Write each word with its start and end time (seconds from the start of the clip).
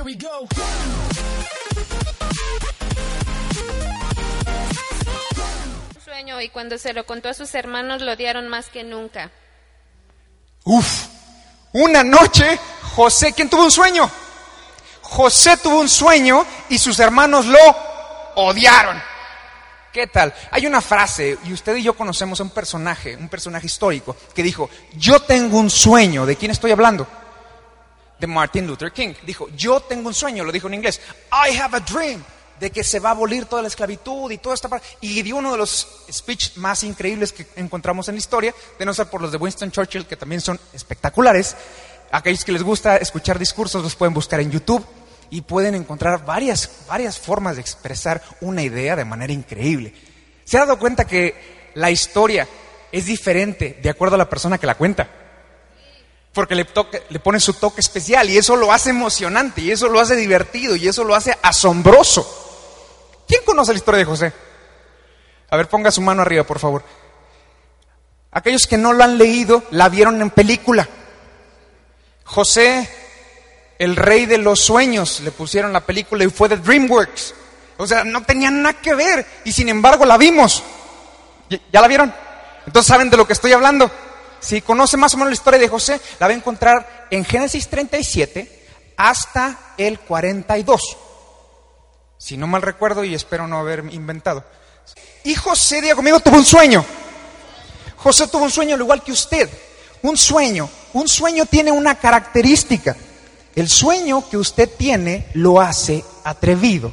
Here 0.00 0.06
we 0.06 0.14
go. 0.14 0.48
Un 5.94 6.02
sueño 6.02 6.40
y 6.40 6.48
cuando 6.48 6.78
se 6.78 6.94
lo 6.94 7.04
contó 7.04 7.28
a 7.28 7.34
sus 7.34 7.54
hermanos 7.54 8.00
lo 8.00 8.12
odiaron 8.12 8.48
más 8.48 8.68
que 8.68 8.82
nunca. 8.82 9.30
Uf, 10.64 11.06
una 11.72 12.02
noche 12.02 12.58
José, 12.94 13.34
¿quién 13.34 13.50
tuvo 13.50 13.64
un 13.64 13.70
sueño? 13.70 14.10
José 15.02 15.58
tuvo 15.58 15.80
un 15.80 15.88
sueño 15.90 16.46
y 16.70 16.78
sus 16.78 16.98
hermanos 16.98 17.44
lo 17.44 17.58
odiaron. 18.36 19.02
¿Qué 19.92 20.06
tal? 20.06 20.32
Hay 20.50 20.66
una 20.66 20.80
frase, 20.80 21.36
y 21.44 21.52
usted 21.52 21.76
y 21.76 21.82
yo 21.82 21.94
conocemos 21.94 22.40
a 22.40 22.44
un 22.44 22.50
personaje, 22.50 23.16
un 23.16 23.28
personaje 23.28 23.66
histórico, 23.66 24.16
que 24.34 24.42
dijo, 24.42 24.70
yo 24.96 25.20
tengo 25.20 25.58
un 25.58 25.68
sueño. 25.68 26.24
¿De 26.24 26.36
quién 26.36 26.52
estoy 26.52 26.70
hablando? 26.70 27.06
De 28.20 28.26
Martin 28.26 28.66
Luther 28.66 28.92
King. 28.92 29.14
Dijo, 29.24 29.48
yo 29.56 29.80
tengo 29.80 30.08
un 30.08 30.14
sueño, 30.14 30.44
lo 30.44 30.52
dijo 30.52 30.68
en 30.68 30.74
inglés. 30.74 31.00
I 31.32 31.56
have 31.56 31.76
a 31.76 31.80
dream 31.80 32.22
de 32.60 32.70
que 32.70 32.84
se 32.84 33.00
va 33.00 33.08
a 33.08 33.12
abolir 33.12 33.46
toda 33.46 33.62
la 33.62 33.68
esclavitud 33.68 34.30
y 34.30 34.38
toda 34.38 34.54
esta 34.54 34.68
parte. 34.68 34.86
Y 35.00 35.22
dio 35.22 35.36
uno 35.36 35.52
de 35.52 35.58
los 35.58 36.04
speech 36.12 36.56
más 36.56 36.84
increíbles 36.84 37.32
que 37.32 37.46
encontramos 37.56 38.08
en 38.08 38.16
la 38.16 38.18
historia, 38.18 38.54
de 38.78 38.84
no 38.84 38.92
ser 38.92 39.06
por 39.06 39.22
los 39.22 39.32
de 39.32 39.38
Winston 39.38 39.70
Churchill, 39.70 40.06
que 40.06 40.16
también 40.16 40.42
son 40.42 40.60
espectaculares. 40.74 41.56
Aquellos 42.12 42.44
que 42.44 42.52
les 42.52 42.62
gusta 42.62 42.98
escuchar 42.98 43.38
discursos 43.38 43.82
los 43.82 43.96
pueden 43.96 44.12
buscar 44.12 44.40
en 44.40 44.50
YouTube 44.50 44.84
y 45.30 45.40
pueden 45.40 45.74
encontrar 45.74 46.24
varias, 46.26 46.70
varias 46.86 47.18
formas 47.18 47.56
de 47.56 47.62
expresar 47.62 48.22
una 48.42 48.62
idea 48.62 48.94
de 48.94 49.04
manera 49.04 49.32
increíble. 49.32 49.94
¿Se 50.44 50.58
ha 50.58 50.60
dado 50.60 50.78
cuenta 50.78 51.06
que 51.06 51.70
la 51.74 51.90
historia 51.90 52.46
es 52.92 53.06
diferente 53.06 53.78
de 53.80 53.88
acuerdo 53.88 54.16
a 54.16 54.18
la 54.18 54.28
persona 54.28 54.58
que 54.58 54.66
la 54.66 54.74
cuenta? 54.74 55.08
Porque 56.32 56.54
le, 56.54 56.64
pone 56.64 57.40
su 57.40 57.54
toque 57.54 57.80
especial 57.80 58.30
y 58.30 58.38
eso 58.38 58.54
lo 58.54 58.72
hace 58.72 58.90
emocionante 58.90 59.60
y 59.60 59.72
eso 59.72 59.88
lo 59.88 59.98
hace 59.98 60.14
divertido 60.14 60.76
y 60.76 60.86
eso 60.86 61.02
lo 61.02 61.14
hace 61.14 61.36
asombroso. 61.42 63.24
¿Quién 63.26 63.42
conoce 63.44 63.72
la 63.72 63.78
historia 63.78 63.98
de 63.98 64.04
José? 64.04 64.32
A 65.50 65.56
ver, 65.56 65.68
ponga 65.68 65.90
su 65.90 66.00
mano 66.00 66.22
arriba, 66.22 66.44
por 66.44 66.60
favor. 66.60 66.84
Aquellos 68.30 68.68
que 68.68 68.78
no 68.78 68.92
lo 68.92 69.02
han 69.02 69.18
leído, 69.18 69.64
la 69.72 69.88
vieron 69.88 70.22
en 70.22 70.30
película. 70.30 70.88
José 72.24 72.88
el 73.80 73.96
rey 73.96 74.26
de 74.26 74.36
los 74.36 74.60
sueños, 74.60 75.20
le 75.20 75.30
pusieron 75.30 75.72
la 75.72 75.80
película 75.80 76.22
y 76.22 76.28
fue 76.28 76.50
de 76.50 76.58
DreamWorks. 76.58 77.34
O 77.78 77.86
sea, 77.86 78.04
no 78.04 78.22
tenía 78.24 78.50
nada 78.50 78.74
que 78.74 78.94
ver 78.94 79.26
y 79.42 79.52
sin 79.52 79.70
embargo 79.70 80.04
la 80.04 80.18
vimos. 80.18 80.62
¿Ya 81.48 81.80
la 81.80 81.88
vieron? 81.88 82.14
Entonces 82.66 82.86
saben 82.86 83.08
de 83.08 83.16
lo 83.16 83.26
que 83.26 83.32
estoy 83.32 83.52
hablando. 83.52 83.90
Si 84.40 84.62
conoce 84.62 84.96
más 84.96 85.14
o 85.14 85.18
menos 85.18 85.30
la 85.30 85.34
historia 85.34 85.60
de 85.60 85.68
José, 85.68 86.00
la 86.18 86.26
va 86.26 86.32
a 86.32 86.36
encontrar 86.36 87.06
en 87.10 87.24
Génesis 87.24 87.68
37 87.68 88.60
hasta 88.96 89.74
el 89.76 90.00
42. 90.00 90.96
Si 92.18 92.36
no 92.36 92.46
mal 92.46 92.62
recuerdo 92.62 93.04
y 93.04 93.14
espero 93.14 93.46
no 93.46 93.58
haber 93.58 93.84
inventado. 93.92 94.44
Y 95.24 95.34
José, 95.34 95.80
diga 95.80 95.94
conmigo, 95.94 96.20
tuvo 96.20 96.36
un 96.36 96.44
sueño. 96.44 96.84
José 97.96 98.28
tuvo 98.28 98.44
un 98.44 98.50
sueño 98.50 98.74
al 98.74 98.80
igual 98.80 99.02
que 99.02 99.12
usted. 99.12 99.48
Un 100.02 100.16
sueño. 100.16 100.68
Un 100.94 101.08
sueño 101.08 101.46
tiene 101.46 101.70
una 101.70 101.96
característica. 101.96 102.96
El 103.54 103.68
sueño 103.68 104.28
que 104.28 104.36
usted 104.36 104.68
tiene 104.76 105.28
lo 105.34 105.60
hace 105.60 106.04
atrevido. 106.24 106.92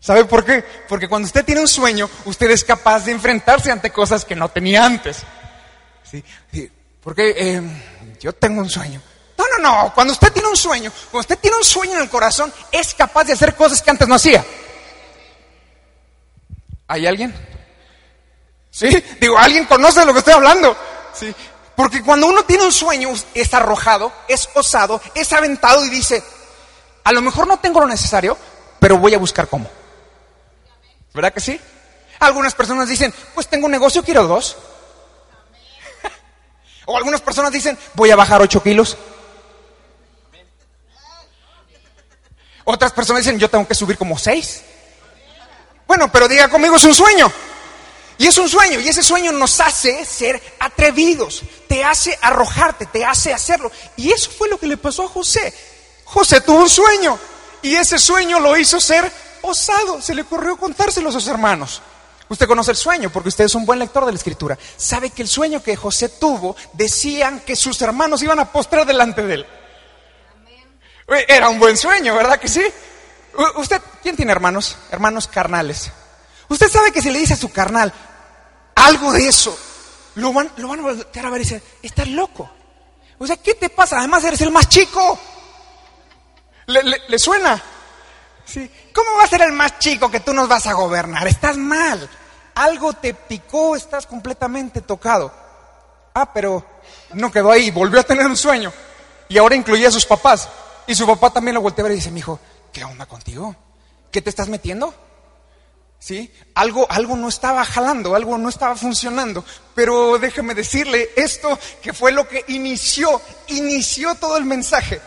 ¿Sabe 0.00 0.24
por 0.24 0.44
qué? 0.44 0.64
Porque 0.88 1.08
cuando 1.08 1.26
usted 1.26 1.44
tiene 1.44 1.60
un 1.60 1.68
sueño, 1.68 2.08
usted 2.26 2.50
es 2.50 2.62
capaz 2.64 3.04
de 3.04 3.12
enfrentarse 3.12 3.72
ante 3.72 3.90
cosas 3.90 4.24
que 4.24 4.36
no 4.36 4.48
tenía 4.48 4.84
antes. 4.84 5.18
¿Sí? 6.10 6.24
Porque 7.02 7.34
eh, 7.36 7.62
yo 8.20 8.32
tengo 8.32 8.60
un 8.60 8.70
sueño. 8.70 9.00
No, 9.38 9.44
no, 9.56 9.58
no. 9.58 9.94
Cuando 9.94 10.12
usted 10.12 10.32
tiene 10.32 10.48
un 10.48 10.56
sueño, 10.56 10.90
cuando 11.10 11.20
usted 11.20 11.38
tiene 11.38 11.56
un 11.56 11.64
sueño 11.64 11.94
en 11.94 12.02
el 12.02 12.08
corazón, 12.08 12.52
es 12.72 12.94
capaz 12.94 13.24
de 13.24 13.32
hacer 13.32 13.54
cosas 13.54 13.82
que 13.82 13.90
antes 13.90 14.08
no 14.08 14.14
hacía. 14.14 14.44
¿Hay 16.88 17.06
alguien? 17.06 17.34
¿Sí? 18.70 18.88
Digo, 19.20 19.38
¿alguien 19.38 19.64
conoce 19.66 20.00
de 20.00 20.06
lo 20.06 20.12
que 20.12 20.20
estoy 20.20 20.34
hablando? 20.34 20.76
Sí. 21.14 21.34
Porque 21.74 22.02
cuando 22.02 22.26
uno 22.26 22.44
tiene 22.44 22.64
un 22.64 22.72
sueño, 22.72 23.10
es 23.34 23.54
arrojado, 23.54 24.12
es 24.28 24.48
osado, 24.54 25.00
es 25.14 25.32
aventado 25.32 25.84
y 25.84 25.90
dice, 25.90 26.22
a 27.04 27.12
lo 27.12 27.20
mejor 27.20 27.46
no 27.46 27.58
tengo 27.58 27.80
lo 27.80 27.86
necesario, 27.86 28.36
pero 28.80 28.98
voy 28.98 29.14
a 29.14 29.18
buscar 29.18 29.48
cómo. 29.48 29.70
¿Verdad 31.12 31.32
que 31.32 31.40
sí? 31.40 31.60
Algunas 32.18 32.54
personas 32.54 32.88
dicen, 32.88 33.12
pues 33.34 33.46
tengo 33.48 33.66
un 33.66 33.72
negocio, 33.72 34.02
quiero 34.02 34.26
dos. 34.26 34.56
O 36.86 36.96
algunas 36.96 37.20
personas 37.20 37.52
dicen, 37.52 37.78
voy 37.94 38.10
a 38.10 38.16
bajar 38.16 38.40
ocho 38.40 38.62
kilos. 38.62 38.96
Otras 42.64 42.92
personas 42.92 43.22
dicen, 43.22 43.38
yo 43.38 43.50
tengo 43.50 43.66
que 43.68 43.74
subir 43.74 43.98
como 43.98 44.18
seis. 44.18 44.62
Bueno, 45.86 46.10
pero 46.10 46.26
diga 46.26 46.48
conmigo, 46.48 46.76
es 46.76 46.84
un 46.84 46.94
sueño. 46.94 47.30
Y 48.18 48.26
es 48.26 48.38
un 48.38 48.48
sueño, 48.48 48.80
y 48.80 48.88
ese 48.88 49.02
sueño 49.02 49.30
nos 49.32 49.60
hace 49.60 50.04
ser 50.06 50.42
atrevidos, 50.58 51.42
te 51.68 51.84
hace 51.84 52.18
arrojarte, 52.22 52.86
te 52.86 53.04
hace 53.04 53.34
hacerlo. 53.34 53.70
Y 53.96 54.10
eso 54.10 54.30
fue 54.30 54.48
lo 54.48 54.58
que 54.58 54.66
le 54.66 54.78
pasó 54.78 55.04
a 55.04 55.08
José. 55.08 55.52
José 56.04 56.40
tuvo 56.40 56.60
un 56.60 56.70
sueño, 56.70 57.18
y 57.60 57.74
ese 57.74 57.98
sueño 57.98 58.40
lo 58.40 58.56
hizo 58.56 58.80
ser 58.80 59.12
osado, 59.42 60.00
se 60.00 60.14
le 60.14 60.22
ocurrió 60.22 60.56
contárselo 60.56 61.10
a 61.10 61.12
sus 61.12 61.28
hermanos. 61.28 61.82
Usted 62.28 62.46
conoce 62.46 62.72
el 62.72 62.76
sueño 62.76 63.10
porque 63.10 63.28
usted 63.28 63.44
es 63.44 63.54
un 63.54 63.64
buen 63.64 63.78
lector 63.78 64.04
de 64.04 64.12
la 64.12 64.18
escritura. 64.18 64.58
Sabe 64.76 65.10
que 65.10 65.22
el 65.22 65.28
sueño 65.28 65.62
que 65.62 65.76
José 65.76 66.08
tuvo 66.08 66.56
decían 66.72 67.40
que 67.40 67.54
sus 67.54 67.80
hermanos 67.82 68.22
iban 68.22 68.38
a 68.40 68.50
postrar 68.50 68.86
delante 68.86 69.22
de 69.22 69.34
él. 69.34 69.46
Era 71.28 71.48
un 71.48 71.60
buen 71.60 71.76
sueño, 71.76 72.16
¿verdad 72.16 72.40
que 72.40 72.48
sí? 72.48 72.64
¿Usted 73.56 73.80
quién 74.02 74.16
tiene 74.16 74.32
hermanos? 74.32 74.76
Hermanos 74.90 75.28
carnales. 75.28 75.92
Usted 76.48 76.68
sabe 76.68 76.90
que 76.90 77.00
si 77.00 77.10
le 77.10 77.20
dice 77.20 77.34
a 77.34 77.36
su 77.36 77.52
carnal 77.52 77.92
algo 78.74 79.12
de 79.12 79.28
eso, 79.28 79.56
lo 80.16 80.32
van, 80.32 80.50
lo 80.56 80.68
van 80.68 80.80
a 80.80 80.82
voltear 80.82 81.26
a 81.26 81.30
ver 81.30 81.42
y 81.42 81.44
decir, 81.44 81.62
estás 81.82 82.08
loco. 82.08 82.50
O 83.18 83.26
sea, 83.26 83.36
¿qué 83.36 83.54
te 83.54 83.70
pasa? 83.70 83.98
Además 83.98 84.24
eres 84.24 84.40
el 84.40 84.50
más 84.50 84.68
chico. 84.68 85.18
¿Le, 86.66 86.82
le 87.06 87.18
suena? 87.18 87.62
Sí. 88.46 88.70
¿Cómo 88.94 89.16
va 89.18 89.24
a 89.24 89.28
ser 89.28 89.42
el 89.42 89.52
más 89.52 89.78
chico 89.78 90.10
que 90.10 90.20
tú 90.20 90.32
nos 90.32 90.48
vas 90.48 90.66
a 90.66 90.72
gobernar? 90.72 91.26
Estás 91.26 91.56
mal. 91.56 92.08
Algo 92.54 92.94
te 92.94 93.12
picó, 93.12 93.76
estás 93.76 94.06
completamente 94.06 94.80
tocado. 94.80 95.32
Ah, 96.14 96.32
pero 96.32 96.64
no 97.12 97.30
quedó 97.30 97.50
ahí, 97.50 97.70
volvió 97.70 98.00
a 98.00 98.04
tener 98.04 98.24
un 98.24 98.36
sueño. 98.36 98.72
Y 99.28 99.36
ahora 99.36 99.56
incluía 99.56 99.88
a 99.88 99.92
sus 99.92 100.06
papás. 100.06 100.48
Y 100.86 100.94
su 100.94 101.06
papá 101.06 101.30
también 101.30 101.56
lo 101.56 101.60
volteó 101.60 101.84
a 101.84 101.88
ver 101.88 101.92
y 101.92 101.96
dice, 101.96 102.10
mi 102.10 102.20
hijo, 102.20 102.38
¿qué 102.72 102.84
onda 102.84 103.04
contigo? 103.06 103.54
¿Qué 104.10 104.22
te 104.22 104.30
estás 104.30 104.48
metiendo? 104.48 104.94
¿Sí? 105.98 106.32
Algo, 106.54 106.86
algo 106.88 107.16
no 107.16 107.28
estaba 107.28 107.64
jalando, 107.64 108.14
algo 108.14 108.38
no 108.38 108.48
estaba 108.48 108.76
funcionando. 108.76 109.44
Pero 109.74 110.18
déjeme 110.18 110.54
decirle 110.54 111.10
esto 111.16 111.58
que 111.82 111.92
fue 111.92 112.12
lo 112.12 112.28
que 112.28 112.44
inició, 112.48 113.20
inició 113.48 114.14
todo 114.14 114.36
el 114.36 114.44
mensaje. 114.44 115.00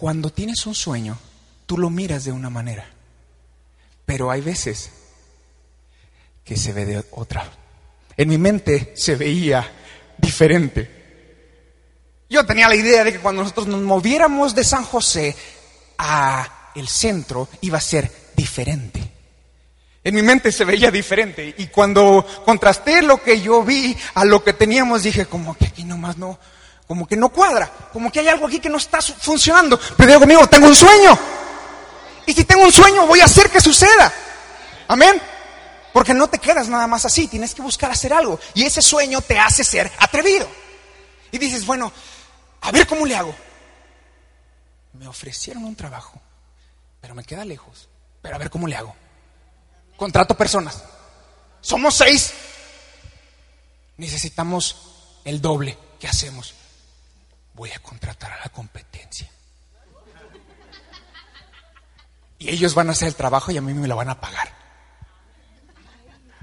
Cuando 0.00 0.30
tienes 0.30 0.64
un 0.64 0.74
sueño, 0.74 1.18
tú 1.66 1.76
lo 1.76 1.90
miras 1.90 2.24
de 2.24 2.32
una 2.32 2.48
manera. 2.48 2.88
Pero 4.06 4.30
hay 4.30 4.40
veces 4.40 4.92
que 6.42 6.56
se 6.56 6.72
ve 6.72 6.86
de 6.86 7.04
otra. 7.10 7.52
En 8.16 8.30
mi 8.30 8.38
mente 8.38 8.94
se 8.96 9.14
veía 9.14 9.70
diferente. 10.16 12.24
Yo 12.30 12.46
tenía 12.46 12.66
la 12.66 12.76
idea 12.76 13.04
de 13.04 13.12
que 13.12 13.18
cuando 13.18 13.42
nosotros 13.42 13.66
nos 13.66 13.82
moviéramos 13.82 14.54
de 14.54 14.64
San 14.64 14.84
José 14.84 15.36
a 15.98 16.70
el 16.74 16.88
centro 16.88 17.50
iba 17.60 17.76
a 17.76 17.82
ser 17.82 18.10
diferente. 18.34 19.06
En 20.02 20.14
mi 20.14 20.22
mente 20.22 20.50
se 20.50 20.64
veía 20.64 20.90
diferente 20.90 21.54
y 21.58 21.66
cuando 21.66 22.26
contrasté 22.46 23.02
lo 23.02 23.22
que 23.22 23.42
yo 23.42 23.62
vi 23.62 23.94
a 24.14 24.24
lo 24.24 24.42
que 24.42 24.54
teníamos 24.54 25.02
dije 25.02 25.26
como 25.26 25.54
que 25.58 25.66
aquí 25.66 25.84
nomás 25.84 26.16
no, 26.16 26.38
como 26.90 27.06
que 27.06 27.16
no 27.16 27.28
cuadra, 27.28 27.70
como 27.92 28.10
que 28.10 28.18
hay 28.18 28.26
algo 28.26 28.48
aquí 28.48 28.58
que 28.58 28.68
no 28.68 28.76
está 28.76 29.00
funcionando. 29.00 29.78
Pero 29.96 30.08
digo 30.08 30.20
conmigo, 30.22 30.48
tengo 30.48 30.66
un 30.66 30.74
sueño. 30.74 31.16
Y 32.26 32.32
si 32.32 32.42
tengo 32.42 32.64
un 32.64 32.72
sueño 32.72 33.06
voy 33.06 33.20
a 33.20 33.26
hacer 33.26 33.48
que 33.48 33.60
suceda. 33.60 34.12
Amén. 34.88 35.22
Porque 35.92 36.12
no 36.12 36.28
te 36.28 36.40
quedas 36.40 36.66
nada 36.66 36.88
más 36.88 37.04
así, 37.04 37.28
tienes 37.28 37.54
que 37.54 37.62
buscar 37.62 37.92
hacer 37.92 38.12
algo. 38.12 38.40
Y 38.54 38.64
ese 38.64 38.82
sueño 38.82 39.20
te 39.20 39.38
hace 39.38 39.62
ser 39.62 39.88
atrevido. 40.00 40.48
Y 41.30 41.38
dices, 41.38 41.64
bueno, 41.64 41.92
a 42.60 42.72
ver 42.72 42.88
cómo 42.88 43.06
le 43.06 43.14
hago. 43.14 43.36
Me 44.94 45.06
ofrecieron 45.06 45.62
un 45.62 45.76
trabajo, 45.76 46.20
pero 47.00 47.14
me 47.14 47.22
queda 47.22 47.44
lejos. 47.44 47.88
Pero 48.20 48.34
a 48.34 48.38
ver 48.38 48.50
cómo 48.50 48.66
le 48.66 48.74
hago. 48.74 48.96
Contrato 49.96 50.36
personas. 50.36 50.82
Somos 51.60 51.94
seis. 51.94 52.32
Necesitamos 53.96 55.20
el 55.24 55.40
doble. 55.40 55.78
¿Qué 56.00 56.08
hacemos? 56.08 56.54
Voy 57.54 57.70
a 57.70 57.78
contratar 57.80 58.32
a 58.32 58.40
la 58.40 58.48
competencia. 58.48 59.30
Y 62.38 62.48
ellos 62.48 62.74
van 62.74 62.88
a 62.88 62.92
hacer 62.92 63.08
el 63.08 63.14
trabajo 63.14 63.52
y 63.52 63.58
a 63.58 63.60
mí 63.60 63.74
me 63.74 63.86
lo 63.86 63.96
van 63.96 64.08
a 64.08 64.20
pagar. 64.20 64.50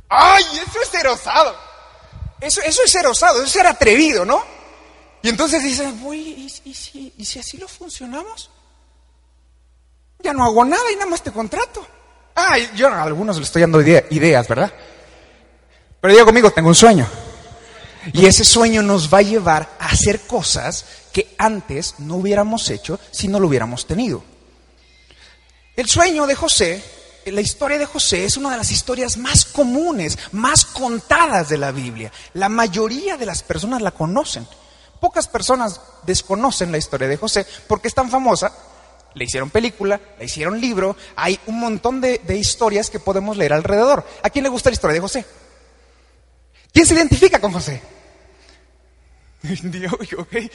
¡Ay! 0.09 0.43
Eso 0.65 0.81
es 0.81 0.87
ser 0.89 1.07
osado. 1.07 1.55
Eso, 2.39 2.61
eso 2.61 2.83
es 2.83 2.91
ser 2.91 3.07
osado, 3.07 3.37
eso 3.37 3.45
es 3.45 3.51
ser 3.51 3.65
atrevido, 3.65 4.23
¿no? 4.23 4.43
Y 5.23 5.29
entonces 5.29 5.63
dices, 5.63 5.99
voy, 5.99 6.51
¿y 6.63 6.73
si, 6.73 7.13
¿y 7.17 7.25
si 7.25 7.39
así 7.39 7.57
lo 7.57 7.67
funcionamos? 7.67 8.51
Ya 10.19 10.33
no 10.33 10.45
hago 10.45 10.63
nada 10.63 10.91
y 10.91 10.95
nada 10.95 11.07
más 11.09 11.23
te 11.23 11.31
contrato. 11.31 11.85
Ah, 12.35 12.57
yo 12.75 12.87
a 12.87 13.01
algunos 13.01 13.37
les 13.37 13.47
estoy 13.47 13.63
dando 13.63 13.81
ideas, 13.81 14.47
¿verdad? 14.47 14.71
Pero 15.99 16.13
diga 16.13 16.25
conmigo, 16.25 16.51
tengo 16.51 16.69
un 16.69 16.75
sueño. 16.75 17.07
Y 18.13 18.25
ese 18.25 18.43
sueño 18.43 18.81
nos 18.81 19.13
va 19.13 19.19
a 19.19 19.23
llevar 19.23 19.75
a 19.79 19.87
hacer 19.87 20.21
cosas 20.21 20.85
que 21.11 21.35
antes 21.37 21.95
no 21.99 22.15
hubiéramos 22.15 22.69
hecho 22.69 22.99
si 23.11 23.27
no 23.27 23.39
lo 23.39 23.47
hubiéramos 23.47 23.85
tenido. 23.87 24.23
El 25.75 25.87
sueño 25.87 26.25
de 26.25 26.35
José, 26.35 26.83
la 27.25 27.41
historia 27.41 27.77
de 27.77 27.85
José 27.85 28.25
es 28.25 28.37
una 28.37 28.51
de 28.51 28.57
las 28.57 28.71
historias 28.71 29.17
más 29.17 29.45
comunes, 29.45 30.17
más 30.31 30.65
contadas 30.65 31.49
de 31.49 31.57
la 31.57 31.71
Biblia. 31.71 32.11
La 32.33 32.49
mayoría 32.49 33.17
de 33.17 33.25
las 33.25 33.43
personas 33.43 33.81
la 33.81 33.91
conocen. 33.91 34.47
Pocas 34.99 35.27
personas 35.27 35.79
desconocen 36.03 36.71
la 36.71 36.77
historia 36.77 37.07
de 37.07 37.17
José 37.17 37.45
porque 37.67 37.87
es 37.87 37.93
tan 37.93 38.09
famosa. 38.09 38.51
Le 39.13 39.25
hicieron 39.25 39.49
película, 39.49 39.99
le 40.19 40.25
hicieron 40.25 40.59
libro, 40.59 40.95
hay 41.15 41.39
un 41.47 41.59
montón 41.59 42.01
de, 42.01 42.19
de 42.19 42.37
historias 42.37 42.89
que 42.89 42.99
podemos 42.99 43.37
leer 43.37 43.53
alrededor. 43.53 44.05
¿A 44.23 44.29
quién 44.29 44.43
le 44.43 44.49
gusta 44.49 44.69
la 44.69 44.75
historia 44.75 44.95
de 44.95 45.01
José? 45.01 45.25
¿Quién 46.71 46.85
se 46.85 46.93
identifica 46.93 47.39
con 47.39 47.51
José? 47.51 47.81
Okay. 50.17 50.49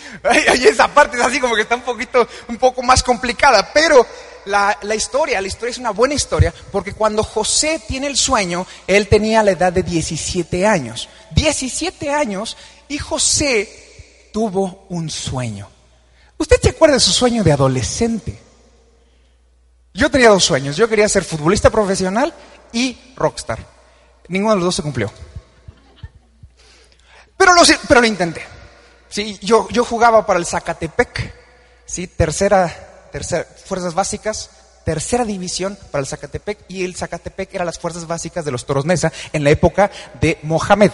esa 0.64 0.88
parte 0.88 1.17
es 1.17 1.23
así 1.23 1.40
como 1.40 1.55
que 1.55 1.62
está 1.62 1.76
un 1.76 1.82
poquito, 1.82 2.26
un 2.49 2.56
poco 2.56 2.82
más 2.82 3.02
complicada, 3.02 3.73
pero 3.73 4.06
la, 4.46 4.76
la, 4.82 4.94
historia, 4.94 5.40
la 5.40 5.46
historia 5.46 5.70
es 5.70 5.79
una 5.79 5.90
buena 5.90 6.14
historia, 6.14 6.52
porque 6.70 6.93
cuando 6.93 7.23
José 7.23 7.81
tiene 7.87 8.08
el 8.08 8.17
sueño, 8.17 8.67
él 8.87 9.08
tenía 9.08 9.43
la 9.43 9.52
edad 9.52 9.73
de 9.73 9.82
17 9.82 10.67
años. 10.67 11.08
17 11.31 12.11
años 12.11 12.56
y 12.88 12.99
José 12.99 14.31
tuvo 14.32 14.87
un 14.88 15.08
sueño. 15.11 15.69
¿Usted 16.38 16.61
se 16.61 16.70
acuerda 16.70 16.94
de 16.94 17.00
su 17.00 17.12
sueño 17.12 17.44
de 17.44 17.52
adolescente? 17.52 18.38
Yo 19.94 20.11
tenía 20.11 20.31
dos 20.31 20.44
sueños. 20.44 20.76
Yo 20.76 20.88
quería 20.88 21.08
ser 21.08 21.25
futbolista 21.25 21.70
profesional 21.70 22.32
y 22.73 22.99
rockstar. 23.14 23.64
Ninguno 24.29 24.55
de 24.55 24.56
los 24.56 24.64
dos 24.67 24.75
se 24.76 24.82
cumplió. 24.82 25.12
Pero 27.37 27.55
lo, 27.55 27.62
pero 27.88 28.00
lo 28.00 28.06
intenté. 28.06 28.51
Sí, 29.12 29.38
yo, 29.42 29.68
yo 29.68 29.84
jugaba 29.84 30.24
para 30.24 30.38
el 30.38 30.46
Zacatepec, 30.46 31.34
¿sí? 31.84 32.06
tercera, 32.06 33.10
tercera, 33.12 33.46
fuerzas 33.66 33.92
básicas, 33.92 34.48
tercera 34.86 35.26
división 35.26 35.76
para 35.90 36.00
el 36.00 36.06
Zacatepec, 36.06 36.60
y 36.68 36.82
el 36.82 36.96
Zacatepec 36.96 37.54
era 37.54 37.66
las 37.66 37.78
fuerzas 37.78 38.06
básicas 38.06 38.42
de 38.46 38.50
los 38.50 38.64
Toros 38.64 38.86
Mesa 38.86 39.12
en 39.34 39.44
la 39.44 39.50
época 39.50 39.90
de 40.18 40.38
Mohamed. 40.44 40.92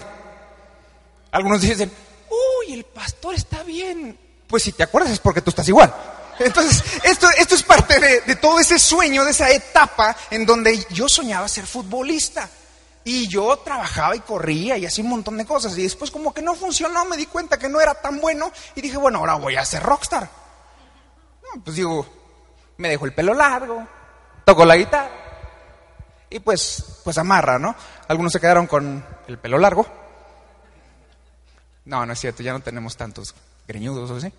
Algunos 1.30 1.60
dicen, 1.60 1.92
uy, 2.28 2.74
el 2.74 2.82
pastor 2.86 3.36
está 3.36 3.62
bien. 3.62 4.18
Pues 4.48 4.64
si 4.64 4.72
te 4.72 4.82
acuerdas 4.82 5.12
es 5.12 5.20
porque 5.20 5.40
tú 5.40 5.50
estás 5.50 5.68
igual. 5.68 5.94
Entonces, 6.40 6.82
esto, 7.04 7.28
esto 7.38 7.54
es 7.54 7.62
parte 7.62 8.00
de, 8.00 8.22
de 8.22 8.34
todo 8.34 8.58
ese 8.58 8.80
sueño, 8.80 9.24
de 9.24 9.30
esa 9.30 9.48
etapa 9.52 10.16
en 10.32 10.44
donde 10.44 10.84
yo 10.90 11.08
soñaba 11.08 11.46
ser 11.46 11.68
futbolista. 11.68 12.50
Y 13.04 13.28
yo 13.28 13.56
trabajaba 13.58 14.14
y 14.16 14.20
corría 14.20 14.76
y 14.76 14.84
hacía 14.84 15.04
un 15.04 15.10
montón 15.10 15.36
de 15.38 15.46
cosas. 15.46 15.76
Y 15.78 15.82
después 15.82 16.10
como 16.10 16.34
que 16.34 16.42
no 16.42 16.54
funcionó, 16.54 17.04
me 17.04 17.16
di 17.16 17.26
cuenta 17.26 17.58
que 17.58 17.68
no 17.68 17.80
era 17.80 17.94
tan 17.94 18.20
bueno. 18.20 18.52
Y 18.74 18.80
dije, 18.80 18.96
bueno, 18.96 19.18
ahora 19.18 19.34
voy 19.36 19.56
a 19.56 19.64
ser 19.64 19.82
rockstar. 19.82 20.28
pues 21.64 21.76
digo, 21.76 22.06
me 22.76 22.88
dejo 22.88 23.06
el 23.06 23.14
pelo 23.14 23.34
largo, 23.34 23.86
toco 24.44 24.64
la 24.64 24.76
guitarra. 24.76 25.10
Y 26.30 26.40
pues, 26.40 27.00
pues 27.04 27.16
amarra, 27.16 27.58
¿no? 27.58 27.74
Algunos 28.08 28.32
se 28.32 28.40
quedaron 28.40 28.66
con 28.66 29.04
el 29.26 29.38
pelo 29.38 29.58
largo. 29.58 29.86
No, 31.86 32.04
no 32.04 32.12
es 32.12 32.20
cierto, 32.20 32.42
ya 32.42 32.52
no 32.52 32.60
tenemos 32.60 32.96
tantos 32.96 33.34
greñudos, 33.66 34.10
¿o 34.10 34.20
sí? 34.20 34.30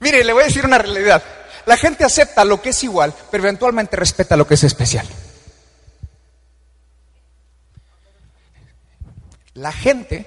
Mire, 0.00 0.24
le 0.24 0.32
voy 0.32 0.42
a 0.42 0.46
decir 0.46 0.64
una 0.64 0.78
realidad. 0.78 1.22
La 1.64 1.76
gente 1.76 2.04
acepta 2.04 2.44
lo 2.44 2.60
que 2.60 2.70
es 2.70 2.84
igual, 2.84 3.14
pero 3.30 3.44
eventualmente 3.44 3.96
respeta 3.96 4.36
lo 4.36 4.46
que 4.46 4.54
es 4.54 4.64
especial. 4.64 5.06
La 9.56 9.72
gente 9.72 10.26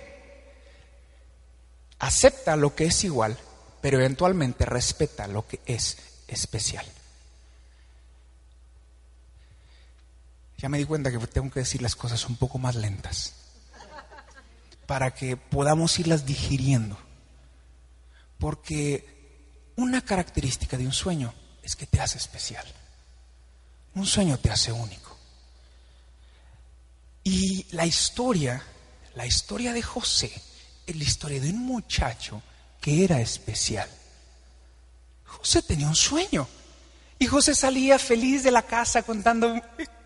acepta 2.00 2.56
lo 2.56 2.76
que 2.76 2.86
es 2.86 3.04
igual, 3.04 3.38
pero 3.80 4.00
eventualmente 4.00 4.66
respeta 4.66 5.28
lo 5.28 5.48
que 5.48 5.60
es 5.68 5.98
especial. 6.28 6.86
Ya 10.58 10.68
me 10.68 10.80
di 10.80 10.86
cuenta 10.86 11.12
que 11.12 11.20
tengo 11.28 11.52
que 11.52 11.60
decir 11.60 11.82
las 11.84 11.96
cosas 11.96 12.28
un 12.28 12.38
poco 12.38 12.58
más 12.58 12.76
lentas 12.76 13.36
para 14.88 15.12
que 15.12 15.38
podamos 15.38 16.00
irlas 16.00 16.26
digiriendo. 16.26 16.98
Porque 18.40 19.70
una 19.76 20.02
característica 20.02 20.76
de 20.76 20.88
un 20.88 20.92
sueño 20.92 21.36
es 21.62 21.76
que 21.76 21.86
te 21.86 22.02
hace 22.02 22.18
especial. 22.18 22.66
Un 23.94 24.08
sueño 24.08 24.40
te 24.40 24.50
hace 24.50 24.72
único. 24.72 25.16
Y 27.24 27.68
la 27.76 27.86
historia 27.86 28.64
la 29.16 29.26
historia 29.26 29.74
de 29.74 29.82
José 29.82 30.32
es 30.86 30.96
la 30.96 31.04
historia 31.04 31.40
de 31.40 31.50
un 31.50 31.60
muchacho 31.60 32.42
que 32.82 33.04
era 33.04 33.20
especial. 33.20 33.90
José 35.26 35.62
tenía 35.62 35.88
un 35.88 35.96
sueño. 35.96 36.48
Y 37.18 37.28
José 37.28 37.54
salía 37.54 38.00
feliz 38.00 38.44
de 38.44 38.52
la 38.52 38.62
casa 38.62 39.04
contando, 39.04 39.54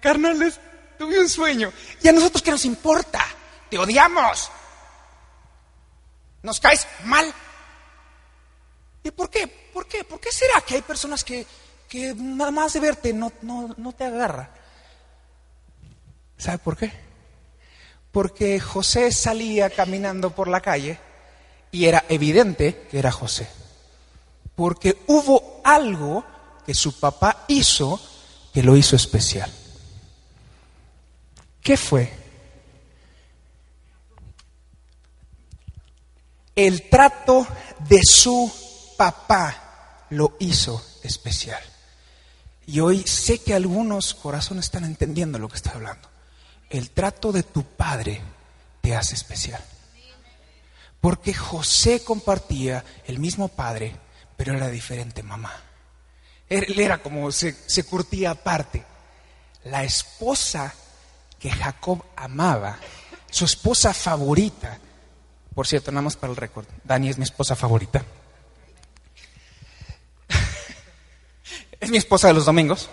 carnales, 0.02 0.60
tuve 0.98 1.20
un 1.20 1.30
sueño. 1.30 1.72
¿Y 2.02 2.08
a 2.08 2.12
nosotros 2.12 2.42
qué 2.42 2.52
nos 2.52 2.66
importa? 2.66 3.24
Te 3.70 3.78
odiamos. 3.78 4.50
Nos 6.42 6.60
caes 6.60 6.88
mal. 7.06 7.32
¿Y 9.04 9.12
por 9.12 9.30
qué? 9.30 9.48
¿Por 9.48 9.88
qué? 9.88 10.04
¿Por 10.04 10.20
qué 10.20 10.32
será 10.32 10.62
que 10.62 10.76
hay 10.76 10.82
personas 10.82 11.24
que, 11.24 11.46
que 11.88 12.16
nada 12.16 12.52
más 12.52 12.74
de 12.74 12.80
verte 12.80 13.14
no, 13.14 13.32
no, 13.44 13.76
no 13.78 13.92
te 13.94 14.06
agarra? 14.06 14.50
¿Sabe 16.38 16.58
por 16.58 16.76
qué? 16.76 17.13
Porque 18.14 18.60
José 18.60 19.12
salía 19.12 19.72
caminando 19.72 20.30
por 20.36 20.48
la 20.48 20.62
calle 20.62 21.00
y 21.72 21.86
era 21.86 22.06
evidente 22.08 22.88
que 22.90 23.00
era 23.00 23.12
José. 23.12 23.48
Porque 24.56 25.00
hubo 25.08 25.62
algo 25.64 26.24
que 26.64 26.76
su 26.76 27.00
papá 27.00 27.44
hizo 27.48 28.00
que 28.54 28.62
lo 28.62 28.78
hizo 28.78 28.96
especial. 28.96 29.52
¿Qué 31.60 31.76
fue? 31.76 32.14
El 36.56 36.88
trato 36.90 37.48
de 37.80 38.02
su 38.04 38.54
papá 38.96 40.06
lo 40.12 40.36
hizo 40.38 40.86
especial. 41.02 41.64
Y 42.68 42.80
hoy 42.80 43.08
sé 43.08 43.40
que 43.40 43.56
algunos 43.56 44.14
corazones 44.14 44.66
están 44.66 44.86
entendiendo 44.86 45.40
lo 45.40 45.50
que 45.50 45.56
estoy 45.56 45.72
hablando 45.74 46.13
el 46.74 46.90
trato 46.90 47.32
de 47.32 47.44
tu 47.44 47.64
padre 47.64 48.20
te 48.82 48.96
hace 48.96 49.14
especial. 49.14 49.64
Porque 51.00 51.34
José 51.34 52.04
compartía 52.04 52.84
el 53.06 53.20
mismo 53.20 53.48
padre, 53.48 53.96
pero 54.36 54.56
era 54.56 54.70
diferente 54.70 55.22
mamá. 55.22 55.54
Él 56.50 56.80
era 56.80 56.98
como 56.98 57.32
se, 57.32 57.54
se 57.68 57.84
curtía 57.84 58.32
aparte. 58.32 58.84
La 59.66 59.84
esposa 59.84 60.74
que 61.40 61.52
Jacob 61.52 62.04
amaba, 62.16 62.80
su 63.30 63.46
esposa 63.46 63.94
favorita, 63.94 64.80
por 65.54 65.68
cierto, 65.68 65.92
nada 65.92 66.02
más 66.02 66.16
para 66.16 66.32
el 66.32 66.38
récord, 66.38 66.66
Dani 66.84 67.10
es 67.10 67.20
mi 67.20 67.24
esposa 67.24 67.56
favorita. 67.56 68.04
es 71.80 71.92
mi 71.92 71.98
esposa 71.98 72.30
de 72.30 72.34
los 72.34 72.46
domingos 72.46 72.90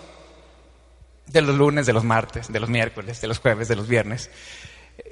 de 1.31 1.41
los 1.41 1.55
lunes, 1.55 1.85
de 1.85 1.93
los 1.93 2.03
martes, 2.03 2.51
de 2.51 2.59
los 2.59 2.69
miércoles, 2.69 3.21
de 3.21 3.27
los 3.27 3.39
jueves, 3.39 3.67
de 3.67 3.75
los 3.75 3.87
viernes. 3.87 4.29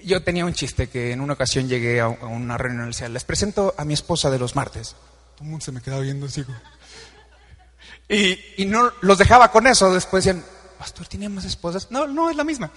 Yo 0.03 0.23
tenía 0.23 0.45
un 0.45 0.53
chiste 0.53 0.89
que 0.89 1.11
en 1.11 1.21
una 1.21 1.33
ocasión 1.33 1.67
llegué 1.67 1.99
a 2.01 2.07
una 2.07 2.57
reunión 2.57 2.81
universidad. 2.81 3.09
Les 3.09 3.23
presento 3.23 3.73
a 3.77 3.85
mi 3.85 3.93
esposa 3.93 4.29
de 4.29 4.39
los 4.39 4.55
martes. 4.55 4.95
Todo 5.35 5.45
el 5.45 5.49
mundo 5.49 5.65
se 5.65 5.71
me 5.71 5.81
quedaba 5.81 6.01
viendo 6.01 6.25
así. 6.25 6.43
Y, 8.07 8.39
y 8.57 8.65
no 8.65 8.91
los 9.01 9.17
dejaba 9.17 9.51
con 9.51 9.67
eso. 9.67 9.93
Después 9.93 10.23
decían, 10.23 10.43
Pastor, 10.77 11.07
¿tiene 11.07 11.29
más 11.29 11.45
esposas? 11.45 11.91
No, 11.91 12.07
no, 12.07 12.29
es 12.29 12.35
la 12.35 12.43
misma. 12.43 12.71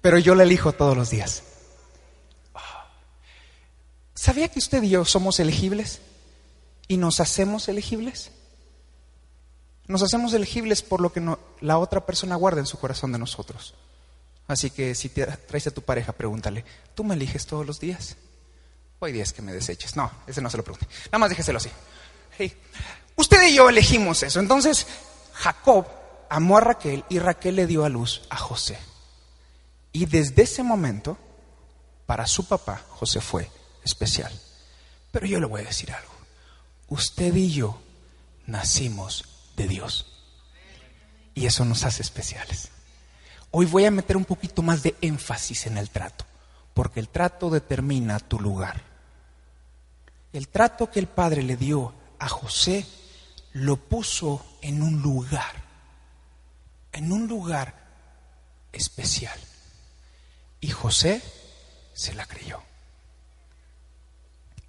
Pero 0.00 0.18
yo 0.18 0.34
la 0.34 0.42
elijo 0.42 0.72
todos 0.72 0.96
los 0.96 1.10
días. 1.10 1.44
¿Sabía 4.14 4.48
que 4.48 4.60
usted 4.60 4.82
y 4.82 4.90
yo 4.90 5.04
somos 5.04 5.40
elegibles? 5.40 6.00
¿Y 6.86 6.96
nos 6.96 7.20
hacemos 7.20 7.68
elegibles? 7.68 8.30
Nos 9.86 10.02
hacemos 10.02 10.32
elegibles 10.32 10.82
por 10.82 11.00
lo 11.00 11.12
que 11.12 11.22
la 11.60 11.78
otra 11.78 12.06
persona 12.06 12.36
guarda 12.36 12.60
en 12.60 12.66
su 12.66 12.78
corazón 12.78 13.12
de 13.12 13.18
nosotros. 13.18 13.74
Así 14.46 14.70
que 14.70 14.94
si 14.94 15.08
te 15.08 15.26
traes 15.26 15.66
a 15.66 15.70
tu 15.70 15.82
pareja, 15.82 16.12
pregúntale, 16.12 16.64
¿tú 16.94 17.04
me 17.04 17.14
eliges 17.14 17.46
todos 17.46 17.66
los 17.66 17.80
días? 17.80 18.16
O 18.98 19.06
hay 19.06 19.12
días 19.12 19.32
que 19.32 19.42
me 19.42 19.52
deseches. 19.52 19.96
No, 19.96 20.10
ese 20.26 20.40
no 20.40 20.50
se 20.50 20.56
lo 20.56 20.64
pregunte. 20.64 20.86
Nada 21.06 21.18
más 21.18 21.30
déjeselo 21.30 21.58
así. 21.58 21.70
Usted 23.16 23.48
y 23.48 23.54
yo 23.54 23.68
elegimos 23.68 24.22
eso. 24.22 24.40
Entonces, 24.40 24.86
Jacob 25.32 25.86
amó 26.28 26.58
a 26.58 26.60
Raquel 26.60 27.04
y 27.08 27.18
Raquel 27.18 27.56
le 27.56 27.66
dio 27.66 27.84
a 27.84 27.88
luz 27.88 28.22
a 28.30 28.36
José. 28.36 28.78
Y 29.92 30.06
desde 30.06 30.42
ese 30.42 30.62
momento, 30.62 31.18
para 32.06 32.26
su 32.26 32.46
papá, 32.46 32.82
José 32.90 33.20
fue 33.20 33.50
especial. 33.84 34.32
Pero 35.10 35.26
yo 35.26 35.40
le 35.40 35.46
voy 35.46 35.60
a 35.60 35.64
decir 35.64 35.92
algo. 35.92 36.12
Usted 36.88 37.34
y 37.34 37.52
yo 37.52 37.80
nacimos 38.46 39.24
de 39.56 39.68
Dios. 39.68 40.06
Y 41.34 41.46
eso 41.46 41.64
nos 41.64 41.84
hace 41.84 42.02
especiales. 42.02 42.70
Hoy 43.50 43.66
voy 43.66 43.84
a 43.84 43.90
meter 43.90 44.16
un 44.16 44.24
poquito 44.24 44.62
más 44.62 44.82
de 44.82 44.96
énfasis 45.00 45.66
en 45.66 45.78
el 45.78 45.90
trato, 45.90 46.24
porque 46.74 47.00
el 47.00 47.08
trato 47.08 47.50
determina 47.50 48.18
tu 48.18 48.40
lugar. 48.40 48.82
El 50.32 50.48
trato 50.48 50.90
que 50.90 51.00
el 51.00 51.06
Padre 51.06 51.42
le 51.42 51.56
dio 51.56 51.94
a 52.18 52.28
José 52.28 52.86
lo 53.52 53.76
puso 53.76 54.44
en 54.62 54.82
un 54.82 55.02
lugar, 55.02 55.62
en 56.92 57.12
un 57.12 57.28
lugar 57.28 57.74
especial. 58.72 59.38
Y 60.60 60.70
José 60.70 61.22
se 61.92 62.14
la 62.14 62.24
creyó. 62.26 62.62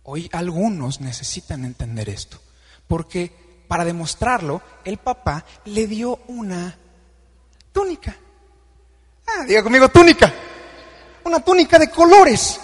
Hoy 0.04 0.30
algunos 0.34 1.00
necesitan 1.00 1.63
entender 1.63 2.10
esto, 2.10 2.42
porque 2.88 3.52
para 3.67 3.86
demostrarlo, 3.86 4.62
el 4.84 4.98
papá 4.98 5.43
le 5.65 5.88
dio 5.88 6.20
una 6.27 6.77
túnica. 7.72 8.15
Ah, 9.27 9.43
diga 9.46 9.63
conmigo, 9.63 9.89
túnica. 9.89 10.32
Una 11.24 11.39
túnica 11.39 11.79
de 11.79 11.89
colores. 11.89 12.60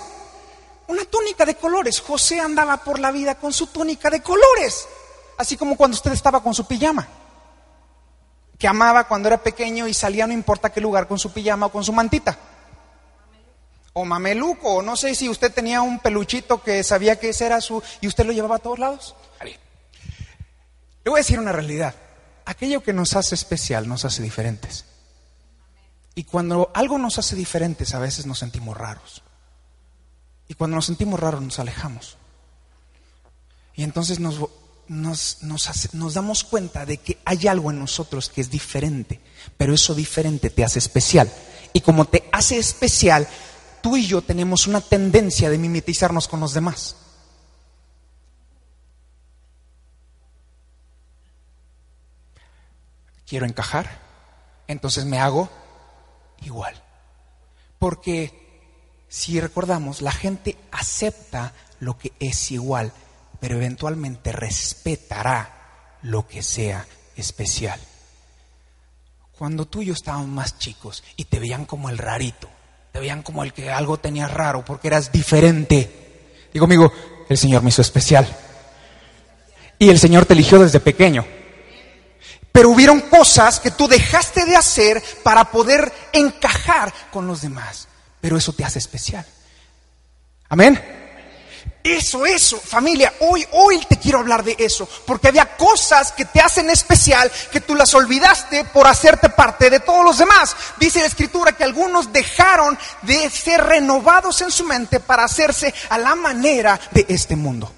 Una 0.87 1.05
túnica 1.05 1.45
de 1.45 1.55
colores. 1.55 2.01
José 2.01 2.39
andaba 2.39 2.77
por 2.77 2.99
la 2.99 3.11
vida 3.11 3.35
con 3.35 3.53
su 3.53 3.67
túnica 3.67 4.09
de 4.09 4.21
colores. 4.21 4.87
Así 5.37 5.55
como 5.55 5.77
cuando 5.77 5.95
usted 5.95 6.11
estaba 6.11 6.43
con 6.43 6.53
su 6.53 6.65
pijama. 6.65 7.07
Que 8.57 8.67
amaba 8.67 9.07
cuando 9.07 9.29
era 9.29 9.41
pequeño 9.41 9.87
y 9.87 9.93
salía 9.93 10.27
no 10.27 10.33
importa 10.33 10.71
qué 10.71 10.81
lugar 10.81 11.07
con 11.07 11.17
su 11.17 11.31
pijama 11.31 11.67
o 11.67 11.71
con 11.71 11.83
su 11.83 11.93
mantita. 11.93 12.37
O 13.93 14.03
mameluco, 14.03 14.75
o 14.75 14.81
no 14.81 14.95
sé 14.95 15.15
si 15.15 15.29
usted 15.29 15.51
tenía 15.53 15.81
un 15.81 15.99
peluchito 15.99 16.61
que 16.61 16.83
sabía 16.83 17.19
que 17.19 17.29
ese 17.29 17.45
era 17.45 17.61
su... 17.61 17.81
y 18.01 18.07
usted 18.07 18.25
lo 18.25 18.33
llevaba 18.33 18.57
a 18.57 18.59
todos 18.59 18.79
lados. 18.79 19.15
Le 21.09 21.11
voy 21.13 21.21
a 21.21 21.25
decir 21.25 21.39
una 21.39 21.51
realidad. 21.51 21.95
Aquello 22.45 22.83
que 22.83 22.93
nos 22.93 23.15
hace 23.15 23.33
especial 23.33 23.87
nos 23.87 24.05
hace 24.05 24.21
diferentes. 24.21 24.85
Y 26.13 26.23
cuando 26.23 26.69
algo 26.75 26.99
nos 26.99 27.17
hace 27.17 27.35
diferentes, 27.35 27.95
a 27.95 27.99
veces 27.99 28.27
nos 28.27 28.37
sentimos 28.37 28.77
raros. 28.77 29.23
Y 30.47 30.53
cuando 30.53 30.75
nos 30.75 30.85
sentimos 30.85 31.19
raros, 31.19 31.41
nos 31.41 31.57
alejamos. 31.57 32.17
Y 33.73 33.81
entonces 33.81 34.19
nos, 34.19 34.39
nos, 34.87 35.39
nos, 35.41 36.13
damos 36.13 36.43
cuenta 36.43 36.85
de 36.85 36.97
que 36.97 37.17
hay 37.25 37.47
algo 37.47 37.71
en 37.71 37.79
nosotros 37.79 38.29
que 38.29 38.41
es 38.41 38.51
diferente, 38.51 39.19
pero 39.57 39.73
eso 39.73 39.95
diferente 39.95 40.51
te 40.51 40.63
hace 40.63 40.77
especial. 40.77 41.27
Y 41.73 41.81
como 41.81 42.05
te 42.05 42.29
hace 42.31 42.59
especial, 42.59 43.27
tú 43.81 43.97
y 43.97 44.05
yo 44.05 44.21
tenemos 44.21 44.67
una 44.67 44.79
tendencia 44.79 45.49
de 45.49 45.57
mimetizarnos 45.57 46.27
con 46.27 46.39
los 46.39 46.53
demás. 46.53 46.97
Quiero 53.29 53.45
encajar, 53.45 53.87
entonces 54.67 55.05
me 55.05 55.19
hago 55.19 55.49
igual. 56.41 56.73
Porque 57.77 58.33
si 59.07 59.39
recordamos, 59.39 60.01
la 60.01 60.11
gente 60.11 60.57
acepta 60.71 61.53
lo 61.79 61.95
que 61.95 62.11
es 62.19 62.51
igual, 62.51 62.91
pero 63.39 63.55
eventualmente 63.55 64.31
respetará 64.31 65.97
lo 66.01 66.27
que 66.27 66.41
sea 66.41 66.87
especial. 67.15 67.79
Cuando 69.37 69.67
tú 69.67 69.83
y 69.83 69.85
yo 69.85 69.93
estábamos 69.93 70.27
más 70.27 70.57
chicos 70.57 71.03
y 71.15 71.25
te 71.25 71.39
veían 71.39 71.65
como 71.65 71.89
el 71.89 71.99
rarito, 71.99 72.49
te 72.91 72.99
veían 72.99 73.21
como 73.21 73.43
el 73.43 73.53
que 73.53 73.69
algo 73.71 73.99
tenía 73.99 74.27
raro 74.27 74.65
porque 74.65 74.87
eras 74.87 75.11
diferente. 75.11 76.47
Digo, 76.51 76.65
amigo, 76.65 76.91
el 77.29 77.37
Señor 77.37 77.61
me 77.61 77.69
hizo 77.69 77.83
especial. 77.83 78.27
Y 79.77 79.89
el 79.89 79.99
Señor 79.99 80.25
te 80.25 80.33
eligió 80.33 80.57
desde 80.59 80.79
pequeño. 80.79 81.25
Pero 82.51 82.69
hubieron 82.69 83.01
cosas 83.01 83.59
que 83.59 83.71
tú 83.71 83.87
dejaste 83.87 84.45
de 84.45 84.55
hacer 84.55 85.03
para 85.23 85.45
poder 85.51 85.91
encajar 86.11 86.93
con 87.11 87.27
los 87.27 87.41
demás. 87.41 87.87
Pero 88.21 88.37
eso 88.37 88.53
te 88.53 88.65
hace 88.65 88.79
especial. 88.79 89.25
Amén. 90.49 90.97
Eso, 91.81 92.25
eso, 92.25 92.59
familia, 92.59 93.13
hoy, 93.21 93.47
hoy 93.53 93.79
te 93.87 93.97
quiero 93.97 94.19
hablar 94.19 94.43
de 94.43 94.55
eso, 94.59 94.87
porque 95.05 95.29
había 95.29 95.55
cosas 95.55 96.11
que 96.11 96.25
te 96.25 96.41
hacen 96.41 96.69
especial 96.69 97.31
que 97.51 97.61
tú 97.61 97.73
las 97.73 97.93
olvidaste 97.93 98.65
por 98.65 98.85
hacerte 98.85 99.29
parte 99.29 99.69
de 99.69 99.79
todos 99.79 100.03
los 100.03 100.17
demás. 100.17 100.55
Dice 100.77 100.99
la 100.99 101.07
escritura 101.07 101.53
que 101.53 101.63
algunos 101.63 102.11
dejaron 102.11 102.77
de 103.03 103.29
ser 103.29 103.63
renovados 103.63 104.41
en 104.41 104.51
su 104.51 104.65
mente 104.65 104.99
para 104.99 105.23
hacerse 105.23 105.73
a 105.89 105.97
la 105.97 106.15
manera 106.15 106.77
de 106.91 107.05
este 107.07 107.37
mundo. 107.37 107.71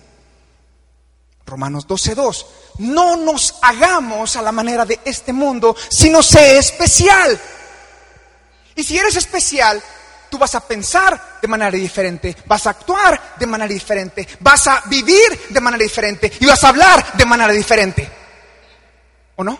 Romanos 1.45 1.87
12.2. 1.87 2.45
No 2.79 3.17
nos 3.17 3.55
hagamos 3.61 4.35
a 4.35 4.41
la 4.41 4.51
manera 4.51 4.85
de 4.85 4.99
este 5.05 5.33
mundo, 5.33 5.75
sino 5.89 6.23
sé 6.23 6.57
especial. 6.57 7.39
Y 8.75 8.83
si 8.83 8.97
eres 8.97 9.15
especial, 9.15 9.81
tú 10.29 10.37
vas 10.37 10.55
a 10.55 10.61
pensar 10.61 11.37
de 11.41 11.47
manera 11.47 11.71
diferente, 11.71 12.35
vas 12.45 12.65
a 12.65 12.71
actuar 12.71 13.35
de 13.37 13.45
manera 13.45 13.71
diferente, 13.71 14.27
vas 14.39 14.65
a 14.67 14.81
vivir 14.85 15.47
de 15.49 15.59
manera 15.59 15.83
diferente 15.83 16.31
y 16.39 16.45
vas 16.45 16.63
a 16.63 16.69
hablar 16.69 17.13
de 17.13 17.25
manera 17.25 17.51
diferente. 17.51 18.09
¿O 19.35 19.43
no? 19.43 19.59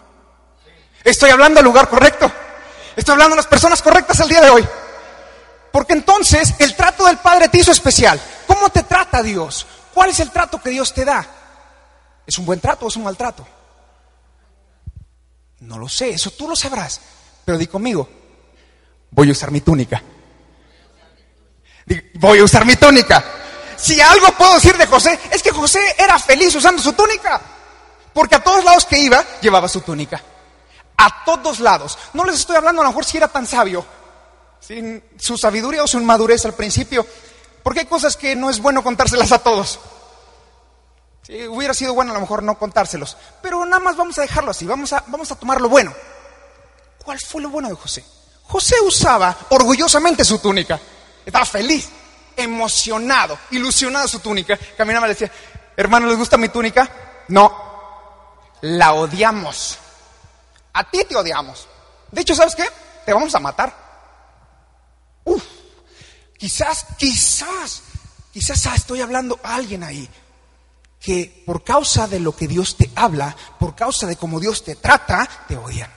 Estoy 1.03 1.31
hablando 1.31 1.59
al 1.59 1.65
lugar 1.65 1.89
correcto. 1.89 2.31
Estoy 2.95 3.13
hablando 3.13 3.33
a 3.33 3.37
las 3.37 3.47
personas 3.47 3.81
correctas 3.81 4.19
el 4.19 4.29
día 4.29 4.41
de 4.41 4.49
hoy. 4.49 4.67
Porque 5.71 5.93
entonces 5.93 6.53
el 6.59 6.75
trato 6.75 7.05
del 7.05 7.17
Padre 7.17 7.47
te 7.47 7.59
hizo 7.59 7.71
especial. 7.71 8.19
¿Cómo 8.47 8.69
te 8.69 8.83
trata 8.83 9.23
Dios? 9.23 9.65
¿Cuál 9.93 10.09
es 10.09 10.19
el 10.19 10.31
trato 10.31 10.61
que 10.61 10.69
Dios 10.69 10.93
te 10.93 11.05
da? 11.05 11.25
¿Es 12.31 12.37
un 12.37 12.45
buen 12.45 12.61
trato 12.61 12.85
o 12.85 12.87
es 12.87 12.95
un 12.95 13.03
mal 13.03 13.17
trato? 13.17 13.45
No 15.59 15.77
lo 15.77 15.89
sé, 15.89 16.11
eso 16.11 16.31
tú 16.31 16.47
lo 16.47 16.55
sabrás. 16.55 17.01
Pero 17.43 17.57
di 17.57 17.67
conmigo, 17.67 18.07
voy 19.09 19.27
a 19.27 19.31
usar 19.33 19.51
mi 19.51 19.59
túnica. 19.59 20.01
Voy 22.13 22.39
a 22.39 22.43
usar 22.45 22.65
mi 22.65 22.77
túnica. 22.77 23.21
Si 23.75 23.99
algo 23.99 24.27
puedo 24.37 24.53
decir 24.53 24.77
de 24.77 24.87
José, 24.87 25.19
es 25.29 25.43
que 25.43 25.51
José 25.51 25.81
era 25.97 26.17
feliz 26.19 26.55
usando 26.55 26.81
su 26.81 26.93
túnica. 26.93 27.41
Porque 28.13 28.35
a 28.35 28.43
todos 28.45 28.63
lados 28.63 28.85
que 28.85 28.97
iba, 28.97 29.21
llevaba 29.41 29.67
su 29.67 29.81
túnica. 29.81 30.21
A 30.95 31.25
todos 31.25 31.59
lados. 31.59 31.97
No 32.13 32.23
les 32.23 32.35
estoy 32.35 32.55
hablando 32.55 32.81
a 32.81 32.85
lo 32.85 32.91
mejor 32.91 33.03
si 33.03 33.17
era 33.17 33.27
tan 33.27 33.45
sabio. 33.45 33.85
Sin 34.61 35.03
su 35.19 35.37
sabiduría 35.37 35.83
o 35.83 35.87
su 35.87 35.99
inmadurez 35.99 36.45
al 36.45 36.53
principio. 36.53 37.05
Porque 37.61 37.81
hay 37.81 37.87
cosas 37.87 38.15
que 38.15 38.37
no 38.37 38.49
es 38.49 38.61
bueno 38.61 38.81
contárselas 38.83 39.33
a 39.33 39.39
todos. 39.39 39.81
Si 41.23 41.47
hubiera 41.47 41.73
sido 41.73 41.93
bueno 41.93 42.11
a 42.11 42.15
lo 42.15 42.21
mejor 42.21 42.43
no 42.43 42.57
contárselos. 42.57 43.15
Pero 43.41 43.65
nada 43.65 43.79
más 43.79 43.95
vamos 43.95 44.17
a 44.17 44.21
dejarlo 44.21 44.51
así. 44.51 44.65
Vamos 44.65 44.91
a, 44.93 45.03
vamos 45.07 45.31
a 45.31 45.35
tomar 45.35 45.61
lo 45.61 45.69
bueno. 45.69 45.93
¿Cuál 47.03 47.19
fue 47.19 47.41
lo 47.41 47.49
bueno 47.49 47.69
de 47.69 47.75
José? 47.75 48.03
José 48.43 48.75
usaba 48.81 49.35
orgullosamente 49.49 50.25
su 50.25 50.39
túnica. 50.39 50.79
Estaba 51.25 51.45
feliz, 51.45 51.89
emocionado, 52.35 53.37
ilusionado 53.51 54.07
su 54.07 54.19
túnica. 54.19 54.57
Caminaba 54.77 55.07
y 55.07 55.09
le 55.09 55.13
decía, 55.13 55.31
hermano, 55.77 56.07
¿les 56.07 56.17
gusta 56.17 56.37
mi 56.37 56.49
túnica? 56.49 56.89
No, 57.27 57.55
la 58.61 58.93
odiamos. 58.93 59.77
A 60.73 60.89
ti 60.89 61.03
te 61.05 61.15
odiamos. 61.15 61.67
De 62.11 62.21
hecho, 62.21 62.35
¿sabes 62.35 62.55
qué? 62.55 62.67
Te 63.05 63.13
vamos 63.13 63.33
a 63.35 63.39
matar. 63.39 63.73
Uf, 65.23 65.43
quizás, 66.37 66.85
quizás, 66.97 67.83
quizás 68.33 68.65
estoy 68.75 69.01
hablando 69.01 69.39
a 69.43 69.55
alguien 69.55 69.83
ahí 69.83 70.09
que 71.01 71.43
por 71.45 71.63
causa 71.63 72.07
de 72.07 72.19
lo 72.19 72.35
que 72.35 72.47
Dios 72.47 72.77
te 72.77 72.91
habla, 72.95 73.35
por 73.59 73.75
causa 73.75 74.05
de 74.05 74.15
cómo 74.15 74.39
Dios 74.39 74.63
te 74.63 74.75
trata, 74.75 75.27
te 75.47 75.57
odian. 75.57 75.89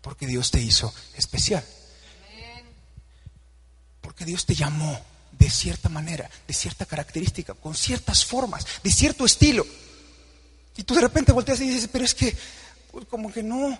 Porque 0.00 0.26
Dios 0.26 0.52
te 0.52 0.60
hizo 0.60 0.94
especial. 1.16 1.64
Porque 4.00 4.24
Dios 4.24 4.46
te 4.46 4.54
llamó 4.54 5.00
de 5.32 5.50
cierta 5.50 5.88
manera, 5.88 6.30
de 6.46 6.54
cierta 6.54 6.86
característica, 6.86 7.54
con 7.54 7.74
ciertas 7.74 8.24
formas, 8.24 8.64
de 8.84 8.90
cierto 8.92 9.24
estilo. 9.24 9.66
Y 10.76 10.84
tú 10.84 10.94
de 10.94 11.00
repente 11.00 11.32
volteas 11.32 11.60
y 11.60 11.68
dices, 11.68 11.88
pero 11.90 12.04
es 12.04 12.14
que, 12.14 12.36
como 13.10 13.32
que 13.32 13.42
no. 13.42 13.76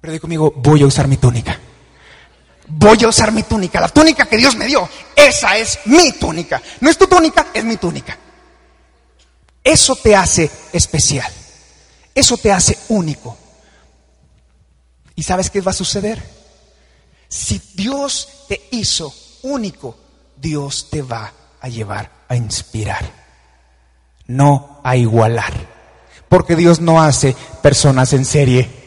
Pero 0.00 0.12
di 0.12 0.18
conmigo, 0.18 0.52
voy 0.56 0.82
a 0.82 0.86
usar 0.86 1.06
mi 1.06 1.16
túnica. 1.16 1.60
Voy 2.72 3.02
a 3.02 3.08
usar 3.08 3.32
mi 3.32 3.42
túnica, 3.42 3.80
la 3.80 3.88
túnica 3.88 4.26
que 4.26 4.36
Dios 4.36 4.54
me 4.54 4.66
dio. 4.66 4.88
Esa 5.16 5.56
es 5.56 5.80
mi 5.86 6.12
túnica. 6.12 6.62
No 6.80 6.88
es 6.88 6.96
tu 6.96 7.06
túnica, 7.06 7.48
es 7.52 7.64
mi 7.64 7.76
túnica. 7.76 8.16
Eso 9.62 9.96
te 9.96 10.14
hace 10.14 10.50
especial. 10.72 11.30
Eso 12.14 12.36
te 12.36 12.52
hace 12.52 12.78
único. 12.88 13.36
¿Y 15.16 15.22
sabes 15.22 15.50
qué 15.50 15.60
va 15.60 15.72
a 15.72 15.74
suceder? 15.74 16.22
Si 17.28 17.60
Dios 17.74 18.28
te 18.48 18.68
hizo 18.70 19.14
único, 19.42 19.96
Dios 20.36 20.88
te 20.90 21.02
va 21.02 21.32
a 21.60 21.68
llevar 21.68 22.10
a 22.28 22.36
inspirar, 22.36 23.04
no 24.26 24.80
a 24.82 24.96
igualar. 24.96 25.52
Porque 26.28 26.56
Dios 26.56 26.80
no 26.80 27.02
hace 27.02 27.34
personas 27.62 28.12
en 28.12 28.24
serie. 28.24 28.79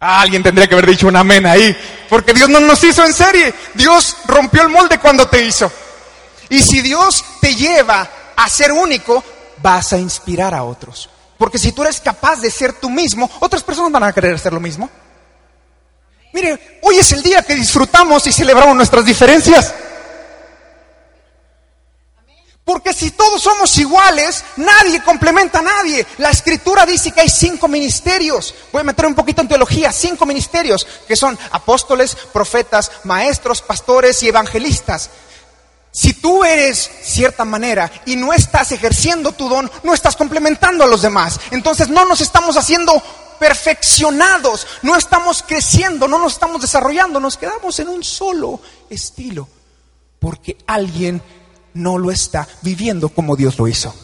Alguien 0.00 0.42
tendría 0.42 0.66
que 0.66 0.74
haber 0.74 0.86
dicho 0.86 1.08
un 1.08 1.16
amén 1.16 1.46
ahí. 1.46 1.76
Porque 2.08 2.32
Dios 2.32 2.48
no 2.48 2.60
nos 2.60 2.82
hizo 2.84 3.04
en 3.04 3.12
serie. 3.12 3.52
Dios 3.74 4.16
rompió 4.26 4.62
el 4.62 4.68
molde 4.68 4.98
cuando 4.98 5.28
te 5.28 5.44
hizo. 5.44 5.70
Y 6.48 6.60
si 6.60 6.80
Dios 6.80 7.24
te 7.40 7.54
lleva 7.54 8.08
a 8.36 8.48
ser 8.48 8.72
único, 8.72 9.22
vas 9.62 9.92
a 9.92 9.98
inspirar 9.98 10.54
a 10.54 10.62
otros. 10.62 11.08
Porque 11.38 11.58
si 11.58 11.72
tú 11.72 11.82
eres 11.82 12.00
capaz 12.00 12.36
de 12.40 12.50
ser 12.50 12.74
tú 12.74 12.88
mismo, 12.88 13.30
otras 13.40 13.62
personas 13.62 13.92
van 13.92 14.04
a 14.04 14.12
querer 14.12 14.34
hacer 14.34 14.52
lo 14.52 14.60
mismo. 14.60 14.88
Mire, 16.32 16.78
hoy 16.82 16.98
es 16.98 17.12
el 17.12 17.22
día 17.22 17.42
que 17.42 17.54
disfrutamos 17.54 18.26
y 18.26 18.32
celebramos 18.32 18.76
nuestras 18.76 19.04
diferencias. 19.04 19.74
Porque 22.66 22.92
si 22.92 23.12
todos 23.12 23.42
somos 23.42 23.78
iguales, 23.78 24.44
nadie 24.56 25.00
complementa 25.00 25.60
a 25.60 25.62
nadie. 25.62 26.04
La 26.18 26.30
escritura 26.30 26.84
dice 26.84 27.12
que 27.12 27.20
hay 27.20 27.28
cinco 27.28 27.68
ministerios. 27.68 28.52
Voy 28.72 28.80
a 28.80 28.84
meter 28.84 29.06
un 29.06 29.14
poquito 29.14 29.40
en 29.40 29.46
teología. 29.46 29.92
Cinco 29.92 30.26
ministerios 30.26 30.84
que 31.06 31.14
son 31.14 31.38
apóstoles, 31.52 32.16
profetas, 32.32 32.90
maestros, 33.04 33.62
pastores 33.62 34.20
y 34.24 34.28
evangelistas. 34.30 35.10
Si 35.92 36.14
tú 36.14 36.42
eres 36.42 36.90
cierta 37.04 37.44
manera 37.44 37.88
y 38.04 38.16
no 38.16 38.32
estás 38.32 38.72
ejerciendo 38.72 39.30
tu 39.30 39.48
don, 39.48 39.70
no 39.84 39.94
estás 39.94 40.16
complementando 40.16 40.82
a 40.82 40.88
los 40.88 41.02
demás. 41.02 41.38
Entonces 41.52 41.88
no 41.88 42.04
nos 42.04 42.20
estamos 42.20 42.56
haciendo 42.56 43.00
perfeccionados, 43.38 44.66
no 44.82 44.96
estamos 44.96 45.44
creciendo, 45.46 46.08
no 46.08 46.18
nos 46.18 46.32
estamos 46.32 46.60
desarrollando, 46.62 47.20
nos 47.20 47.36
quedamos 47.36 47.78
en 47.78 47.86
un 47.86 48.02
solo 48.02 48.58
estilo. 48.90 49.48
Porque 50.18 50.58
alguien 50.66 51.22
no 51.76 51.98
lo 51.98 52.10
está 52.10 52.48
viviendo 52.62 53.08
como 53.10 53.36
Dios 53.36 53.58
lo 53.58 53.68
hizo. 53.68 53.94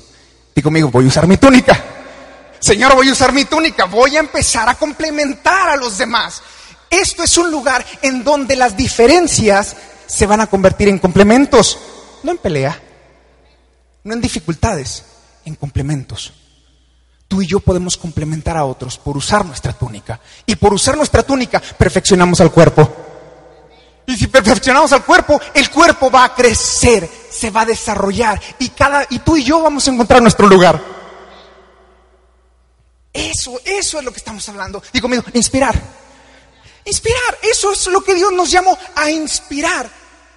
Digo 0.54 0.66
conmigo, 0.66 0.90
voy 0.90 1.06
a 1.06 1.08
usar 1.08 1.26
mi 1.26 1.36
túnica. 1.36 1.82
Señor, 2.60 2.94
voy 2.94 3.08
a 3.08 3.12
usar 3.12 3.32
mi 3.32 3.44
túnica. 3.44 3.86
Voy 3.86 4.16
a 4.16 4.20
empezar 4.20 4.68
a 4.68 4.74
complementar 4.74 5.70
a 5.70 5.76
los 5.76 5.98
demás. 5.98 6.42
Esto 6.88 7.24
es 7.24 7.36
un 7.38 7.50
lugar 7.50 7.84
en 8.02 8.22
donde 8.22 8.54
las 8.54 8.76
diferencias 8.76 9.74
se 10.06 10.26
van 10.26 10.40
a 10.40 10.46
convertir 10.46 10.88
en 10.88 10.98
complementos. 10.98 11.78
No 12.22 12.30
en 12.30 12.38
pelea, 12.38 12.80
no 14.04 14.14
en 14.14 14.20
dificultades, 14.20 15.04
en 15.44 15.56
complementos. 15.56 16.32
Tú 17.26 17.40
y 17.40 17.46
yo 17.46 17.60
podemos 17.60 17.96
complementar 17.96 18.56
a 18.58 18.64
otros 18.64 18.98
por 18.98 19.16
usar 19.16 19.44
nuestra 19.44 19.72
túnica. 19.72 20.20
Y 20.44 20.54
por 20.56 20.74
usar 20.74 20.96
nuestra 20.96 21.22
túnica 21.22 21.60
perfeccionamos 21.78 22.40
al 22.40 22.52
cuerpo. 22.52 23.11
Y 24.12 24.16
si 24.18 24.26
perfeccionamos 24.26 24.92
al 24.92 25.06
cuerpo, 25.06 25.40
el 25.54 25.70
cuerpo 25.70 26.10
va 26.10 26.24
a 26.24 26.34
crecer, 26.34 27.08
se 27.30 27.50
va 27.50 27.62
a 27.62 27.66
desarrollar 27.66 28.38
y 28.58 28.68
cada 28.68 29.06
y 29.08 29.20
tú 29.20 29.38
y 29.38 29.42
yo 29.42 29.62
vamos 29.62 29.88
a 29.88 29.90
encontrar 29.90 30.20
nuestro 30.20 30.46
lugar. 30.46 30.84
Eso, 33.10 33.58
eso 33.64 33.98
es 33.98 34.04
lo 34.04 34.12
que 34.12 34.18
estamos 34.18 34.46
hablando. 34.50 34.82
Digo 34.92 35.04
conmigo, 35.04 35.24
inspirar. 35.32 35.80
Inspirar, 36.84 37.38
eso 37.42 37.72
es 37.72 37.86
lo 37.86 38.04
que 38.04 38.14
Dios 38.14 38.30
nos 38.34 38.50
llamó 38.50 38.78
a 38.96 39.10
inspirar. 39.10 39.90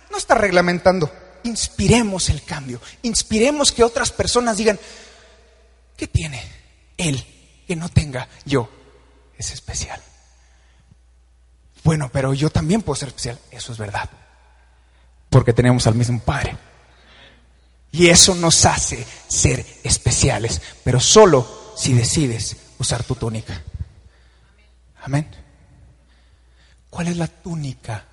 No 0.10 0.18
está 0.18 0.36
reglamentando. 0.36 1.12
Inspiremos 1.44 2.30
el 2.30 2.44
cambio. 2.44 2.80
Inspiremos 3.02 3.74
que 3.74 3.84
otras 3.84 4.10
personas 4.10 4.56
digan, 4.56 4.80
¿qué 5.98 6.08
tiene 6.08 6.42
él 6.96 7.22
que 7.68 7.76
no 7.76 7.90
tenga 7.90 8.30
yo? 8.46 8.70
Es 9.38 9.52
especial. 9.52 10.02
Bueno, 11.86 12.10
pero 12.12 12.34
yo 12.34 12.50
también 12.50 12.82
puedo 12.82 12.96
ser 12.96 13.10
especial. 13.10 13.38
Eso 13.52 13.72
es 13.72 13.78
verdad. 13.78 14.10
Porque 15.30 15.54
tenemos 15.54 15.86
al 15.86 15.94
mismo 15.94 16.20
Padre. 16.20 16.58
Y 17.92 18.08
eso 18.08 18.34
nos 18.34 18.66
hace 18.66 19.06
ser 19.28 19.64
especiales. 19.84 20.64
Pero 20.84 21.00
solo 21.00 21.76
si 21.78 21.94
decides 21.94 22.58
usar 22.80 23.04
tu 23.04 23.14
túnica. 23.14 23.62
Amén. 25.04 25.30
¿Cuál 26.90 27.10
es 27.10 27.18
la 27.18 27.28
túnica? 27.28 28.06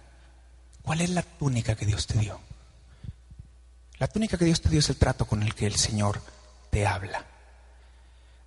¿Cuál 0.83 1.01
es 1.01 1.09
la 1.09 1.23
túnica 1.23 1.75
que 1.75 1.87
Dios 1.87 2.07
te 2.07 2.19
dio? 2.19 2.39
La 3.97 4.07
túnica 4.07 4.37
que 4.37 4.45
Dios 4.45 4.61
te 4.61 4.69
dio 4.69 4.81
es 4.81 4.91
el 4.91 4.97
trato 4.97 5.25
con 5.25 5.43
el 5.43 5.55
que 5.55 5.67
el 5.67 5.77
Señor 5.77 6.21
te 6.69 6.87
habla. 6.87 7.25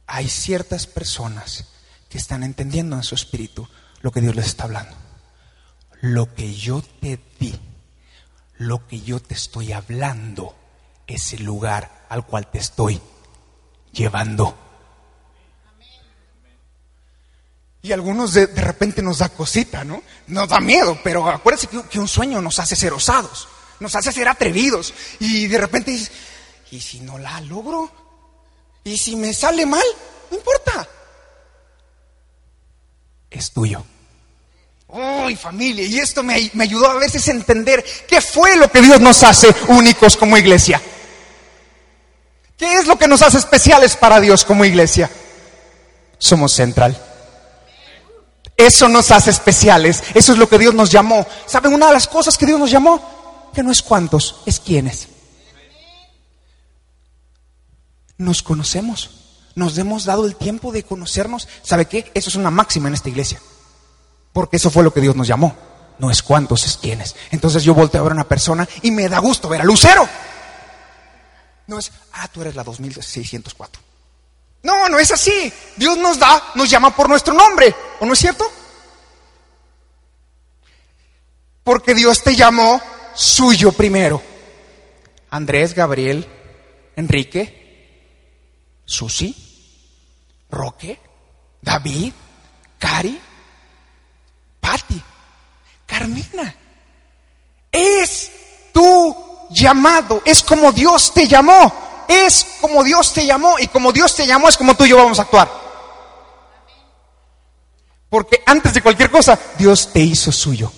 Hay 0.05 0.29
ciertas 0.29 0.85
personas 0.85 1.65
que 2.09 2.19
están 2.19 2.43
entendiendo 2.43 2.95
en 2.95 3.01
su 3.01 3.15
espíritu 3.15 3.67
lo 4.01 4.11
que 4.11 4.21
Dios 4.21 4.35
les 4.35 4.45
está 4.45 4.65
hablando 4.65 5.04
lo 6.05 6.33
que 6.35 6.53
yo 6.53 6.83
te 7.01 7.19
di, 7.39 7.59
lo 8.57 8.87
que 8.87 9.01
yo 9.01 9.19
te 9.19 9.33
estoy 9.33 9.71
hablando, 9.71 10.55
es 11.07 11.33
el 11.33 11.43
lugar 11.43 12.05
al 12.09 12.25
cual 12.25 12.49
te 12.51 12.59
estoy 12.59 13.01
llevando. 13.91 14.55
Y 17.81 17.91
algunos 17.91 18.33
de, 18.33 18.47
repente 18.47 19.01
nos 19.01 19.19
da 19.19 19.29
cosita, 19.29 19.83
¿no? 19.83 20.03
Nos 20.27 20.49
da 20.49 20.59
miedo, 20.59 20.99
pero 21.03 21.27
acuérdense 21.27 21.67
que, 21.67 21.81
que, 21.83 21.99
un 21.99 22.07
sueño 22.07 22.41
nos 22.41 22.59
hace 22.59 22.75
ser 22.75 22.93
osados, 22.93 23.47
nos 23.79 23.95
hace 23.95 24.11
ser 24.11 24.27
atrevidos. 24.27 24.93
Y 25.19 25.47
de 25.47 25.57
repente 25.57 25.91
dices, 25.91 26.11
¿y 26.71 26.79
si 26.81 26.99
no 26.99 27.17
la 27.17 27.41
logro? 27.41 27.91
¿Y 28.83 28.97
si 28.97 29.15
me 29.15 29.33
sale 29.33 29.65
mal? 29.65 29.85
No 30.29 30.37
importa. 30.37 30.87
Es 33.29 33.51
tuyo. 33.51 33.83
¡Ay, 34.95 35.35
familia! 35.35 35.85
Y 35.85 35.99
esto 35.99 36.23
me, 36.23 36.49
me, 36.53 36.63
ayudó 36.63 36.89
a 36.89 36.95
veces 36.95 37.27
a 37.27 37.31
entender 37.31 37.83
qué 38.07 38.21
fue 38.21 38.55
lo 38.55 38.71
que 38.71 38.81
Dios 38.81 39.01
nos 39.01 39.23
hace 39.23 39.53
únicos 39.67 40.15
como 40.15 40.37
iglesia. 40.37 40.81
¿Qué 42.57 42.75
es 42.75 42.87
lo 42.87 42.97
que 42.97 43.07
nos 43.07 43.21
hace 43.21 43.37
especiales 43.37 43.97
para 43.97 44.21
Dios 44.21 44.45
como 44.45 44.63
iglesia? 44.63 45.11
Somos 46.17 46.53
central. 46.53 46.97
Eso 48.55 48.87
nos 48.87 49.11
hace 49.11 49.31
especiales. 49.31 50.01
Eso 50.13 50.31
es 50.31 50.37
lo 50.37 50.47
que 50.47 50.57
Dios 50.57 50.73
nos 50.73 50.89
llamó. 50.89 51.27
¿Saben 51.45 51.73
una 51.73 51.87
de 51.87 51.93
las 51.93 52.07
cosas 52.07 52.37
que 52.37 52.45
Dios 52.45 52.57
nos 52.57 52.71
llamó? 52.71 53.51
Que 53.53 53.63
no 53.63 53.71
es 53.71 53.81
cuántos, 53.81 54.37
es 54.45 54.61
quiénes. 54.61 55.09
Nos 58.17 58.41
conocemos. 58.41 59.09
Nos 59.55 59.77
hemos 59.77 60.05
dado 60.05 60.25
el 60.25 60.37
tiempo 60.37 60.71
de 60.71 60.83
conocernos. 60.83 61.49
¿Sabe 61.63 61.85
qué? 61.85 62.09
Eso 62.13 62.29
es 62.29 62.35
una 62.35 62.49
máxima 62.49 62.87
en 62.87 62.93
esta 62.93 63.09
iglesia. 63.09 63.41
Porque 64.35 64.57
eso 64.57 64.69
fue 64.69 64.83
lo 64.83 64.91
que 64.91 64.99
Dios 64.99 65.15
nos 65.15 65.29
llamó. 65.29 65.55
No 65.97 66.11
es 66.11 66.21
cuántos, 66.21 66.65
es 66.65 66.75
quiénes. 66.75 67.15
Entonces 67.31 67.63
yo 67.63 67.73
volteo 67.73 68.01
a 68.01 68.03
ver 68.03 68.11
a 68.11 68.15
una 68.15 68.27
persona 68.27 68.67
y 68.81 68.91
me 68.91 69.07
da 69.07 69.19
gusto 69.19 69.47
ver 69.47 69.61
a 69.61 69.63
Lucero. 69.63 70.05
No 71.67 71.79
es, 71.79 71.89
ah, 72.11 72.27
tú 72.27 72.41
eres 72.41 72.53
la 72.53 72.65
2604. 72.65 73.81
No, 74.63 74.89
no 74.89 74.99
es 74.99 75.09
así. 75.09 75.53
Dios 75.77 75.97
nos 75.97 76.19
da, 76.19 76.51
nos 76.55 76.69
llama 76.69 76.93
por 76.93 77.07
nuestro 77.07 77.33
nombre. 77.33 77.73
¿O 78.01 78.05
no 78.05 78.11
es 78.11 78.19
cierto? 78.19 78.45
Porque 81.63 81.95
Dios 81.95 82.21
te 82.21 82.35
llamó 82.35 82.81
suyo 83.13 83.71
primero. 83.71 84.21
Andrés, 85.29 85.73
Gabriel, 85.73 86.27
Enrique, 86.97 88.81
Susi, 88.83 90.43
Roque, 90.49 90.99
David, 91.61 92.11
Cari, 92.77 93.17
Patti, 94.65 94.99
Carmina. 95.85 96.55
Es 97.71 98.31
tu 98.73 99.15
llamado, 99.51 100.23
es 100.25 100.41
como 100.41 100.71
Dios 100.71 101.13
te 101.13 101.27
llamó, 101.27 102.05
es 102.07 102.47
como 102.59 102.83
Dios 102.83 103.13
te 103.13 103.25
llamó 103.25 103.59
y 103.59 103.67
como 103.67 103.91
Dios 103.91 104.15
te 104.15 104.25
llamó 104.25 104.49
es 104.49 104.57
como 104.57 104.75
tú 104.75 104.85
y 104.85 104.89
yo 104.89 104.97
vamos 104.97 105.19
a 105.19 105.23
actuar. 105.23 105.51
Porque 108.09 108.41
antes 108.45 108.73
de 108.73 108.81
cualquier 108.81 109.11
cosa, 109.11 109.37
Dios 109.57 109.91
te 109.93 109.99
hizo 109.99 110.31
suyo. 110.31 110.71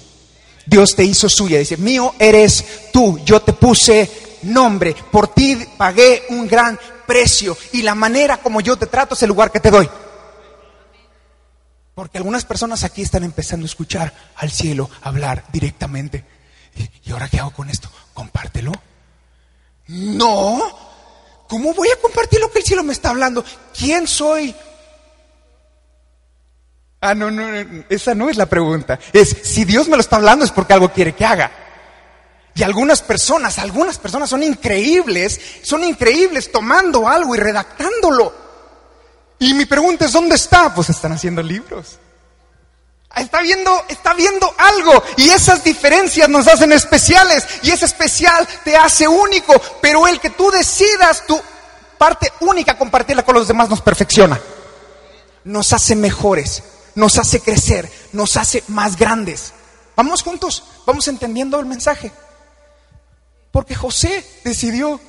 Dios 0.65 0.93
te 0.95 1.05
hizo 1.05 1.29
suya. 1.29 1.59
Dice, 1.59 1.77
mío 1.77 2.13
eres 2.19 2.91
tú, 2.91 3.19
yo 3.23 3.41
te 3.41 3.53
puse 3.53 4.39
nombre, 4.43 4.95
por 5.11 5.29
ti 5.29 5.65
pagué 5.77 6.25
un 6.29 6.45
gran 6.47 6.77
precio 7.05 7.57
y 7.71 7.83
la 7.83 7.95
manera 7.95 8.37
como 8.37 8.59
yo 8.59 8.75
te 8.75 8.87
trato 8.87 9.13
es 9.13 9.23
el 9.23 9.29
lugar 9.29 9.51
que 9.51 9.61
te 9.61 9.71
doy. 9.71 9.89
Porque 11.97 12.19
algunas 12.19 12.45
personas 12.45 12.83
aquí 12.83 13.01
están 13.01 13.23
empezando 13.23 13.63
a 13.63 13.65
escuchar 13.65 14.13
al 14.35 14.51
cielo 14.51 14.87
hablar 15.01 15.45
directamente. 15.51 16.23
¿Y 17.03 17.11
ahora 17.11 17.27
qué 17.27 17.39
hago 17.39 17.49
con 17.49 17.71
esto? 17.71 17.89
Compártelo. 18.13 18.71
No. 19.87 20.61
¿Cómo 21.49 21.73
voy 21.73 21.87
a 21.89 21.99
compartir 21.99 22.39
lo 22.39 22.51
que 22.51 22.59
el 22.59 22.65
cielo 22.65 22.83
me 22.83 22.93
está 22.93 23.09
hablando? 23.09 23.43
¿Quién 23.75 24.05
soy? 24.05 24.53
Ah, 27.01 27.15
no, 27.15 27.31
no, 27.31 27.47
esa 27.89 28.13
no 28.13 28.29
es 28.29 28.37
la 28.37 28.45
pregunta. 28.45 28.99
Es 29.11 29.35
si 29.41 29.65
Dios 29.65 29.87
me 29.87 29.95
lo 29.95 30.01
está 30.01 30.17
hablando 30.17 30.45
es 30.45 30.51
porque 30.51 30.73
algo 30.73 30.93
quiere 30.93 31.15
que 31.15 31.25
haga. 31.25 31.51
Y 32.53 32.61
algunas 32.61 33.01
personas, 33.01 33.57
algunas 33.57 33.97
personas 33.97 34.29
son 34.29 34.43
increíbles, 34.43 35.41
son 35.63 35.83
increíbles 35.83 36.51
tomando 36.51 37.07
algo 37.07 37.33
y 37.33 37.39
redactándolo. 37.39 38.46
Y 39.39 39.53
mi 39.53 39.65
pregunta 39.65 40.05
es, 40.05 40.13
¿dónde 40.13 40.35
está? 40.35 40.73
Pues 40.73 40.89
están 40.89 41.11
haciendo 41.11 41.43
libros. 41.43 41.99
Está 43.15 43.41
viendo, 43.41 43.83
está 43.87 44.13
viendo 44.13 44.53
algo 44.57 45.03
y 45.15 45.29
esas 45.29 45.63
diferencias 45.63 46.29
nos 46.29 46.47
hacen 46.47 46.71
especiales 46.71 47.47
y 47.63 47.71
ese 47.71 47.85
especial 47.85 48.47
te 48.63 48.77
hace 48.77 49.07
único, 49.07 49.53
pero 49.81 50.07
el 50.07 50.19
que 50.19 50.29
tú 50.29 50.51
decidas 50.51 51.25
tu 51.25 51.41
parte 51.97 52.31
única 52.41 52.77
compartirla 52.77 53.23
con 53.23 53.35
los 53.35 53.47
demás 53.47 53.69
nos 53.69 53.81
perfecciona. 53.81 54.39
Nos 55.45 55.73
hace 55.73 55.95
mejores, 55.95 56.61
nos 56.93 57.17
hace 57.17 57.39
crecer, 57.39 57.91
nos 58.11 58.37
hace 58.37 58.63
más 58.67 58.97
grandes. 58.97 59.53
Vamos 59.95 60.21
juntos, 60.21 60.63
vamos 60.85 61.07
entendiendo 61.07 61.59
el 61.59 61.65
mensaje. 61.65 62.11
Porque 63.51 63.73
José 63.73 64.23
decidió 64.43 64.99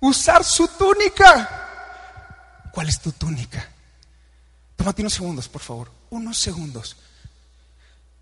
usar 0.00 0.42
su 0.44 0.68
túnica. 0.68 1.65
¿Cuál 2.76 2.90
es 2.90 3.00
tu 3.00 3.10
túnica? 3.12 3.66
Tómate 4.76 5.00
unos 5.00 5.14
segundos, 5.14 5.48
por 5.48 5.62
favor. 5.62 5.90
Unos 6.10 6.36
segundos. 6.36 6.98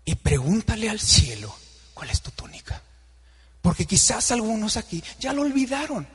Y 0.05 0.15
pregúntale 0.15 0.89
al 0.89 1.01
cielo, 1.01 1.53
¿cuál 1.93 2.09
es 2.09 2.21
tu 2.21 2.31
túnica? 2.31 2.81
Porque 3.61 3.85
quizás 3.85 4.31
algunos 4.31 4.77
aquí 4.77 5.03
ya 5.19 5.33
lo 5.33 5.41
olvidaron. 5.41 6.07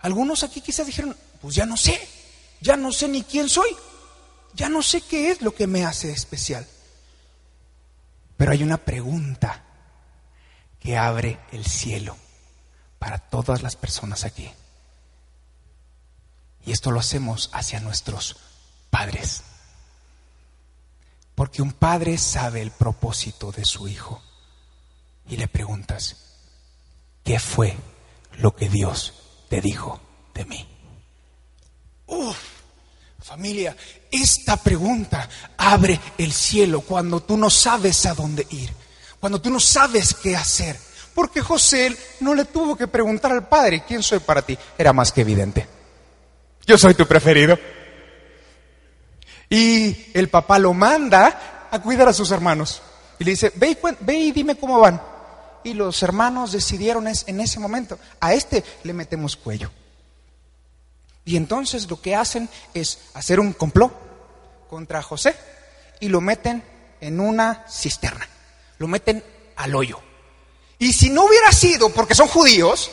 Algunos 0.00 0.42
aquí 0.42 0.60
quizás 0.60 0.86
dijeron, 0.88 1.16
pues 1.40 1.54
ya 1.54 1.66
no 1.66 1.76
sé, 1.76 2.08
ya 2.60 2.76
no 2.76 2.90
sé 2.90 3.06
ni 3.06 3.22
quién 3.22 3.48
soy, 3.48 3.70
ya 4.52 4.68
no 4.68 4.82
sé 4.82 5.02
qué 5.02 5.30
es 5.30 5.40
lo 5.40 5.54
que 5.54 5.68
me 5.68 5.84
hace 5.84 6.10
especial. 6.10 6.66
Pero 8.36 8.50
hay 8.50 8.64
una 8.64 8.78
pregunta 8.78 9.62
que 10.80 10.98
abre 10.98 11.38
el 11.52 11.64
cielo 11.64 12.16
para 12.98 13.20
todas 13.20 13.62
las 13.62 13.76
personas 13.76 14.24
aquí. 14.24 14.50
Y 16.66 16.72
esto 16.72 16.90
lo 16.90 16.98
hacemos 16.98 17.48
hacia 17.52 17.80
nuestros 17.80 18.36
padres. 18.90 19.42
Porque 21.36 21.62
un 21.62 21.72
padre 21.72 22.18
sabe 22.18 22.60
el 22.60 22.72
propósito 22.72 23.52
de 23.52 23.64
su 23.64 23.86
hijo. 23.86 24.20
Y 25.28 25.36
le 25.36 25.46
preguntas, 25.46 26.16
¿qué 27.24 27.38
fue 27.38 27.76
lo 28.38 28.54
que 28.54 28.68
Dios 28.68 29.14
te 29.48 29.60
dijo 29.60 30.00
de 30.34 30.44
mí? 30.44 30.68
Uf, 32.06 32.36
familia, 33.20 33.76
esta 34.10 34.56
pregunta 34.56 35.28
abre 35.56 36.00
el 36.18 36.32
cielo 36.32 36.80
cuando 36.80 37.20
tú 37.20 37.36
no 37.36 37.48
sabes 37.48 38.06
a 38.06 38.14
dónde 38.14 38.46
ir, 38.50 38.72
cuando 39.20 39.40
tú 39.40 39.50
no 39.50 39.60
sabes 39.60 40.14
qué 40.14 40.36
hacer. 40.36 40.76
Porque 41.14 41.40
José 41.40 41.96
no 42.20 42.34
le 42.34 42.44
tuvo 42.44 42.76
que 42.76 42.88
preguntar 42.88 43.30
al 43.32 43.48
padre, 43.48 43.84
¿quién 43.86 44.02
soy 44.02 44.18
para 44.18 44.42
ti? 44.42 44.58
Era 44.76 44.92
más 44.92 45.12
que 45.12 45.22
evidente. 45.22 45.75
Yo 46.66 46.76
soy 46.76 46.94
tu 46.94 47.06
preferido. 47.06 47.58
Y 49.48 50.10
el 50.14 50.28
papá 50.28 50.58
lo 50.58 50.74
manda 50.74 51.68
a 51.70 51.80
cuidar 51.80 52.08
a 52.08 52.12
sus 52.12 52.30
hermanos. 52.32 52.82
Y 53.18 53.24
le 53.24 53.30
dice, 53.32 53.52
ve 53.54 53.70
y, 53.70 53.78
ve 54.00 54.14
y 54.14 54.32
dime 54.32 54.56
cómo 54.56 54.80
van. 54.80 55.00
Y 55.62 55.74
los 55.74 56.02
hermanos 56.02 56.52
decidieron 56.52 57.06
en 57.06 57.40
ese 57.40 57.58
momento, 57.58 57.98
a 58.20 58.34
este 58.34 58.64
le 58.84 58.92
metemos 58.92 59.36
cuello. 59.36 59.70
Y 61.24 61.36
entonces 61.36 61.90
lo 61.90 62.00
que 62.00 62.14
hacen 62.14 62.48
es 62.72 62.98
hacer 63.14 63.40
un 63.40 63.52
complot 63.52 63.92
contra 64.68 65.02
José 65.02 65.34
y 65.98 66.08
lo 66.08 66.20
meten 66.20 66.62
en 67.00 67.18
una 67.18 67.64
cisterna, 67.68 68.28
lo 68.78 68.86
meten 68.86 69.24
al 69.56 69.74
hoyo. 69.74 70.00
Y 70.78 70.92
si 70.92 71.10
no 71.10 71.24
hubiera 71.24 71.50
sido 71.50 71.88
porque 71.88 72.14
son 72.14 72.28
judíos, 72.28 72.90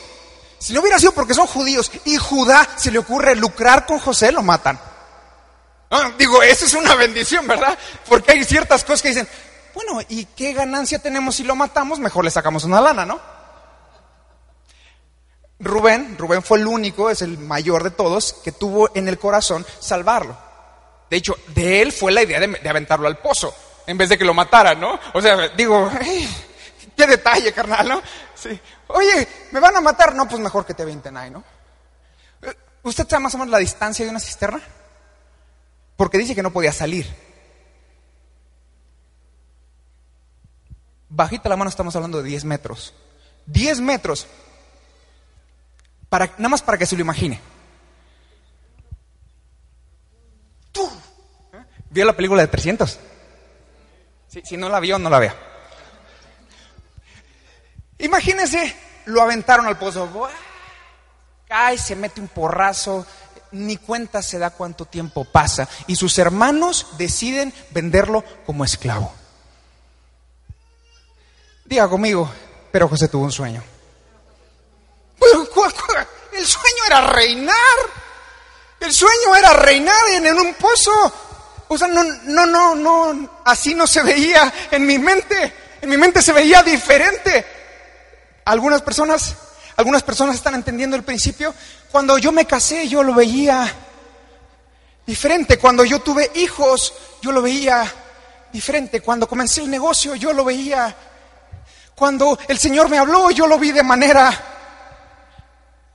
si 0.63 0.71
no 0.71 0.79
hubiera 0.79 0.97
sido 0.97 1.11
porque 1.11 1.33
son 1.33 1.45
judíos 1.45 1.91
y 2.05 2.15
Judá 2.15 2.65
se 2.77 2.89
le 2.89 2.99
ocurre 2.99 3.35
lucrar 3.35 3.85
con 3.85 3.99
José, 3.99 4.31
lo 4.31 4.41
matan. 4.41 4.79
digo, 6.17 6.41
eso 6.41 6.65
es 6.65 6.73
una 6.73 6.95
bendición, 6.95 7.45
¿verdad? 7.45 7.77
Porque 8.07 8.31
hay 8.31 8.45
ciertas 8.45 8.85
cosas 8.85 9.01
que 9.01 9.09
dicen, 9.09 9.27
bueno, 9.73 9.99
¿y 10.07 10.23
qué 10.23 10.53
ganancia 10.53 10.99
tenemos 10.99 11.35
si 11.35 11.43
lo 11.43 11.53
matamos? 11.53 11.99
Mejor 11.99 12.23
le 12.23 12.31
sacamos 12.31 12.63
una 12.63 12.79
lana, 12.79 13.05
¿no? 13.05 13.19
Rubén, 15.59 16.17
Rubén 16.17 16.41
fue 16.41 16.59
el 16.59 16.67
único, 16.67 17.09
es 17.09 17.21
el 17.21 17.37
mayor 17.39 17.83
de 17.83 17.91
todos, 17.91 18.31
que 18.31 18.53
tuvo 18.53 18.89
en 18.95 19.09
el 19.09 19.19
corazón 19.19 19.65
salvarlo. 19.81 20.37
De 21.09 21.17
hecho, 21.17 21.35
de 21.47 21.81
él 21.81 21.91
fue 21.91 22.13
la 22.13 22.23
idea 22.23 22.39
de, 22.39 22.69
aventarlo 22.69 23.09
al 23.09 23.17
pozo, 23.17 23.53
en 23.85 23.97
vez 23.97 24.07
de 24.07 24.17
que 24.17 24.23
lo 24.23 24.33
matara, 24.33 24.75
¿no? 24.75 24.97
O 25.13 25.21
sea, 25.21 25.49
digo, 25.49 25.91
qué 26.95 27.07
detalle, 27.07 27.51
carnal, 27.53 27.87
¿no? 27.87 28.01
Sí. 28.35 28.59
Oye, 28.87 29.27
¿me 29.51 29.59
van 29.59 29.75
a 29.75 29.81
matar? 29.81 30.15
No, 30.15 30.27
pues 30.27 30.41
mejor 30.41 30.65
que 30.65 30.73
te 30.73 30.83
avienten 30.83 31.17
ahí, 31.17 31.29
¿no? 31.29 31.43
Eh, 32.41 32.55
¿Usted 32.83 33.07
sabe 33.07 33.23
más 33.23 33.35
o 33.35 33.37
menos 33.37 33.51
la 33.51 33.59
distancia 33.59 34.05
de 34.05 34.11
una 34.11 34.19
cisterna? 34.19 34.61
Porque 35.95 36.17
dice 36.17 36.35
que 36.35 36.43
no 36.43 36.51
podía 36.51 36.71
salir. 36.71 37.07
Bajita 41.09 41.49
la 41.49 41.55
mano 41.55 41.69
estamos 41.69 41.95
hablando 41.95 42.21
de 42.21 42.29
10 42.29 42.45
metros. 42.45 42.93
10 43.45 43.81
metros 43.81 44.27
nada 46.37 46.49
más 46.49 46.61
para 46.61 46.77
que 46.77 46.85
se 46.85 46.95
lo 46.95 47.01
imagine. 47.01 47.39
¿Tú? 50.71 50.89
¿Vio 51.89 52.05
la 52.05 52.15
película 52.15 52.41
de 52.41 52.47
300? 52.47 52.99
Si, 54.43 54.57
no 54.57 54.69
la 54.69 54.79
vio, 54.79 54.97
no 54.97 55.09
la 55.09 55.19
vea. 55.19 55.35
Imagínense, 58.03 58.75
lo 59.05 59.21
aventaron 59.21 59.65
al 59.65 59.77
pozo. 59.77 60.09
Cae, 61.47 61.77
se 61.77 61.95
mete 61.95 62.19
un 62.19 62.27
porrazo, 62.27 63.05
ni 63.51 63.77
cuenta 63.77 64.21
se 64.21 64.37
da 64.37 64.49
cuánto 64.49 64.85
tiempo 64.85 65.23
pasa. 65.23 65.69
Y 65.87 65.95
sus 65.95 66.17
hermanos 66.19 66.87
deciden 66.97 67.53
venderlo 67.71 68.23
como 68.45 68.65
esclavo. 68.65 69.13
Diga 71.63 71.87
conmigo, 71.87 72.29
pero 72.73 72.89
José 72.89 73.07
tuvo 73.07 73.23
un 73.23 73.31
sueño. 73.31 73.63
El 76.33 76.45
sueño 76.45 76.83
era 76.87 77.07
reinar. 77.07 77.55
El 78.81 78.91
sueño 78.91 79.33
era 79.37 79.53
reinar 79.53 80.09
en, 80.09 80.27
un 80.27 80.53
pozo. 80.55 80.91
O 81.69 81.77
sea, 81.77 81.87
no, 81.87 82.03
no, 82.03 82.45
no, 82.45 82.75
no, 82.75 83.29
así 83.45 83.73
no 83.73 83.87
se 83.87 84.03
veía 84.03 84.53
en 84.71 84.85
mi 84.85 84.99
mente. 84.99 85.53
En 85.81 85.89
mi 85.89 85.95
mente 85.95 86.21
se 86.21 86.33
veía 86.33 86.61
diferente. 86.63 87.52
Algunas 88.45 88.81
personas, 88.81 89.35
algunas 89.75 90.03
personas 90.03 90.35
están 90.35 90.55
entendiendo 90.55 90.95
el 90.95 91.03
principio. 91.03 91.53
Cuando 91.91 92.17
yo 92.17 92.31
me 92.31 92.45
casé, 92.45 92.87
yo 92.87 93.03
lo 93.03 93.13
veía 93.13 93.71
diferente. 95.05 95.57
Cuando 95.57 95.85
yo 95.85 95.99
tuve 95.99 96.31
hijos, 96.35 96.93
yo 97.21 97.31
lo 97.31 97.41
veía 97.41 97.91
diferente. 98.51 99.01
Cuando 99.01 99.27
comencé 99.27 99.61
el 99.61 99.69
negocio, 99.69 100.15
yo 100.15 100.33
lo 100.33 100.43
veía. 100.43 100.95
Cuando 101.95 102.37
el 102.47 102.57
Señor 102.57 102.89
me 102.89 102.97
habló, 102.97 103.31
yo 103.31 103.47
lo 103.47 103.57
vi 103.59 103.71
de 103.71 103.83
manera 103.83 104.53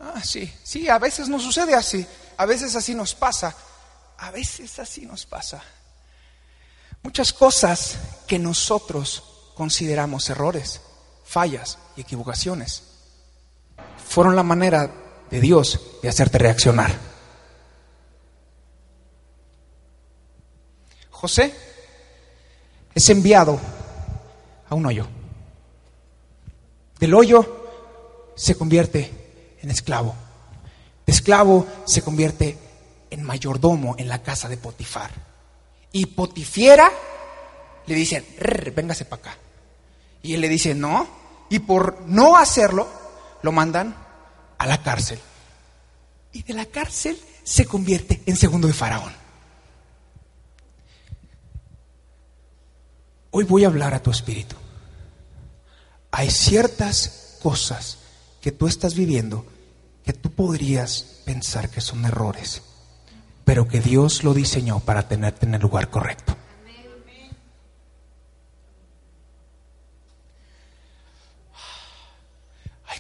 Ah, 0.01 0.23
sí, 0.23 0.53
sí, 0.63 0.89
a 0.89 0.99
veces 0.99 1.29
nos 1.29 1.43
sucede 1.43 1.75
así, 1.75 2.07
a 2.37 2.47
veces 2.47 2.75
así 2.77 2.95
nos 2.95 3.15
pasa, 3.15 3.55
a 4.19 4.31
veces 4.31 4.79
así 4.79 5.05
nos 5.07 5.27
pasa. 5.27 5.63
Muchas 7.03 7.33
cosas 7.33 7.97
que 8.27 8.39
nosotros 8.39 9.23
consideramos 9.55 10.31
errores, 10.31 10.81
fallas 11.29 11.79
y 11.95 12.01
equivocaciones 12.01 12.85
fueron 14.03 14.35
la 14.35 14.43
manera 14.43 14.91
de 15.31 15.41
Dios 15.41 15.79
de 16.03 16.09
hacerte 16.09 16.39
reaccionar. 16.39 16.91
José 21.11 21.53
es 22.95 23.11
enviado 23.11 23.61
a 24.71 24.75
un 24.75 24.87
hoyo. 24.87 25.07
Del 26.99 27.13
hoyo 27.13 27.67
se 28.35 28.55
convierte 28.57 29.11
en 29.61 29.71
esclavo. 29.71 30.15
De 31.05 31.13
esclavo 31.13 31.67
se 31.85 32.01
convierte 32.01 32.57
en 33.11 33.23
mayordomo 33.23 33.97
en 33.99 34.09
la 34.09 34.23
casa 34.23 34.49
de 34.49 34.57
Potifar. 34.57 35.11
Y 35.93 36.07
Potifiera 36.07 36.91
le 37.87 37.95
dicen, 37.95 38.25
véngase 38.75 39.05
para 39.05 39.21
acá. 39.21 39.39
Y 40.23 40.35
él 40.35 40.41
le 40.41 40.49
dice, 40.49 40.75
no. 40.75 41.18
Y 41.49 41.61
por 41.61 42.03
no 42.07 42.37
hacerlo, 42.37 42.89
lo 43.43 43.53
mandan 43.53 43.95
a 44.59 44.67
la 44.67 44.83
cárcel. 44.83 45.19
Y 46.33 46.43
de 46.43 46.55
la 46.55 46.67
cárcel 46.67 47.19
se 47.43 47.67
convierte 47.67 48.23
en 48.27 48.37
segundo 48.37 48.67
de 48.67 48.75
Faraón. 48.75 49.13
Hoy 53.31 53.45
voy 53.45 53.65
a 53.65 53.69
hablar 53.69 53.95
a 53.95 54.03
tu 54.03 54.11
espíritu. 54.11 54.57
Hay 56.11 56.31
ciertas 56.31 57.39
cosas 57.43 57.99
que 58.41 58.53
tú 58.53 58.67
estás 58.67 58.95
viviendo 58.95 59.45
que 60.09 60.15
tú 60.15 60.31
podrías 60.31 61.21
pensar 61.27 61.69
que 61.69 61.83
son 61.83 62.07
errores, 62.07 62.63
pero 63.45 63.69
que 63.69 63.83
Dios 63.83 64.25
lo 64.25 64.33
diseñó 64.33 64.81
para 64.81 65.07
tenerte 65.07 65.45
en 65.45 65.53
el 65.53 65.61
lugar 65.61 65.91
correcto. 65.91 66.35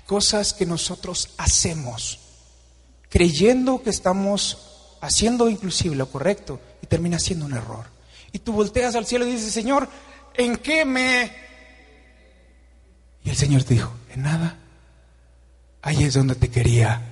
Cosas 0.09 0.55
que 0.55 0.65
nosotros 0.65 1.29
hacemos 1.37 2.19
creyendo 3.11 3.83
que 3.83 3.91
estamos 3.91 4.97
haciendo 5.03 5.51
inclusive 5.51 5.95
lo 5.95 6.11
correcto 6.11 6.59
y 6.83 6.87
termina 6.87 7.19
siendo 7.19 7.45
un 7.45 7.53
error. 7.53 7.85
Y 8.33 8.39
tú 8.39 8.55
volteas 8.55 8.95
al 8.95 9.05
cielo 9.05 9.27
y 9.27 9.33
dices, 9.33 9.53
Señor, 9.53 9.87
¿en 10.35 10.57
qué 10.57 10.87
me... 10.87 11.31
Y 13.23 13.29
el 13.29 13.37
Señor 13.37 13.65
te 13.65 13.75
dijo, 13.75 13.93
en 14.15 14.23
nada 14.23 14.57
ahí 15.83 16.05
es 16.05 16.15
donde 16.15 16.37
te 16.37 16.51
quería 16.51 17.03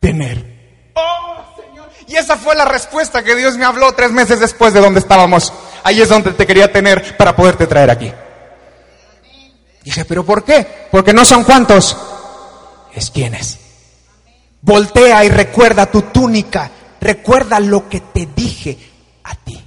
tener. 0.00 0.92
Oh, 0.94 1.36
Señor. 1.54 1.90
Y 2.08 2.16
esa 2.16 2.38
fue 2.38 2.54
la 2.54 2.64
respuesta 2.64 3.22
que 3.22 3.36
Dios 3.36 3.58
me 3.58 3.66
habló 3.66 3.92
tres 3.92 4.10
meses 4.10 4.40
después 4.40 4.72
de 4.72 4.80
donde 4.80 5.00
estábamos. 5.00 5.52
Ahí 5.84 6.00
es 6.00 6.08
donde 6.08 6.32
te 6.32 6.46
quería 6.46 6.72
tener 6.72 7.14
para 7.18 7.36
poderte 7.36 7.66
traer 7.66 7.90
aquí. 7.90 8.10
Dije, 9.86 10.04
¿pero 10.04 10.26
por 10.26 10.42
qué? 10.42 10.66
Porque 10.90 11.12
no 11.12 11.24
son 11.24 11.44
cuantos, 11.44 11.96
es 12.92 13.08
quién 13.08 13.36
es. 13.36 13.56
Voltea 14.60 15.24
y 15.24 15.28
recuerda 15.28 15.86
tu 15.88 16.02
túnica. 16.02 16.68
Recuerda 17.00 17.60
lo 17.60 17.88
que 17.88 18.00
te 18.00 18.26
dije 18.34 18.76
a 19.22 19.36
ti. 19.36 19.62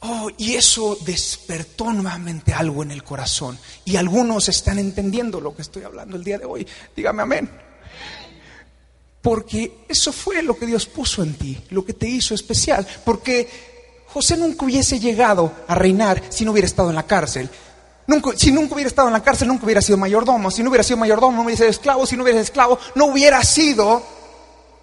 Oh, 0.00 0.30
y 0.38 0.54
eso 0.54 0.96
despertó 1.04 1.92
nuevamente 1.92 2.54
algo 2.54 2.82
en 2.82 2.90
el 2.90 3.04
corazón. 3.04 3.58
Y 3.84 3.96
algunos 3.96 4.48
están 4.48 4.78
entendiendo 4.78 5.42
lo 5.42 5.54
que 5.54 5.60
estoy 5.60 5.82
hablando 5.82 6.16
el 6.16 6.24
día 6.24 6.38
de 6.38 6.46
hoy. 6.46 6.66
Dígame 6.96 7.24
amén. 7.24 7.50
Porque 9.20 9.84
eso 9.90 10.10
fue 10.10 10.42
lo 10.42 10.58
que 10.58 10.64
Dios 10.64 10.86
puso 10.86 11.22
en 11.22 11.34
ti, 11.34 11.62
lo 11.68 11.84
que 11.84 11.92
te 11.92 12.08
hizo 12.08 12.34
especial. 12.34 12.86
Porque 13.04 13.46
José 14.06 14.38
nunca 14.38 14.64
hubiese 14.64 14.98
llegado 14.98 15.52
a 15.68 15.74
reinar 15.74 16.22
si 16.30 16.46
no 16.46 16.52
hubiera 16.52 16.66
estado 16.66 16.88
en 16.88 16.96
la 16.96 17.06
cárcel. 17.06 17.50
Si 18.36 18.50
nunca 18.52 18.74
hubiera 18.74 18.88
estado 18.88 19.08
en 19.08 19.12
la 19.12 19.22
cárcel, 19.22 19.48
nunca 19.48 19.66
hubiera 19.66 19.82
sido 19.82 19.98
mayordomo. 19.98 20.50
Si 20.50 20.62
no 20.62 20.70
hubiera 20.70 20.82
sido 20.82 20.96
mayordomo, 20.96 21.36
no 21.36 21.42
hubiera 21.42 21.58
sido 21.58 21.68
esclavo. 21.68 22.06
Si 22.06 22.16
no 22.16 22.22
hubiera 22.22 22.38
sido 22.38 22.44
esclavo, 22.44 22.78
no 22.94 23.04
hubiera 23.06 23.42
sido, 23.44 24.02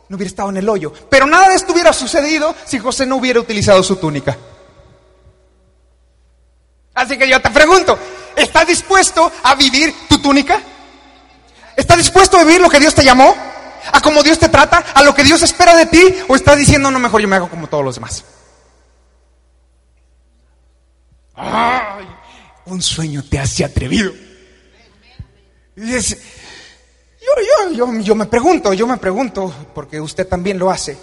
no 0.10 0.16
hubiera 0.16 0.30
estado 0.30 0.50
en 0.50 0.58
el 0.58 0.70
hoyo. 0.70 0.94
Pero 1.10 1.26
nada 1.26 1.50
de 1.50 1.56
esto 1.56 1.74
hubiera 1.74 1.92
sucedido 1.92 2.54
si 2.66 2.78
José 2.78 3.08
no 3.08 3.16
hubiera 3.16 3.40
utilizado 3.40 3.82
su 3.82 3.96
túnica. 3.96 4.38
Así 6.94 7.18
que 7.18 7.28
yo 7.28 7.42
te 7.42 7.50
pregunto, 7.50 7.98
¿estás 8.36 8.68
dispuesto 8.68 9.32
a 9.44 9.56
vivir 9.56 9.94
tu 10.08 10.20
túnica? 10.20 10.62
¿Estás 11.76 11.98
dispuesto 11.98 12.38
a 12.38 12.44
vivir 12.44 12.62
lo 12.62 12.70
que 12.70 12.80
Dios 12.80 12.94
te 12.94 13.04
llamó? 13.04 13.36
¿A 13.92 14.02
cómo 14.02 14.22
Dios 14.22 14.38
te 14.38 14.50
trata? 14.50 14.86
¿A 14.94 15.02
lo 15.02 15.16
que 15.16 15.24
Dios 15.24 15.42
espera 15.42 15.76
de 15.76 15.88
ti? 15.88 16.16
¿O 16.28 16.36
estás 16.36 16.58
diciendo, 16.58 16.92
no, 16.92 17.00
mejor 17.00 17.22
yo 17.22 17.28
me 17.28 17.36
hago 17.38 17.50
como 17.50 17.68
todos 17.68 17.84
los 17.84 17.96
demás? 17.96 18.24
Ay, 21.36 22.08
un 22.66 22.82
sueño 22.82 23.24
te 23.24 23.40
hace 23.40 23.64
atrevido. 23.64 24.14
Y 25.76 25.82
dices, 25.82 26.18
yo, 27.22 27.70
yo, 27.70 27.74
yo, 27.74 28.00
yo 28.00 28.16
me 28.16 28.26
pregunto, 28.26 28.74
yo 28.74 28.88
me 28.88 28.98
pregunto, 28.98 29.54
porque 29.74 30.00
usted 30.00 30.28
también 30.28 30.58
lo 30.58 30.70
hace, 30.70 30.98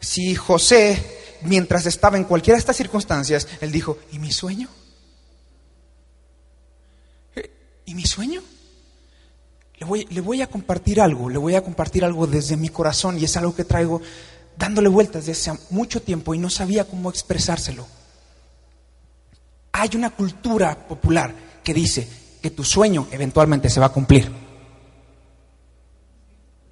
si 0.00 0.34
José, 0.34 1.38
mientras 1.42 1.86
estaba 1.86 2.16
en 2.16 2.24
cualquiera 2.24 2.56
de 2.56 2.60
estas 2.60 2.76
circunstancias, 2.76 3.46
él 3.60 3.70
dijo, 3.70 3.98
¿y 4.12 4.18
mi 4.18 4.32
sueño? 4.32 4.68
¿Y 7.84 7.94
mi 7.94 8.04
sueño? 8.04 8.42
Le 9.78 9.86
voy, 9.86 10.06
le 10.10 10.20
voy, 10.20 10.42
a 10.42 10.46
compartir 10.46 11.00
algo, 11.00 11.28
le 11.28 11.38
voy 11.38 11.54
a 11.54 11.62
compartir 11.62 12.04
algo 12.04 12.26
desde 12.26 12.56
mi 12.56 12.68
corazón 12.68 13.18
y 13.18 13.24
es 13.24 13.36
algo 13.36 13.54
que 13.54 13.64
traigo 13.64 14.00
dándole 14.56 14.88
vueltas 14.88 15.26
desde 15.26 15.50
hace 15.52 15.62
mucho 15.70 16.02
tiempo 16.02 16.34
y 16.34 16.38
no 16.38 16.50
sabía 16.50 16.84
cómo 16.84 17.10
expresárselo. 17.10 17.86
Hay 19.72 19.90
una 19.94 20.10
cultura 20.10 20.76
popular 20.76 21.34
que 21.62 21.74
dice 21.74 22.08
que 22.42 22.50
tu 22.50 22.64
sueño 22.64 23.08
eventualmente 23.10 23.70
se 23.70 23.80
va 23.80 23.86
a 23.86 23.92
cumplir. 23.92 24.30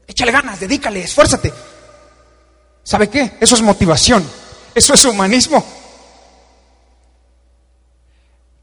Échale 0.07 0.33
ganas, 0.33 0.59
dedícale, 0.59 1.03
esfuérzate. 1.03 1.53
¿Sabe 2.83 3.09
qué? 3.09 3.37
Eso 3.41 3.55
es 3.55 3.63
motivación, 3.63 4.25
eso 4.75 4.95
es 4.95 5.05
humanismo. 5.05 5.65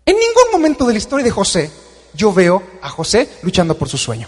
En 0.05 0.15
ningún 0.15 0.51
momento 0.51 0.85
de 0.85 0.93
la 0.93 0.99
historia 0.99 1.23
de 1.23 1.31
José 1.31 1.71
yo 2.13 2.33
veo 2.33 2.63
a 2.81 2.89
José 2.89 3.29
luchando 3.43 3.77
por 3.77 3.89
su 3.89 3.97
sueño. 3.97 4.27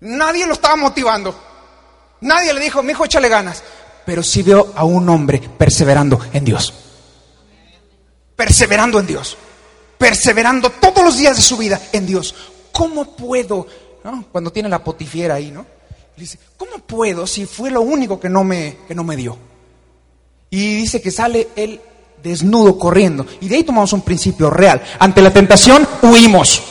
Nadie 0.00 0.46
lo 0.46 0.54
estaba 0.54 0.76
motivando. 0.76 1.38
Nadie 2.22 2.52
le 2.52 2.60
dijo, 2.60 2.82
mi 2.82 2.92
hijo, 2.92 3.04
échale 3.04 3.28
ganas. 3.28 3.62
Pero 4.04 4.22
sí 4.22 4.42
veo 4.42 4.72
a 4.74 4.84
un 4.84 5.08
hombre 5.08 5.40
perseverando 5.58 6.20
en 6.32 6.44
Dios. 6.44 6.72
Perseverando 8.36 8.98
en 8.98 9.06
Dios. 9.06 9.36
Perseverando 9.98 10.70
todos 10.70 11.04
los 11.04 11.18
días 11.18 11.36
de 11.36 11.42
su 11.42 11.56
vida 11.56 11.80
en 11.92 12.06
Dios. 12.06 12.34
¿Cómo 12.72 13.16
puedo? 13.16 13.66
Cuando 14.32 14.50
tiene 14.50 14.68
la 14.68 14.82
potifiera 14.82 15.34
ahí, 15.34 15.50
¿no? 15.50 15.66
dice, 16.16 16.38
¿cómo 16.56 16.78
puedo 16.78 17.26
si 17.26 17.46
fue 17.46 17.70
lo 17.70 17.80
único 17.80 18.20
que 18.20 18.28
no 18.28 18.44
me, 18.44 18.76
que 18.86 18.94
no 18.94 19.04
me 19.04 19.16
dio? 19.16 19.38
Y 20.50 20.76
dice 20.76 21.00
que 21.00 21.10
sale 21.10 21.48
él 21.56 21.80
desnudo 22.22 22.78
corriendo. 22.78 23.26
Y 23.40 23.48
de 23.48 23.56
ahí 23.56 23.64
tomamos 23.64 23.92
un 23.92 24.02
principio 24.02 24.50
real. 24.50 24.82
Ante 24.98 25.22
la 25.22 25.32
tentación 25.32 25.88
huimos. 26.02 26.62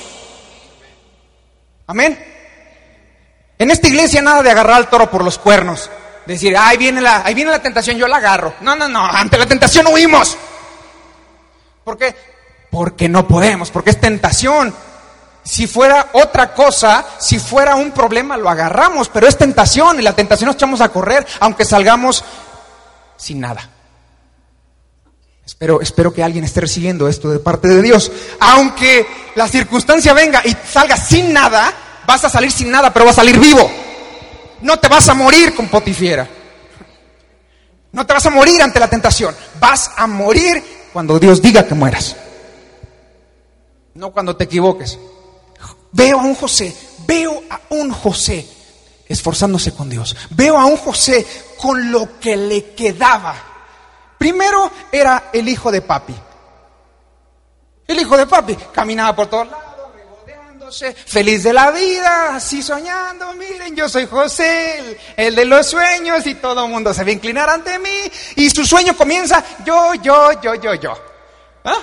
Amén. 1.88 2.20
En 3.58 3.72
esta 3.72 3.88
iglesia 3.88 4.22
nada 4.22 4.44
de 4.44 4.52
agarrar 4.52 4.76
al 4.76 4.89
toro 4.89 5.10
por 5.10 5.24
los 5.24 5.38
cuernos. 5.38 5.89
Decir, 6.30 6.56
ahí 6.56 6.78
viene 6.78 7.02
la, 7.02 7.24
ahí 7.26 7.34
viene 7.34 7.50
la 7.50 7.60
tentación, 7.60 7.98
yo 7.98 8.08
la 8.08 8.18
agarro. 8.18 8.54
No, 8.62 8.76
no, 8.76 8.88
no, 8.88 9.04
ante 9.04 9.36
la 9.36 9.48
tentación 9.48 9.88
huimos. 9.88 10.38
¿Por 11.84 11.98
qué? 11.98 12.15
Porque 12.70 13.10
no 13.10 13.28
podemos, 13.28 13.72
porque 13.72 13.89
es 13.89 14.00
tentación. 14.00 14.72
Si 15.42 15.65
fuera 15.65 16.10
otra 16.13 16.54
cosa, 16.54 17.04
si 17.18 17.39
fuera 17.39 17.76
un 17.76 17.89
problema, 17.89 18.38
lo 18.38 18.48
agarramos, 18.48 19.10
pero 19.10 19.28
es 19.28 19.39
tentación 19.39 20.00
y 20.00 20.04
la 20.04 20.13
tentación 20.13 20.46
nos 20.46 20.56
echamos 20.56 20.82
a 20.82 20.89
correr, 20.89 21.26
aunque 21.39 21.65
salgamos 21.65 22.24
sin 23.18 23.39
nada. 23.39 23.68
Espero, 25.44 25.82
espero 25.82 26.13
que 26.13 26.22
alguien 26.22 26.44
esté 26.44 26.62
recibiendo 26.62 27.08
esto 27.08 27.32
de 27.32 27.39
parte 27.39 27.68
de 27.68 27.82
Dios. 27.82 28.12
Aunque 28.39 29.08
la 29.34 29.48
circunstancia 29.48 30.13
venga 30.13 30.44
y 30.46 30.56
salga 30.72 30.96
sin 30.96 31.34
nada, 31.34 31.74
vas 32.06 32.24
a 32.24 32.30
salir 32.30 32.52
sin 32.52 32.70
nada, 32.70 32.94
pero 32.94 33.06
vas 33.06 33.18
a 33.18 33.22
salir 33.22 33.39
vivo. 33.39 33.68
No 34.62 34.78
te 34.80 34.88
vas 34.88 35.08
a 35.10 35.13
morir 35.13 35.56
con 35.56 35.67
potifiera. 35.67 36.28
No 37.91 38.06
te 38.06 38.13
vas 38.13 38.26
a 38.26 38.30
morir 38.30 38.62
ante 38.62 38.80
la 38.80 38.89
tentación. 38.89 39.36
Vas 39.60 39.91
a 39.95 40.06
morir 40.08 40.63
cuando 40.93 41.19
Dios 41.19 41.41
diga 41.41 41.65
que 41.65 41.76
mueras. 41.76 42.15
No 43.95 44.12
cuando 44.12 44.36
te 44.36 44.43
equivoques. 44.45 45.00
Veo 45.91 46.19
a 46.19 46.24
un 46.24 46.36
José, 46.36 46.76
veo 47.08 47.41
a 47.50 47.60
un 47.69 47.91
José 47.91 48.48
esforzándose 49.08 49.74
con 49.74 49.89
Dios. 49.89 50.15
Veo 50.30 50.58
a 50.58 50.65
un 50.65 50.78
José 50.78 51.26
con 51.58 51.91
lo 51.91 52.19
que 52.19 52.38
le 52.38 52.74
quedaba 52.76 53.50
Primero 54.19 54.69
era 54.91 55.30
el 55.32 55.48
hijo 55.48 55.72
de 55.72 55.82
papi. 55.82 56.13
El 57.88 58.00
hijo 58.00 58.17
de 58.17 58.28
papi 58.28 58.56
caminaba 58.74 59.15
por 59.15 59.28
todos 59.28 59.48
lados, 59.48 59.63
regodeándose, 60.69 60.93
feliz 60.93 61.43
de 61.43 61.53
la 61.53 61.71
vida, 61.71 62.36
así 62.36 62.62
soñando. 62.62 63.34
Miren, 63.34 63.75
yo 63.75 63.89
soy 63.89 64.05
José, 64.05 64.97
el, 65.15 65.36
de 65.36 65.45
los 65.45 65.67
sueños, 65.67 66.25
y 66.25 66.36
todo 66.36 66.65
el 66.65 66.71
mundo 66.71 66.93
se 66.93 67.03
va 67.03 67.10
a 67.10 67.13
inclinar 67.13 67.49
ante 67.49 67.79
mí. 67.79 68.12
Y 68.36 68.49
su 68.49 68.65
sueño 68.65 68.95
comienza 68.95 69.43
yo, 69.65 69.93
yo, 69.95 70.39
yo, 70.41 70.55
yo, 70.55 70.73
yo. 70.75 70.93
¿Ah? 71.65 71.79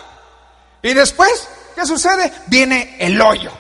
Y 0.83 0.95
después, 0.95 1.49
¿qué 1.75 1.85
sucede? 1.85 2.33
Viene 2.47 2.97
el 2.99 3.21
hoyo. 3.21 3.51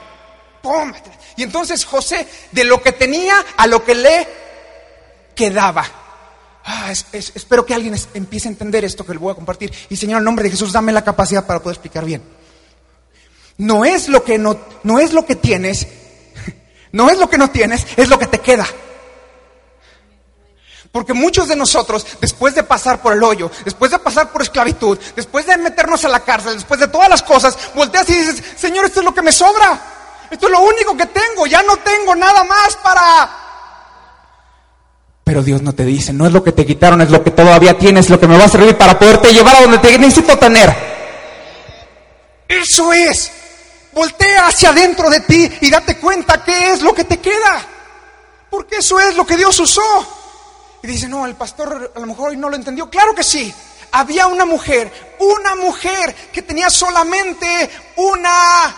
¡Pum! 0.62 0.92
Y 1.36 1.42
entonces 1.42 1.84
José, 1.84 2.26
de 2.52 2.64
lo 2.64 2.82
que 2.82 2.92
tenía 2.92 3.44
a 3.56 3.66
lo 3.66 3.84
que 3.84 3.94
le 3.94 4.28
quedaba. 5.34 5.84
Ah, 6.64 6.90
espero 7.12 7.64
que 7.64 7.74
alguien 7.74 7.94
empiece 8.14 8.48
a 8.48 8.50
entender 8.50 8.84
esto 8.84 9.06
que 9.06 9.12
le 9.12 9.18
voy 9.18 9.32
a 9.32 9.36
compartir. 9.36 9.72
Y 9.88 9.96
Señor, 9.96 10.18
en 10.18 10.24
nombre 10.24 10.44
de 10.44 10.50
Jesús, 10.50 10.72
dame 10.72 10.92
la 10.92 11.04
capacidad 11.04 11.46
para 11.46 11.60
poder 11.60 11.76
explicar 11.76 12.04
bien. 12.04 12.22
No 13.58 13.84
es 13.84 14.08
lo 14.08 14.22
que 14.24 14.38
no, 14.38 14.58
no 14.82 14.98
es 14.98 15.12
lo 15.12 15.24
que 15.24 15.36
tienes, 15.36 15.86
no 16.92 17.10
es 17.10 17.18
lo 17.18 17.28
que 17.28 17.38
no 17.38 17.50
tienes, 17.50 17.86
es 17.96 18.08
lo 18.08 18.18
que 18.18 18.26
te 18.26 18.40
queda. 18.40 18.66
Porque 20.92 21.12
muchos 21.12 21.48
de 21.48 21.56
nosotros, 21.56 22.06
después 22.20 22.54
de 22.54 22.62
pasar 22.62 23.02
por 23.02 23.12
el 23.12 23.22
hoyo, 23.22 23.50
después 23.64 23.90
de 23.90 23.98
pasar 23.98 24.32
por 24.32 24.42
esclavitud, 24.42 24.98
después 25.14 25.44
de 25.46 25.58
meternos 25.58 26.04
a 26.04 26.08
la 26.08 26.20
cárcel, 26.20 26.54
después 26.54 26.80
de 26.80 26.88
todas 26.88 27.08
las 27.08 27.22
cosas, 27.22 27.56
volteas 27.74 28.08
y 28.08 28.14
dices, 28.14 28.42
Señor, 28.56 28.86
esto 28.86 29.00
es 29.00 29.04
lo 29.04 29.14
que 29.14 29.22
me 29.22 29.32
sobra. 29.32 29.78
Esto 30.30 30.46
es 30.46 30.52
lo 30.52 30.60
único 30.60 30.96
que 30.96 31.06
tengo. 31.06 31.46
Ya 31.46 31.62
no 31.62 31.76
tengo 31.76 32.14
nada 32.14 32.42
más 32.44 32.76
para 32.76 33.46
pero 35.26 35.42
Dios 35.42 35.60
no 35.60 35.72
te 35.72 35.84
dice, 35.84 36.12
no 36.12 36.24
es 36.24 36.32
lo 36.32 36.44
que 36.44 36.52
te 36.52 36.64
quitaron, 36.64 37.00
es 37.00 37.10
lo 37.10 37.24
que 37.24 37.32
todavía 37.32 37.76
tienes, 37.76 38.08
lo 38.10 38.20
que 38.20 38.28
me 38.28 38.38
va 38.38 38.44
a 38.44 38.48
servir 38.48 38.76
para 38.76 38.96
poderte 38.96 39.32
llevar 39.32 39.56
a 39.56 39.62
donde 39.62 39.78
te 39.78 39.98
necesito 39.98 40.38
tener. 40.38 40.72
Eso 42.46 42.92
es. 42.92 43.32
Voltea 43.96 44.48
hacia 44.48 44.68
adentro 44.68 45.08
de 45.08 45.20
ti 45.20 45.50
y 45.62 45.70
date 45.70 45.96
cuenta 45.96 46.44
qué 46.44 46.70
es 46.70 46.82
lo 46.82 46.92
que 46.92 47.04
te 47.04 47.18
queda. 47.18 47.66
Porque 48.50 48.76
eso 48.76 49.00
es 49.00 49.16
lo 49.16 49.24
que 49.24 49.38
Dios 49.38 49.58
usó. 49.58 50.78
Y 50.82 50.86
dice, 50.86 51.08
no, 51.08 51.24
el 51.24 51.34
pastor 51.34 51.92
a 51.96 51.98
lo 51.98 52.06
mejor 52.06 52.28
hoy 52.28 52.36
no 52.36 52.50
lo 52.50 52.56
entendió. 52.56 52.90
Claro 52.90 53.14
que 53.14 53.24
sí. 53.24 53.54
Había 53.92 54.26
una 54.26 54.44
mujer, 54.44 55.16
una 55.18 55.54
mujer 55.54 56.14
que 56.30 56.42
tenía 56.42 56.68
solamente 56.68 57.70
una 57.96 58.76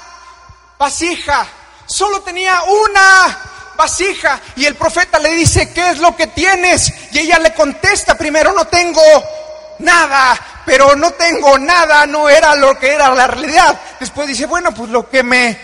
vasija. 0.79 1.49
Solo 1.85 2.21
tenía 2.21 2.63
una 2.63 3.75
vasija 3.77 4.41
y 4.55 4.67
el 4.67 4.77
profeta 4.77 5.19
le 5.19 5.31
dice, 5.31 5.73
¿qué 5.73 5.91
es 5.91 5.99
lo 5.99 6.15
que 6.15 6.29
tienes? 6.29 6.93
Y 7.11 7.19
ella 7.19 7.41
le 7.41 7.53
contesta 7.55 8.17
primero, 8.17 8.53
no 8.53 8.69
tengo 8.69 9.03
nada, 9.79 10.39
pero 10.65 10.95
no 10.97 11.13
tengo 11.13 11.59
nada, 11.59 12.07
no 12.07 12.29
era 12.29 12.55
lo 12.55 12.79
que 12.79 12.93
era 12.93 13.15
la 13.15 13.27
realidad. 13.27 13.79
Después 13.99 14.29
dice, 14.29 14.47
bueno, 14.47 14.73
pues 14.75 14.91
lo 14.91 15.09
que 15.09 15.23
me... 15.23 15.59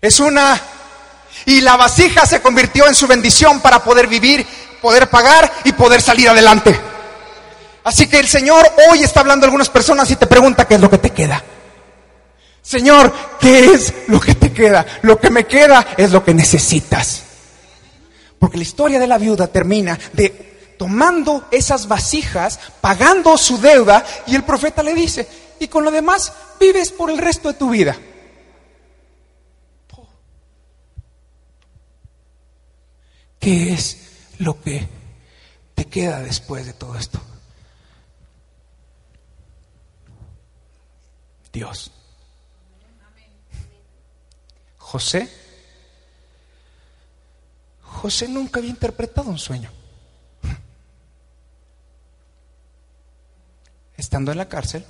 Es 0.00 0.20
una... 0.20 0.60
Y 1.46 1.60
la 1.60 1.76
vasija 1.76 2.26
se 2.26 2.40
convirtió 2.40 2.86
en 2.86 2.94
su 2.94 3.06
bendición 3.06 3.60
para 3.60 3.82
poder 3.82 4.06
vivir, 4.06 4.46
poder 4.80 5.08
pagar 5.08 5.50
y 5.64 5.72
poder 5.72 6.02
salir 6.02 6.28
adelante. 6.28 6.78
Así 7.84 8.06
que 8.06 8.18
el 8.18 8.28
Señor 8.28 8.66
hoy 8.90 9.02
está 9.02 9.20
hablando 9.20 9.44
a 9.44 9.48
algunas 9.48 9.70
personas 9.70 10.10
y 10.10 10.16
te 10.16 10.26
pregunta 10.26 10.66
qué 10.66 10.74
es 10.74 10.80
lo 10.80 10.90
que 10.90 10.98
te 10.98 11.10
queda. 11.10 11.42
Señor, 12.62 13.12
¿qué 13.40 13.64
es 13.64 13.94
lo 14.08 14.20
que 14.20 14.34
te 14.34 14.52
queda? 14.52 14.84
Lo 15.02 15.18
que 15.18 15.30
me 15.30 15.46
queda 15.46 15.86
es 15.96 16.12
lo 16.12 16.22
que 16.22 16.34
necesitas. 16.34 17.22
Porque 18.38 18.58
la 18.58 18.62
historia 18.62 18.98
de 18.98 19.06
la 19.06 19.18
viuda 19.18 19.46
termina 19.46 19.98
de 20.12 20.49
tomando 20.80 21.46
esas 21.50 21.86
vasijas, 21.86 22.58
pagando 22.80 23.36
su 23.36 23.60
deuda, 23.60 24.02
y 24.26 24.34
el 24.34 24.44
profeta 24.44 24.82
le 24.82 24.94
dice, 24.94 25.28
y 25.58 25.68
con 25.68 25.84
lo 25.84 25.90
demás 25.90 26.32
vives 26.58 26.90
por 26.90 27.10
el 27.10 27.18
resto 27.18 27.52
de 27.52 27.58
tu 27.58 27.68
vida. 27.68 27.98
¿Qué 33.38 33.74
es 33.74 33.98
lo 34.38 34.58
que 34.62 34.88
te 35.74 35.84
queda 35.84 36.20
después 36.20 36.64
de 36.64 36.72
todo 36.72 36.96
esto? 36.96 37.20
Dios. 41.52 41.92
José. 44.78 45.30
José 47.82 48.28
nunca 48.28 48.60
había 48.60 48.70
interpretado 48.70 49.28
un 49.28 49.38
sueño. 49.38 49.70
Estando 54.00 54.32
en 54.32 54.38
la 54.38 54.48
cárcel, 54.48 54.82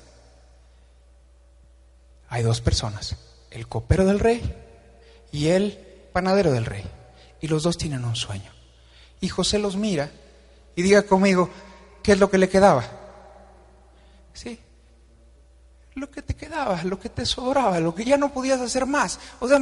hay 2.28 2.44
dos 2.44 2.60
personas, 2.60 3.16
el 3.50 3.66
copero 3.66 4.06
del 4.06 4.20
rey 4.20 4.40
y 5.32 5.48
el 5.48 5.72
panadero 6.12 6.52
del 6.52 6.64
rey. 6.64 6.84
Y 7.40 7.48
los 7.48 7.64
dos 7.64 7.76
tienen 7.76 8.04
un 8.04 8.14
sueño. 8.14 8.52
Y 9.20 9.26
José 9.26 9.58
los 9.58 9.74
mira 9.74 10.12
y 10.76 10.82
diga 10.82 11.02
conmigo, 11.02 11.50
¿qué 12.04 12.12
es 12.12 12.20
lo 12.20 12.30
que 12.30 12.38
le 12.38 12.48
quedaba? 12.48 12.84
Sí, 14.32 14.60
lo 15.96 16.08
que 16.08 16.22
te 16.22 16.36
quedaba, 16.36 16.80
lo 16.84 17.00
que 17.00 17.08
te 17.08 17.26
sobraba, 17.26 17.80
lo 17.80 17.92
que 17.92 18.04
ya 18.04 18.16
no 18.16 18.32
podías 18.32 18.60
hacer 18.60 18.86
más. 18.86 19.18
O 19.40 19.48
sea, 19.48 19.58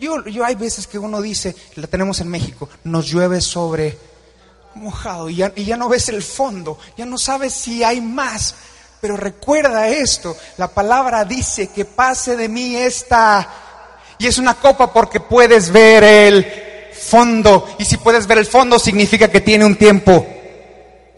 yo, 0.00 0.26
yo 0.26 0.44
hay 0.44 0.56
veces 0.56 0.88
que 0.88 0.98
uno 0.98 1.22
dice, 1.22 1.54
la 1.76 1.86
tenemos 1.86 2.20
en 2.20 2.28
México, 2.28 2.68
nos 2.82 3.06
llueve 3.06 3.40
sobre 3.40 3.96
mojado 4.74 5.30
y 5.30 5.36
ya, 5.36 5.52
y 5.54 5.64
ya 5.64 5.76
no 5.76 5.88
ves 5.88 6.08
el 6.08 6.24
fondo, 6.24 6.76
ya 6.96 7.06
no 7.06 7.18
sabes 7.18 7.52
si 7.52 7.84
hay 7.84 8.00
más. 8.00 8.56
Pero 9.00 9.16
recuerda 9.16 9.88
esto, 9.88 10.36
la 10.58 10.68
palabra 10.68 11.24
dice 11.24 11.68
que 11.68 11.86
pase 11.86 12.36
de 12.36 12.48
mí 12.48 12.76
esta, 12.76 13.48
y 14.18 14.26
es 14.26 14.36
una 14.36 14.54
copa 14.54 14.92
porque 14.92 15.20
puedes 15.20 15.70
ver 15.70 16.04
el 16.04 16.46
fondo, 16.92 17.76
y 17.78 17.84
si 17.86 17.96
puedes 17.96 18.26
ver 18.26 18.38
el 18.38 18.46
fondo 18.46 18.78
significa 18.78 19.28
que 19.28 19.40
tiene 19.40 19.64
un 19.64 19.76
tiempo, 19.76 20.26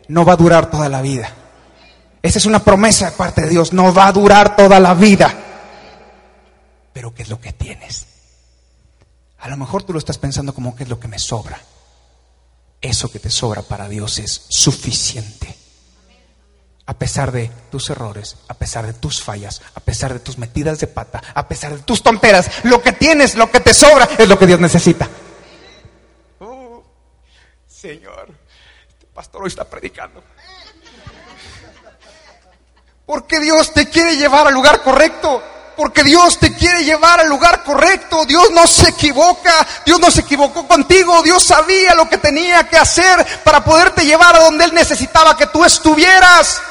no 0.08 0.24
va 0.24 0.34
a 0.34 0.36
durar 0.36 0.70
toda 0.70 0.88
la 0.88 1.02
vida. 1.02 1.32
Esa 2.22 2.38
es 2.38 2.46
una 2.46 2.60
promesa 2.60 3.06
de 3.06 3.16
parte 3.16 3.42
de 3.42 3.48
Dios, 3.48 3.72
no 3.72 3.92
va 3.92 4.06
a 4.06 4.12
durar 4.12 4.54
toda 4.54 4.78
la 4.78 4.94
vida. 4.94 5.34
Pero 6.92 7.12
¿qué 7.12 7.22
es 7.22 7.28
lo 7.28 7.40
que 7.40 7.52
tienes? 7.52 8.06
A 9.40 9.48
lo 9.48 9.56
mejor 9.56 9.82
tú 9.82 9.92
lo 9.92 9.98
estás 9.98 10.18
pensando 10.18 10.54
como 10.54 10.76
qué 10.76 10.84
es 10.84 10.88
lo 10.88 11.00
que 11.00 11.08
me 11.08 11.18
sobra. 11.18 11.60
Eso 12.80 13.10
que 13.10 13.18
te 13.18 13.30
sobra 13.30 13.62
para 13.62 13.88
Dios 13.88 14.18
es 14.18 14.46
suficiente. 14.48 15.61
A 16.84 16.94
pesar 16.94 17.30
de 17.30 17.50
tus 17.70 17.90
errores, 17.90 18.36
a 18.48 18.54
pesar 18.54 18.86
de 18.86 18.92
tus 18.92 19.22
fallas, 19.22 19.62
a 19.74 19.80
pesar 19.80 20.12
de 20.12 20.20
tus 20.20 20.36
metidas 20.38 20.80
de 20.80 20.88
pata, 20.88 21.22
a 21.32 21.46
pesar 21.46 21.76
de 21.76 21.82
tus 21.82 22.02
tonteras, 22.02 22.64
lo 22.64 22.82
que 22.82 22.92
tienes, 22.92 23.36
lo 23.36 23.50
que 23.50 23.60
te 23.60 23.72
sobra, 23.72 24.08
es 24.18 24.28
lo 24.28 24.38
que 24.38 24.46
Dios 24.46 24.58
necesita. 24.58 25.08
Oh, 26.40 26.82
señor, 27.68 28.30
este 28.88 29.06
pastor 29.06 29.42
hoy 29.42 29.48
está 29.48 29.64
predicando. 29.64 30.22
Porque 33.06 33.40
Dios 33.40 33.72
te 33.72 33.88
quiere 33.88 34.16
llevar 34.16 34.46
al 34.46 34.54
lugar 34.54 34.82
correcto. 34.82 35.42
Porque 35.76 36.02
Dios 36.02 36.38
te 36.38 36.54
quiere 36.54 36.84
llevar 36.84 37.20
al 37.20 37.28
lugar 37.28 37.62
correcto. 37.64 38.24
Dios 38.24 38.50
no 38.52 38.66
se 38.66 38.90
equivoca. 38.90 39.66
Dios 39.84 40.00
no 40.00 40.10
se 40.10 40.20
equivocó 40.20 40.66
contigo. 40.66 41.22
Dios 41.22 41.42
sabía 41.44 41.94
lo 41.94 42.08
que 42.08 42.18
tenía 42.18 42.68
que 42.68 42.76
hacer 42.76 43.24
para 43.44 43.64
poderte 43.64 44.04
llevar 44.04 44.36
a 44.36 44.40
donde 44.40 44.64
Él 44.64 44.74
necesitaba 44.74 45.36
que 45.36 45.46
tú 45.46 45.64
estuvieras. 45.64 46.62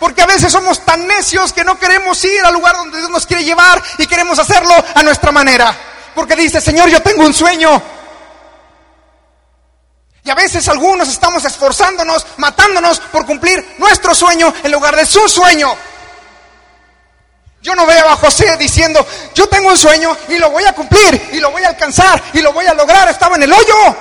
Porque 0.00 0.22
a 0.22 0.26
veces 0.26 0.50
somos 0.50 0.84
tan 0.84 1.06
necios 1.06 1.52
que 1.52 1.62
no 1.62 1.78
queremos 1.78 2.24
ir 2.24 2.42
al 2.42 2.54
lugar 2.54 2.74
donde 2.74 2.98
Dios 2.98 3.10
nos 3.10 3.26
quiere 3.26 3.44
llevar 3.44 3.80
y 3.98 4.06
queremos 4.06 4.38
hacerlo 4.38 4.74
a 4.94 5.02
nuestra 5.02 5.30
manera. 5.30 5.76
Porque 6.14 6.34
dice, 6.34 6.58
Señor, 6.58 6.88
yo 6.88 7.02
tengo 7.02 7.22
un 7.22 7.34
sueño. 7.34 7.80
Y 10.24 10.30
a 10.30 10.34
veces 10.34 10.66
algunos 10.68 11.06
estamos 11.06 11.44
esforzándonos, 11.44 12.26
matándonos 12.38 12.98
por 12.98 13.26
cumplir 13.26 13.74
nuestro 13.76 14.14
sueño 14.14 14.52
en 14.64 14.72
lugar 14.72 14.96
de 14.96 15.04
su 15.04 15.28
sueño. 15.28 15.76
Yo 17.60 17.74
no 17.74 17.84
veo 17.84 18.08
a 18.08 18.16
José 18.16 18.56
diciendo, 18.56 19.06
yo 19.34 19.50
tengo 19.50 19.68
un 19.68 19.76
sueño 19.76 20.16
y 20.28 20.38
lo 20.38 20.48
voy 20.48 20.64
a 20.64 20.72
cumplir 20.72 21.28
y 21.32 21.40
lo 21.40 21.50
voy 21.50 21.62
a 21.62 21.68
alcanzar 21.68 22.22
y 22.32 22.40
lo 22.40 22.54
voy 22.54 22.64
a 22.64 22.72
lograr. 22.72 23.06
Estaba 23.10 23.36
en 23.36 23.42
el 23.42 23.52
hoyo. 23.52 23.96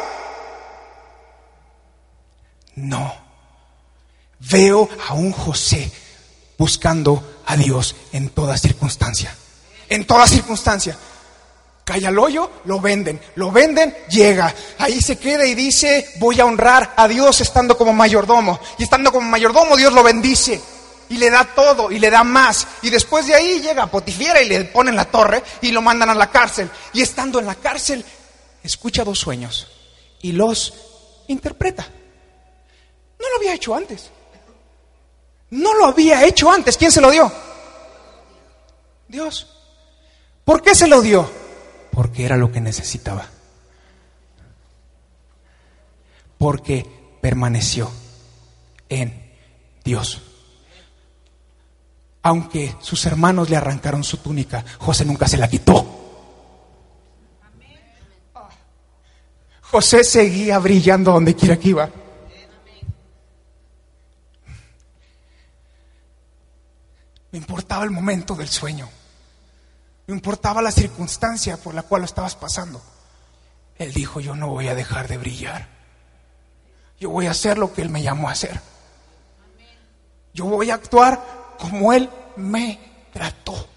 No. 2.75 3.28
Veo 4.39 4.89
a 5.07 5.13
un 5.13 5.31
José 5.31 5.91
buscando 6.57 7.41
a 7.45 7.55
Dios 7.57 7.95
en 8.11 8.29
toda 8.29 8.57
circunstancia. 8.57 9.35
En 9.89 10.05
toda 10.05 10.27
circunstancia 10.27 10.97
cae 11.83 12.05
al 12.05 12.19
hoyo, 12.19 12.51
lo 12.65 12.79
venden, 12.79 13.19
lo 13.33 13.51
venden, 13.51 13.95
llega, 14.09 14.53
ahí 14.77 15.01
se 15.01 15.17
queda 15.17 15.43
y 15.47 15.55
dice, 15.55 16.07
voy 16.19 16.39
a 16.39 16.45
honrar 16.45 16.93
a 16.95 17.07
Dios 17.07 17.41
estando 17.41 17.75
como 17.75 17.93
mayordomo. 17.93 18.59
Y 18.77 18.83
estando 18.83 19.11
como 19.11 19.27
mayordomo, 19.27 19.75
Dios 19.75 19.91
lo 19.91 20.03
bendice 20.03 20.61
y 21.09 21.17
le 21.17 21.31
da 21.31 21.43
todo 21.55 21.91
y 21.91 21.97
le 21.97 22.11
da 22.11 22.23
más. 22.23 22.67
Y 22.83 22.91
después 22.91 23.25
de 23.25 23.33
ahí 23.33 23.59
llega 23.59 23.83
a 23.83 23.91
Potifiera 23.91 24.39
y 24.39 24.47
le 24.47 24.65
ponen 24.65 24.95
la 24.95 25.05
torre 25.05 25.43
y 25.61 25.71
lo 25.71 25.81
mandan 25.81 26.11
a 26.11 26.13
la 26.13 26.29
cárcel. 26.29 26.69
Y 26.93 27.01
estando 27.01 27.39
en 27.39 27.47
la 27.47 27.55
cárcel, 27.55 28.05
escucha 28.63 29.03
dos 29.03 29.17
sueños 29.17 29.67
y 30.21 30.33
los 30.33 30.73
interpreta. 31.27 31.87
No 33.19 33.29
lo 33.29 33.35
había 33.37 33.55
hecho 33.55 33.73
antes. 33.73 34.11
No 35.51 35.73
lo 35.73 35.85
había 35.85 36.25
hecho 36.25 36.51
antes. 36.51 36.77
¿Quién 36.77 36.91
se 36.91 37.01
lo 37.01 37.11
dio? 37.11 37.31
Dios. 39.07 39.47
¿Por 40.43 40.61
qué 40.61 40.75
se 40.75 40.87
lo 40.87 41.01
dio? 41.01 41.29
porque 41.99 42.23
era 42.23 42.37
lo 42.37 42.49
que 42.49 42.61
necesitaba. 42.61 43.25
Porque 46.37 46.85
permaneció 47.19 47.91
en 48.87 49.35
Dios. 49.83 50.21
Aunque 52.21 52.73
sus 52.79 53.05
hermanos 53.05 53.49
le 53.49 53.57
arrancaron 53.57 54.05
su 54.05 54.15
túnica, 54.15 54.63
José 54.77 55.03
nunca 55.03 55.27
se 55.27 55.35
la 55.35 55.49
quitó. 55.49 55.85
José 59.61 60.05
seguía 60.05 60.57
brillando 60.59 61.11
donde 61.11 61.35
quiera 61.35 61.59
que 61.59 61.67
iba. 61.67 61.89
Me 67.31 67.37
importaba 67.37 67.83
el 67.83 67.91
momento 67.91 68.35
del 68.35 68.49
sueño. 68.49 68.89
No 70.07 70.15
importaba 70.15 70.61
la 70.61 70.71
circunstancia 70.71 71.57
por 71.57 71.75
la 71.75 71.83
cual 71.83 72.01
lo 72.01 72.05
estabas 72.05 72.35
pasando. 72.35 72.81
Él 73.77 73.93
dijo, 73.93 74.19
yo 74.19 74.35
no 74.35 74.47
voy 74.47 74.67
a 74.67 74.75
dejar 74.75 75.07
de 75.07 75.17
brillar. 75.17 75.67
Yo 76.99 77.09
voy 77.09 77.27
a 77.27 77.31
hacer 77.31 77.57
lo 77.57 77.71
que 77.73 77.81
Él 77.81 77.89
me 77.89 78.01
llamó 78.01 78.27
a 78.27 78.33
hacer. 78.33 78.59
Yo 80.33 80.45
voy 80.45 80.71
a 80.71 80.75
actuar 80.75 81.55
como 81.57 81.93
Él 81.93 82.09
me 82.35 82.79
trató. 83.13 83.67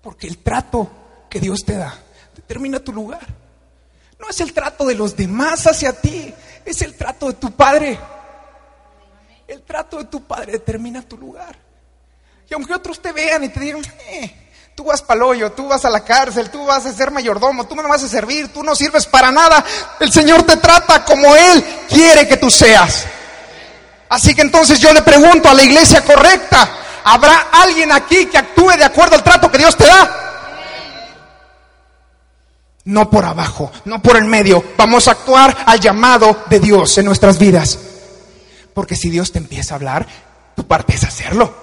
Porque 0.00 0.26
el 0.26 0.38
trato 0.38 0.90
que 1.28 1.40
Dios 1.40 1.64
te 1.64 1.76
da 1.76 1.96
determina 2.34 2.80
tu 2.80 2.92
lugar. 2.92 3.26
No 4.18 4.28
es 4.28 4.40
el 4.40 4.52
trato 4.52 4.84
de 4.84 4.94
los 4.94 5.16
demás 5.16 5.66
hacia 5.66 5.92
ti, 5.92 6.32
es 6.64 6.82
el 6.82 6.94
trato 6.96 7.28
de 7.28 7.34
tu 7.34 7.50
Padre. 7.52 7.98
El 9.52 9.60
trato 9.64 9.98
de 9.98 10.04
tu 10.04 10.22
Padre 10.22 10.52
determina 10.52 11.02
tu 11.02 11.18
lugar. 11.18 11.54
Y 12.48 12.54
aunque 12.54 12.72
otros 12.72 13.02
te 13.02 13.12
vean 13.12 13.44
y 13.44 13.50
te 13.50 13.60
digan, 13.60 13.82
eh, 14.08 14.48
tú 14.74 14.84
vas 14.84 15.02
para 15.02 15.26
hoyo, 15.26 15.52
tú 15.52 15.68
vas 15.68 15.84
a 15.84 15.90
la 15.90 16.02
cárcel, 16.02 16.48
tú 16.48 16.64
vas 16.64 16.86
a 16.86 16.92
ser 16.94 17.10
mayordomo, 17.10 17.66
tú 17.66 17.74
me 17.74 17.82
vas 17.82 18.02
a 18.02 18.08
servir, 18.08 18.50
tú 18.50 18.62
no 18.62 18.74
sirves 18.74 19.04
para 19.04 19.30
nada, 19.30 19.62
el 20.00 20.10
Señor 20.10 20.44
te 20.44 20.56
trata 20.56 21.04
como 21.04 21.36
Él 21.36 21.62
quiere 21.86 22.26
que 22.26 22.38
tú 22.38 22.50
seas. 22.50 23.04
Así 24.08 24.34
que 24.34 24.40
entonces 24.40 24.80
yo 24.80 24.90
le 24.94 25.02
pregunto 25.02 25.50
a 25.50 25.54
la 25.54 25.64
iglesia 25.64 26.02
correcta, 26.02 26.70
¿habrá 27.04 27.48
alguien 27.52 27.92
aquí 27.92 28.24
que 28.24 28.38
actúe 28.38 28.70
de 28.78 28.84
acuerdo 28.84 29.16
al 29.16 29.22
trato 29.22 29.50
que 29.50 29.58
Dios 29.58 29.76
te 29.76 29.86
da? 29.86 30.70
No 32.84 33.10
por 33.10 33.26
abajo, 33.26 33.70
no 33.84 34.00
por 34.00 34.16
el 34.16 34.24
medio. 34.24 34.64
Vamos 34.78 35.08
a 35.08 35.10
actuar 35.10 35.54
al 35.66 35.78
llamado 35.78 36.44
de 36.48 36.58
Dios 36.58 36.96
en 36.96 37.04
nuestras 37.04 37.38
vidas. 37.38 37.91
Porque 38.74 38.96
si 38.96 39.10
Dios 39.10 39.32
te 39.32 39.38
empieza 39.38 39.74
a 39.74 39.76
hablar, 39.76 40.06
tu 40.56 40.66
parte 40.66 40.94
es 40.94 41.04
hacerlo. 41.04 41.62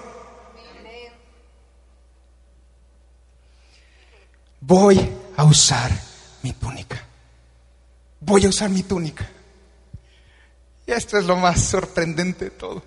voy 4.70 5.10
a 5.36 5.44
usar 5.46 5.92
mi 6.44 6.54
túnica. 6.54 7.04
Voy 8.20 8.46
a 8.46 8.50
usar 8.50 8.70
mi 8.70 8.84
túnica. 8.84 9.28
Y 10.86 10.92
esto 10.92 11.18
es 11.18 11.26
lo 11.26 11.36
más 11.38 11.60
sorprendente 11.60 12.46
de 12.46 12.52
todo. 12.52 12.84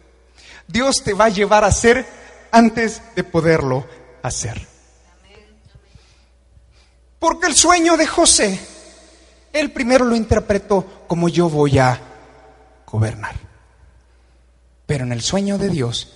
Dios 0.69 1.03
te 1.03 1.13
va 1.13 1.25
a 1.25 1.31
llevar 1.31 1.65
a 1.65 1.73
ser 1.73 2.07
antes 2.53 3.03
de 3.17 3.25
poderlo 3.25 3.85
hacer. 4.23 4.65
Porque 7.19 7.49
el 7.49 7.55
sueño 7.55 7.97
de 7.97 8.07
José, 8.07 8.61
él 9.53 9.73
primero 9.73 10.05
lo 10.05 10.15
interpretó 10.15 11.05
como 11.09 11.29
yo 11.29 11.49
voy 11.49 11.81
a 11.81 12.01
gobernar. 12.87 13.35
Pero 14.93 15.05
en 15.05 15.13
el 15.13 15.23
sueño 15.23 15.57
de 15.57 15.71
Dios, 15.71 16.13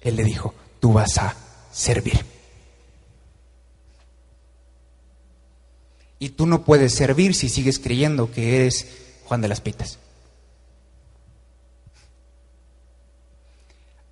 él 0.00 0.16
le 0.16 0.24
dijo, 0.24 0.54
tú 0.80 0.94
vas 0.94 1.18
a 1.18 1.36
servir. 1.70 2.24
Y 6.18 6.30
tú 6.30 6.46
no 6.46 6.64
puedes 6.64 6.94
servir 6.94 7.34
si 7.34 7.50
sigues 7.50 7.78
creyendo 7.78 8.32
que 8.32 8.56
eres 8.56 8.86
Juan 9.26 9.42
de 9.42 9.48
las 9.48 9.60
Pitas. 9.60 9.98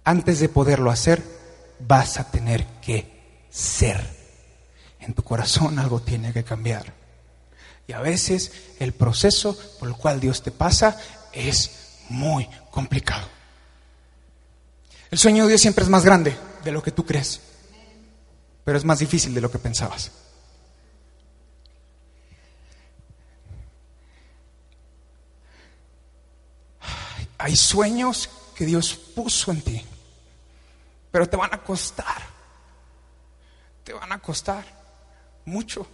Antes 0.05 0.41
de 0.41 0.51
poderlo 0.51 0.91
hacer, 0.91 1.23
vas 1.79 2.21
a 2.21 2.31
tener 2.31 2.67
que 2.83 3.47
ser. 3.49 3.99
En 5.01 5.15
tu 5.15 5.23
corazón 5.23 5.79
algo 5.79 6.01
tiene 6.01 6.35
que 6.35 6.45
cambiar. 6.45 6.93
Y 7.87 7.95
a 7.95 8.01
veces 8.01 8.53
el 8.79 8.93
proceso 8.93 9.59
por 9.79 9.89
el 9.89 9.97
cual 9.97 10.21
Dios 10.21 10.43
te 10.43 10.51
pasa 10.51 11.01
es 11.33 12.03
muy 12.11 12.47
complicado. 12.71 13.36
El 15.17 15.21
sueño 15.21 15.45
de 15.45 15.49
Dios 15.49 15.63
siempre 15.63 15.83
es 15.83 15.89
más 15.89 16.05
grande 16.05 16.37
de 16.63 16.71
lo 16.71 16.83
que 16.83 16.91
tú 16.91 17.07
crees, 17.07 17.41
pero 18.63 18.77
es 18.77 18.85
más 18.85 18.99
difícil 18.99 19.33
de 19.33 19.41
lo 19.41 19.51
que 19.51 19.59
pensabas. 19.59 20.13
Hay 27.39 27.57
sueños 27.57 28.29
que 28.55 28.67
Dios 28.67 28.95
puso 28.95 29.53
en 29.53 29.63
ti, 29.63 29.83
pero 31.11 31.27
te 31.27 31.39
van 31.39 31.55
a 31.55 31.63
costar. 31.63 32.23
Te 33.85 33.95
van 33.95 34.13
a 34.13 34.19
costar 34.19 34.67
mucho. 35.47 35.87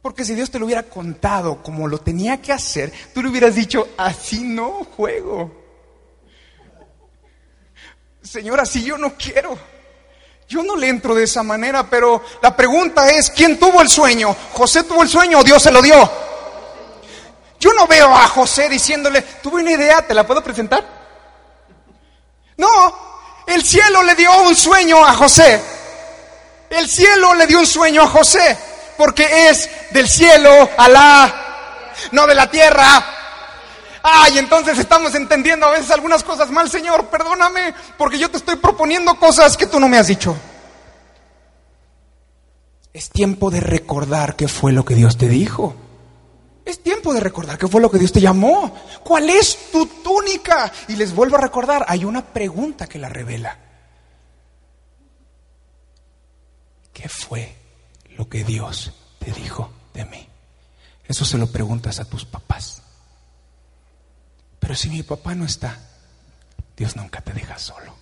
Porque 0.00 0.24
si 0.24 0.34
Dios 0.34 0.50
te 0.50 0.58
lo 0.58 0.64
hubiera 0.64 0.84
contado 0.84 1.62
como 1.62 1.86
lo 1.86 1.98
tenía 1.98 2.40
que 2.40 2.50
hacer, 2.50 2.90
tú 3.12 3.22
le 3.22 3.28
hubieras 3.28 3.54
dicho, 3.54 3.88
así 3.98 4.42
no 4.42 4.84
juego. 4.84 5.67
Señor, 8.22 8.60
así 8.60 8.82
yo 8.82 8.98
no 8.98 9.14
quiero. 9.16 9.58
Yo 10.48 10.62
no 10.62 10.76
le 10.76 10.88
entro 10.88 11.14
de 11.14 11.24
esa 11.24 11.42
manera, 11.42 11.88
pero 11.90 12.24
la 12.40 12.56
pregunta 12.56 13.10
es, 13.10 13.30
¿quién 13.30 13.58
tuvo 13.58 13.82
el 13.82 13.88
sueño? 13.88 14.34
¿José 14.54 14.82
tuvo 14.84 15.02
el 15.02 15.08
sueño 15.08 15.40
o 15.40 15.44
Dios 15.44 15.62
se 15.62 15.70
lo 15.70 15.82
dio? 15.82 16.10
Yo 17.60 17.72
no 17.74 17.86
veo 17.86 18.14
a 18.14 18.26
José 18.28 18.68
diciéndole, 18.68 19.20
tuve 19.42 19.62
una 19.62 19.72
idea, 19.72 20.00
¿te 20.06 20.14
la 20.14 20.26
puedo 20.26 20.42
presentar? 20.42 20.82
No, 22.56 23.44
el 23.46 23.62
cielo 23.62 24.02
le 24.02 24.14
dio 24.14 24.34
un 24.42 24.56
sueño 24.56 25.04
a 25.04 25.12
José. 25.14 25.60
El 26.70 26.88
cielo 26.88 27.34
le 27.34 27.46
dio 27.46 27.58
un 27.58 27.66
sueño 27.66 28.02
a 28.02 28.08
José, 28.08 28.56
porque 28.96 29.48
es 29.48 29.68
del 29.90 30.08
cielo 30.08 30.70
a 30.76 30.88
la, 30.88 31.94
no 32.12 32.26
de 32.26 32.34
la 32.34 32.50
tierra. 32.50 33.17
Ay, 34.02 34.38
entonces 34.38 34.78
estamos 34.78 35.14
entendiendo 35.14 35.66
a 35.66 35.70
veces 35.70 35.90
algunas 35.90 36.22
cosas 36.22 36.50
mal, 36.50 36.70
Señor, 36.70 37.06
perdóname, 37.06 37.74
porque 37.96 38.18
yo 38.18 38.30
te 38.30 38.36
estoy 38.36 38.56
proponiendo 38.56 39.14
cosas 39.18 39.56
que 39.56 39.66
tú 39.66 39.80
no 39.80 39.88
me 39.88 39.98
has 39.98 40.06
dicho. 40.06 40.36
Es 42.92 43.10
tiempo 43.10 43.50
de 43.50 43.60
recordar 43.60 44.36
qué 44.36 44.48
fue 44.48 44.72
lo 44.72 44.84
que 44.84 44.94
Dios 44.94 45.16
te 45.16 45.28
dijo. 45.28 45.74
Es 46.64 46.82
tiempo 46.82 47.14
de 47.14 47.20
recordar 47.20 47.56
qué 47.56 47.66
fue 47.66 47.80
lo 47.80 47.90
que 47.90 47.98
Dios 47.98 48.12
te 48.12 48.20
llamó. 48.20 48.74
¿Cuál 49.02 49.30
es 49.30 49.70
tu 49.72 49.86
túnica? 49.86 50.70
Y 50.88 50.96
les 50.96 51.14
vuelvo 51.14 51.36
a 51.36 51.40
recordar, 51.40 51.84
hay 51.88 52.04
una 52.04 52.24
pregunta 52.24 52.86
que 52.86 52.98
la 52.98 53.08
revela. 53.08 53.56
¿Qué 56.92 57.08
fue 57.08 57.54
lo 58.16 58.28
que 58.28 58.44
Dios 58.44 58.92
te 59.18 59.32
dijo 59.32 59.70
de 59.94 60.04
mí? 60.04 60.28
Eso 61.06 61.24
se 61.24 61.38
lo 61.38 61.46
preguntas 61.46 62.00
a 62.00 62.04
tus 62.04 62.24
papás. 62.24 62.82
Pero 64.68 64.76
si 64.76 64.90
mi 64.90 65.02
papá 65.02 65.34
no 65.34 65.46
está, 65.46 65.78
Dios 66.76 66.94
nunca 66.94 67.22
te 67.22 67.32
deja 67.32 67.58
solo. 67.58 67.96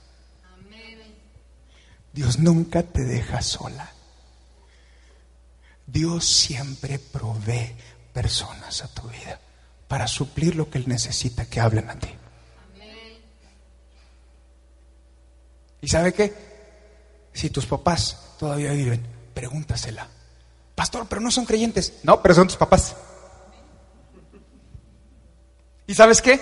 Dios 2.12 2.41
nunca 2.41 2.83
te 2.83 3.05
deja 3.05 3.41
sola. 3.41 3.89
Dios 5.87 6.27
siempre 6.27 6.99
provee 6.99 7.73
personas 8.12 8.83
a 8.83 8.89
tu 8.89 9.03
vida 9.03 9.39
para 9.87 10.09
suplir 10.09 10.57
lo 10.57 10.69
que 10.69 10.79
Él 10.79 10.89
necesita 10.89 11.47
que 11.47 11.61
hablen 11.61 11.89
a 11.89 12.01
ti. 12.01 12.09
¿Y 15.83 15.87
sabe 15.87 16.12
qué? 16.12 16.35
Si 17.33 17.51
tus 17.51 17.67
papás 17.67 18.35
todavía 18.41 18.73
viven, 18.73 19.07
pregúntasela. 19.35 20.09
Pastor, 20.75 21.07
pero 21.09 21.21
no 21.21 21.31
son 21.31 21.45
creyentes. 21.45 22.01
No, 22.03 22.21
pero 22.21 22.35
son 22.35 22.49
tus 22.49 22.57
papás. 22.57 22.97
¿Y 25.87 25.95
sabes 25.95 26.22
qué? 26.22 26.41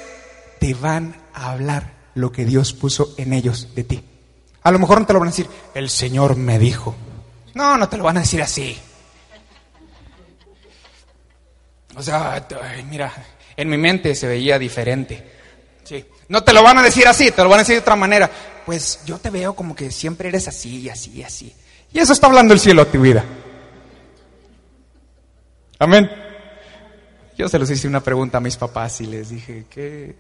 Te 0.59 0.75
van 0.75 1.15
a 1.35 1.53
hablar 1.53 1.93
lo 2.15 2.33
que 2.33 2.45
Dios 2.45 2.73
puso 2.73 3.15
en 3.17 3.33
ellos 3.33 3.75
de 3.75 3.85
ti. 3.85 4.05
A 4.63 4.71
lo 4.71 4.79
mejor 4.79 5.01
no 5.01 5.07
te 5.07 5.13
lo 5.13 5.19
van 5.19 5.29
a 5.29 5.31
decir, 5.31 5.47
el 5.75 5.91
Señor 5.91 6.37
me 6.37 6.59
dijo. 6.59 6.95
No, 7.55 7.77
no 7.77 7.89
te 7.89 7.97
lo 7.97 8.05
van 8.05 8.17
a 8.17 8.21
decir 8.21 8.41
así. 8.43 8.77
O 11.97 12.03
sea, 12.03 12.47
mira, 12.89 13.13
en 13.57 13.69
mi 13.69 13.77
mente 13.77 14.15
se 14.15 14.27
veía 14.27 14.59
diferente. 14.59 15.33
Sí. 15.85 16.05
No 16.29 16.43
te 16.43 16.53
lo 16.53 16.63
van 16.63 16.79
a 16.79 16.83
decir 16.83 17.07
así, 17.07 17.31
te 17.31 17.43
lo 17.43 17.49
van 17.49 17.61
a 17.61 17.63
decir 17.63 17.77
de 17.77 17.83
otra 17.83 17.97
manera. 17.97 18.31
Pues 18.65 19.01
yo 19.05 19.19
te 19.19 19.31
veo 19.31 19.55
como 19.55 19.77
que 19.77 19.91
siempre 19.91 20.31
eres 20.31 20.49
así, 20.49 20.89
así, 20.89 21.23
así. 21.23 21.55
Y 21.93 21.99
eso 21.99 22.13
está 22.13 22.27
hablando 22.27 22.55
el 22.55 22.61
cielo 22.61 22.83
a 22.83 22.87
tu 22.87 23.01
vida. 23.01 23.25
Amén. 25.79 26.24
Yo 27.37 27.49
se 27.49 27.59
los 27.59 27.69
hice 27.71 27.89
una 27.89 28.01
pregunta 28.01 28.39
a 28.39 28.41
mis 28.41 28.57
papás 28.57 29.01
y 29.01 29.07
les 29.07 29.31
dije, 29.31 29.67
¿qué, 29.69 30.15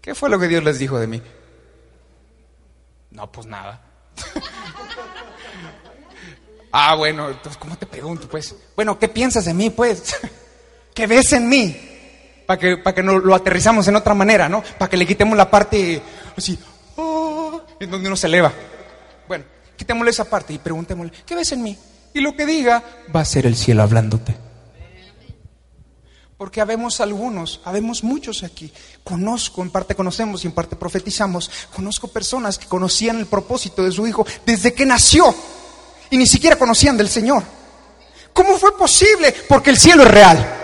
qué, 0.00 0.14
fue 0.14 0.30
lo 0.30 0.38
que 0.38 0.46
Dios 0.46 0.62
les 0.62 0.78
dijo 0.78 0.98
de 0.98 1.06
mí? 1.06 1.20
No, 3.10 3.30
pues 3.32 3.46
nada. 3.46 3.82
ah, 6.72 6.94
bueno, 6.94 7.30
entonces, 7.30 7.56
¿cómo 7.56 7.76
te 7.76 7.86
pregunto, 7.86 8.28
pues? 8.28 8.54
Bueno, 8.76 8.98
¿qué 8.98 9.08
piensas 9.08 9.44
de 9.44 9.54
mí, 9.54 9.70
pues? 9.70 10.14
¿Qué 10.94 11.06
ves 11.08 11.32
en 11.32 11.48
mí? 11.48 11.76
Para 12.46 12.60
que, 12.60 12.82
que 12.94 13.02
no, 13.02 13.18
lo 13.18 13.34
aterrizamos 13.34 13.88
en 13.88 13.96
otra 13.96 14.14
manera, 14.14 14.48
¿no? 14.48 14.62
Para 14.78 14.88
que 14.88 14.96
le 14.96 15.06
quitemos 15.06 15.36
la 15.36 15.50
parte 15.50 16.00
así, 16.36 16.58
oh, 16.96 17.62
en 17.80 17.90
donde 17.90 18.06
uno 18.06 18.16
se 18.16 18.28
eleva. 18.28 18.52
Bueno, 19.26 19.44
quitémosle 19.76 20.10
esa 20.10 20.30
parte 20.30 20.52
y 20.52 20.58
preguntémosle, 20.58 21.12
¿qué 21.26 21.34
ves 21.34 21.50
en 21.52 21.62
mí? 21.62 21.76
Y 22.14 22.20
lo 22.20 22.36
que 22.36 22.46
diga 22.46 22.82
va 23.14 23.20
a 23.20 23.24
ser 23.24 23.46
el 23.46 23.56
cielo 23.56 23.82
hablándote. 23.82 24.49
Porque 26.40 26.62
habemos 26.62 27.02
algunos, 27.02 27.60
habemos 27.66 28.02
muchos 28.02 28.42
aquí. 28.44 28.72
Conozco, 29.04 29.60
en 29.60 29.68
parte 29.68 29.94
conocemos 29.94 30.42
y 30.42 30.46
en 30.46 30.54
parte 30.54 30.74
profetizamos. 30.74 31.50
Conozco 31.76 32.08
personas 32.08 32.56
que 32.56 32.64
conocían 32.64 33.18
el 33.18 33.26
propósito 33.26 33.82
de 33.82 33.92
su 33.92 34.06
hijo 34.06 34.26
desde 34.46 34.72
que 34.72 34.86
nació 34.86 35.34
y 36.08 36.16
ni 36.16 36.26
siquiera 36.26 36.56
conocían 36.56 36.96
del 36.96 37.10
Señor. 37.10 37.42
¿Cómo 38.32 38.56
fue 38.56 38.74
posible? 38.74 39.34
Porque 39.50 39.68
el 39.68 39.76
cielo 39.76 40.02
es 40.04 40.10
real. 40.10 40.54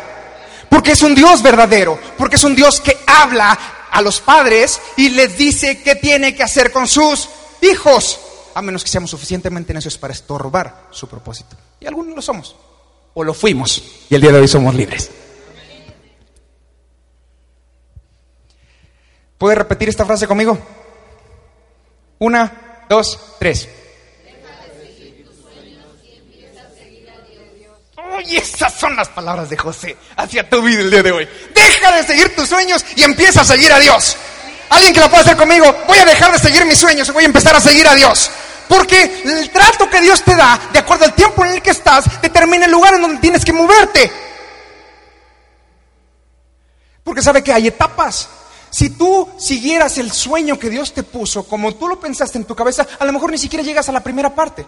Porque 0.70 0.92
es 0.92 1.02
un 1.02 1.14
Dios 1.14 1.42
verdadero. 1.42 1.98
Porque 2.16 2.36
es 2.36 2.44
un 2.44 2.54
Dios 2.54 2.80
que 2.80 2.96
habla 3.06 3.58
a 3.90 4.00
los 4.00 4.22
padres 4.22 4.80
y 4.96 5.10
les 5.10 5.36
dice 5.36 5.82
qué 5.82 5.94
tiene 5.94 6.34
que 6.34 6.42
hacer 6.42 6.72
con 6.72 6.88
sus 6.88 7.28
hijos. 7.60 8.18
A 8.54 8.62
menos 8.62 8.82
que 8.82 8.88
seamos 8.88 9.10
suficientemente 9.10 9.74
necios 9.74 9.98
para 9.98 10.14
estorbar 10.14 10.86
su 10.90 11.06
propósito. 11.06 11.54
Y 11.80 11.86
algunos 11.86 12.16
lo 12.16 12.22
somos. 12.22 12.56
O 13.12 13.22
lo 13.22 13.34
fuimos. 13.34 13.82
Y 14.08 14.14
el 14.14 14.22
día 14.22 14.32
de 14.32 14.40
hoy 14.40 14.48
somos 14.48 14.74
libres. 14.74 15.10
¿Puede 19.38 19.54
repetir 19.54 19.88
esta 19.88 20.06
frase 20.06 20.26
conmigo? 20.26 20.58
Una, 22.18 22.84
dos, 22.88 23.18
tres. 23.38 23.68
Y 28.24 28.36
esas 28.36 28.72
son 28.72 28.96
las 28.96 29.08
palabras 29.08 29.50
de 29.50 29.56
José 29.56 29.96
hacia 30.16 30.48
tu 30.48 30.62
vida 30.62 30.80
el 30.80 30.90
día 30.90 31.02
de 31.02 31.12
hoy. 31.12 31.28
Deja 31.54 31.92
de 31.96 32.02
seguir 32.04 32.34
tus 32.34 32.48
sueños 32.48 32.84
y 32.96 33.02
empieza 33.02 33.42
a 33.42 33.44
seguir 33.44 33.72
a 33.72 33.78
Dios. 33.78 34.16
Alguien 34.70 34.94
que 34.94 35.00
lo 35.00 35.08
pueda 35.08 35.22
hacer 35.22 35.36
conmigo, 35.36 35.66
voy 35.86 35.98
a 35.98 36.04
dejar 36.04 36.32
de 36.32 36.38
seguir 36.38 36.64
mis 36.64 36.78
sueños 36.78 37.08
y 37.08 37.12
voy 37.12 37.24
a 37.24 37.26
empezar 37.26 37.54
a 37.54 37.60
seguir 37.60 37.86
a 37.86 37.94
Dios. 37.94 38.30
Porque 38.68 39.22
el 39.24 39.50
trato 39.50 39.88
que 39.88 40.00
Dios 40.00 40.22
te 40.22 40.34
da, 40.34 40.58
de 40.72 40.78
acuerdo 40.78 41.04
al 41.04 41.14
tiempo 41.14 41.44
en 41.44 41.52
el 41.52 41.62
que 41.62 41.70
estás, 41.70 42.20
determina 42.20 42.64
el 42.64 42.72
lugar 42.72 42.94
en 42.94 43.02
donde 43.02 43.20
tienes 43.20 43.44
que 43.44 43.52
moverte. 43.52 44.10
Porque 47.04 47.22
sabe 47.22 47.44
que 47.44 47.52
hay 47.52 47.68
etapas. 47.68 48.28
Si 48.70 48.90
tú 48.90 49.28
siguieras 49.38 49.98
el 49.98 50.12
sueño 50.12 50.58
que 50.58 50.70
Dios 50.70 50.92
te 50.92 51.02
puso, 51.02 51.44
como 51.44 51.74
tú 51.74 51.88
lo 51.88 52.00
pensaste 52.00 52.38
en 52.38 52.44
tu 52.44 52.54
cabeza, 52.54 52.86
a 52.98 53.04
lo 53.04 53.12
mejor 53.12 53.30
ni 53.30 53.38
siquiera 53.38 53.64
llegas 53.64 53.88
a 53.88 53.92
la 53.92 54.02
primera 54.02 54.34
parte 54.34 54.66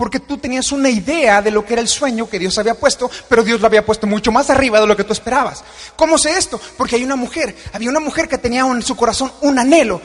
porque 0.00 0.18
tú 0.18 0.38
tenías 0.38 0.72
una 0.72 0.88
idea 0.88 1.42
de 1.42 1.50
lo 1.50 1.62
que 1.62 1.74
era 1.74 1.82
el 1.82 1.86
sueño 1.86 2.26
que 2.26 2.38
Dios 2.38 2.56
había 2.56 2.72
puesto, 2.72 3.10
pero 3.28 3.44
Dios 3.44 3.60
lo 3.60 3.66
había 3.66 3.84
puesto 3.84 4.06
mucho 4.06 4.32
más 4.32 4.48
arriba 4.48 4.80
de 4.80 4.86
lo 4.86 4.96
que 4.96 5.04
tú 5.04 5.12
esperabas. 5.12 5.62
¿Cómo 5.94 6.16
sé 6.16 6.38
esto? 6.38 6.58
Porque 6.78 6.96
hay 6.96 7.04
una 7.04 7.16
mujer, 7.16 7.54
había 7.74 7.90
una 7.90 8.00
mujer 8.00 8.26
que 8.26 8.38
tenía 8.38 8.62
en 8.62 8.80
su 8.80 8.96
corazón 8.96 9.30
un 9.42 9.58
anhelo. 9.58 10.00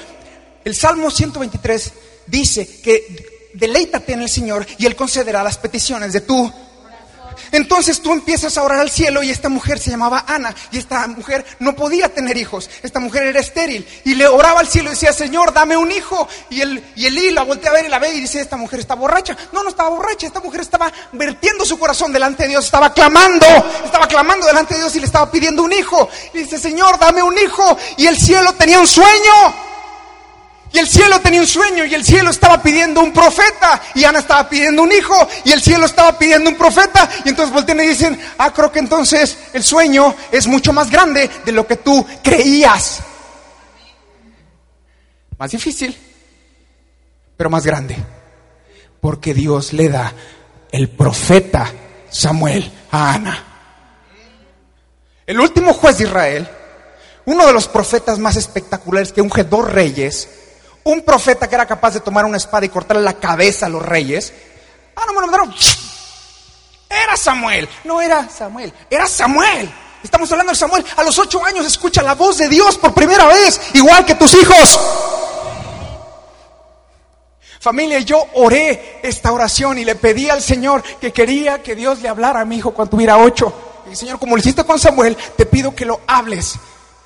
El 0.66 0.76
Salmo 0.76 1.10
123 1.10 1.94
dice 2.28 2.82
que 2.82 3.52
deleítate 3.54 4.12
en 4.12 4.24
el 4.24 4.30
Señor 4.30 4.68
y 4.78 4.86
Él 4.86 4.98
concederá 4.98 5.42
las 5.44 5.58
peticiones 5.58 6.12
de 6.12 6.20
tu 6.20 6.52
entonces 7.52 8.02
tú 8.02 8.14
empiezas 8.14 8.58
a 8.58 8.64
orar 8.64 8.80
al 8.80 8.90
cielo 8.90 9.24
y 9.24 9.32
esta 9.32 9.50
mujer 9.50 9.80
se 9.80 9.92
llamaba 9.92 10.26
Ana 10.28 10.54
y 10.72 10.78
esta 10.78 11.08
mujer 11.08 11.46
no 11.60 11.76
podía 11.76 12.14
tener 12.14 12.38
hijos, 12.38 12.70
esta 12.84 13.00
mujer 13.00 13.24
era 13.24 13.40
estéril 13.40 13.88
y 14.04 14.16
le 14.16 14.28
oraba 14.28 14.60
al 14.60 14.68
cielo 14.68 14.90
y 14.90 14.92
decía, 14.92 15.14
Señor, 15.14 15.54
dame 15.54 15.78
un 15.78 15.92
hijo. 15.92 16.28
Y, 16.50 16.62
el, 16.62 16.84
y 16.96 17.06
Elí 17.06 17.32
la 17.32 17.44
voltea 17.44 17.72
a 17.72 17.74
ver 17.74 17.86
y 17.86 17.90
la 17.90 18.00
ve 18.00 18.14
y 18.14 18.22
dice, 18.22 18.40
esta 18.40 18.58
mujer 18.58 18.80
está 18.80 18.96
borracha. 18.96 19.36
No, 19.52 19.64
no 19.64 19.70
estaba 19.70 19.90
borracha, 19.90 20.28
esta 20.28 20.40
mujer 20.40 20.62
estaba 20.62 20.92
vertiendo 21.14 21.66
su 21.66 21.78
corazón 21.80 22.14
delante 22.14 22.44
de 22.44 22.50
Dios, 22.50 22.66
estaba 22.66 22.94
clamando, 22.94 23.46
estaba 23.84 24.08
clamando 24.08 24.46
delante 24.46 24.76
de 24.76 24.82
Dios 24.82 24.96
y 24.96 25.00
le 25.00 25.06
estaba 25.06 25.30
pidiendo 25.32 25.64
un 25.64 25.74
hijo. 25.74 26.10
Y 26.34 26.40
dice, 26.40 26.58
Señor, 26.58 27.00
dame 27.00 27.24
un 27.24 27.38
hijo. 27.38 27.78
Y 27.98 28.08
el 28.08 28.18
cielo 28.18 28.54
tenía 28.54 28.80
un 28.80 28.88
sueño. 28.88 29.66
Y 30.76 30.80
el 30.80 30.90
cielo 30.90 31.22
tenía 31.22 31.40
un 31.40 31.48
sueño 31.48 31.86
y 31.86 31.94
el 31.94 32.04
cielo 32.04 32.32
estaba 32.32 32.62
pidiendo 32.62 33.00
un 33.00 33.14
profeta 33.14 33.82
y 33.94 34.04
Ana 34.04 34.20
estaba 34.20 34.50
pidiendo 34.50 34.84
un 34.84 34.92
hijo 34.92 35.16
y 35.46 35.54
el 35.54 35.62
cielo 35.62 35.86
estaba 35.86 36.20
pidiendo 36.20 36.50
un 36.50 36.58
profeta 36.58 37.10
y 37.24 37.30
entonces 37.30 37.54
voltean 37.54 37.80
y 37.80 37.88
dicen, 37.88 38.20
ah, 38.38 38.52
creo 38.52 38.70
que 38.74 38.80
entonces 38.80 39.38
el 39.54 39.64
sueño 39.64 40.14
es 40.34 40.48
mucho 40.48 40.74
más 40.74 40.92
grande 40.92 41.32
de 41.46 41.52
lo 41.54 41.66
que 41.66 41.78
tú 41.78 42.06
creías. 42.22 43.00
Más 45.38 45.50
difícil, 45.50 45.98
pero 47.38 47.50
más 47.50 47.66
grande. 47.66 47.96
Porque 49.00 49.34
Dios 49.34 49.72
le 49.72 49.88
da 49.88 50.12
el 50.74 50.90
profeta 50.90 51.72
Samuel 52.10 52.70
a 52.92 53.14
Ana. 53.14 53.44
El 55.26 55.40
último 55.40 55.72
juez 55.72 56.00
de 56.00 56.04
Israel, 56.04 56.50
uno 57.24 57.48
de 57.48 57.54
los 57.54 57.70
profetas 57.70 58.20
más 58.20 58.36
espectaculares 58.36 59.14
que 59.14 59.22
unge 59.22 59.46
dos 59.46 59.72
reyes, 59.72 60.42
un 60.86 61.02
profeta 61.02 61.50
que 61.50 61.56
era 61.56 61.66
capaz 61.66 61.96
de 61.96 62.00
tomar 62.00 62.26
una 62.26 62.38
espada 62.38 62.66
y 62.66 62.70
cortarle 62.70 63.04
la 63.04 63.14
cabeza 63.14 63.66
a 63.66 63.70
los 63.70 63.82
reyes. 63.82 64.32
Ah, 64.96 65.04
no 65.08 65.14
me 65.14 65.22
lo 65.22 65.28
mandaron. 65.28 65.54
Era 66.88 67.18
Samuel. 67.18 67.68
No 67.84 68.02
era 68.02 68.30
Samuel, 68.30 68.72
era 68.90 69.08
Samuel. 69.08 69.70
Estamos 70.04 70.32
hablando 70.32 70.52
de 70.52 70.58
Samuel. 70.58 70.86
A 70.96 71.04
los 71.04 71.18
ocho 71.18 71.44
años 71.44 71.66
escucha 71.66 72.04
la 72.04 72.14
voz 72.14 72.38
de 72.38 72.48
Dios 72.48 72.78
por 72.78 72.94
primera 72.94 73.26
vez, 73.26 73.60
igual 73.74 74.06
que 74.06 74.14
tus 74.14 74.36
hijos. 74.36 74.80
Familia, 77.60 77.98
yo 78.00 78.24
oré 78.36 79.00
esta 79.02 79.32
oración 79.32 79.80
y 79.80 79.86
le 79.86 79.96
pedí 79.96 80.30
al 80.30 80.44
Señor 80.44 80.84
que 81.02 81.12
quería 81.12 81.64
que 81.64 81.74
Dios 81.74 82.00
le 82.04 82.10
hablara 82.10 82.42
a 82.42 82.46
mi 82.46 82.58
hijo 82.58 82.72
cuando 82.76 82.92
tuviera 82.92 83.18
ocho. 83.18 83.52
Y 83.92 83.96
Señor, 83.96 84.20
como 84.20 84.36
lo 84.36 84.40
hiciste 84.40 84.64
con 84.64 84.78
Samuel, 84.78 85.18
te 85.36 85.48
pido 85.48 85.74
que 85.74 85.86
lo 85.86 86.02
hables. 86.06 86.60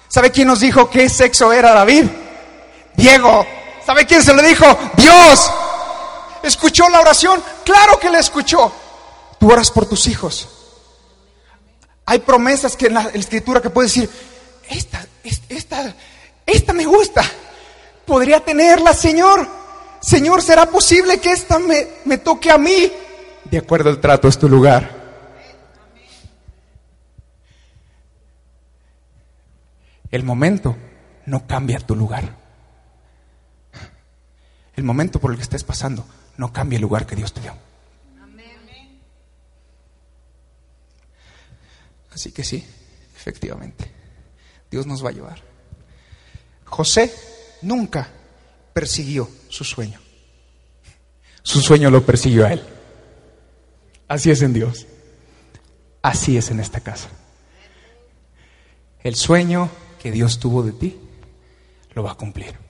¿Sabe 0.09 0.31
quién 0.31 0.49
nos 0.49 0.59
dijo 0.59 0.89
qué 0.89 1.07
sexo 1.07 1.53
era 1.53 1.73
David? 1.73 2.07
Diego. 2.97 3.45
¿Sabe 3.89 4.05
quién 4.05 4.21
se 4.21 4.35
lo 4.35 4.43
dijo? 4.43 4.65
Dios. 4.97 5.51
¿Escuchó 6.43 6.87
la 6.89 6.99
oración? 6.99 7.41
Claro 7.65 7.99
que 7.99 8.11
la 8.11 8.19
escuchó. 8.19 8.71
Tú 9.39 9.51
oras 9.51 9.71
por 9.71 9.87
tus 9.87 10.05
hijos. 10.05 10.47
Hay 12.05 12.19
promesas 12.19 12.75
que 12.75 12.85
en 12.85 12.93
la 12.93 13.09
escritura 13.15 13.63
que 13.63 13.71
puedes 13.71 13.91
decir, 13.91 14.07
esta, 14.69 15.03
esta, 15.23 15.95
esta 16.45 16.71
me 16.71 16.85
gusta. 16.85 17.23
Podría 18.05 18.45
tenerla, 18.45 18.93
Señor. 18.93 19.47
Señor, 19.99 20.43
¿será 20.43 20.67
posible 20.67 21.19
que 21.19 21.31
esta 21.31 21.57
me, 21.57 21.87
me 22.05 22.19
toque 22.19 22.51
a 22.51 22.59
mí? 22.59 22.91
De 23.45 23.57
acuerdo 23.57 23.89
al 23.89 23.99
trato 23.99 24.27
es 24.27 24.37
tu 24.37 24.47
lugar. 24.47 24.87
El 30.11 30.23
momento 30.23 30.77
no 31.25 31.47
cambia 31.47 31.79
tu 31.79 31.95
lugar. 31.95 32.38
El 34.79 34.85
momento 34.85 35.19
por 35.19 35.31
el 35.31 35.35
que 35.35 35.43
estés 35.43 35.65
pasando 35.65 36.05
no 36.37 36.53
cambia 36.53 36.77
el 36.77 36.81
lugar 36.81 37.05
que 37.05 37.13
Dios 37.13 37.33
te 37.33 37.41
dio. 37.41 37.53
Así 42.13 42.31
que 42.31 42.45
sí, 42.45 42.65
efectivamente, 43.13 43.91
Dios 44.71 44.87
nos 44.87 45.03
va 45.03 45.09
a 45.09 45.11
llevar. 45.11 45.41
José 46.63 47.13
nunca 47.61 48.07
persiguió 48.71 49.29
su 49.49 49.65
sueño. 49.65 49.99
Su 51.43 51.59
sueño 51.59 51.91
lo 51.91 52.05
persiguió 52.05 52.45
a 52.45 52.53
él. 52.53 52.63
Así 54.07 54.31
es 54.31 54.41
en 54.41 54.53
Dios. 54.53 54.87
Así 56.01 56.37
es 56.37 56.51
en 56.51 56.61
esta 56.61 56.79
casa. 56.79 57.09
El 59.03 59.15
sueño 59.15 59.69
que 60.01 60.09
Dios 60.09 60.39
tuvo 60.39 60.63
de 60.63 60.71
ti 60.71 60.97
lo 61.95 62.03
va 62.03 62.13
a 62.13 62.15
cumplir. 62.15 62.68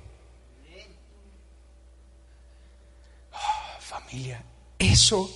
Eso, 4.78 5.30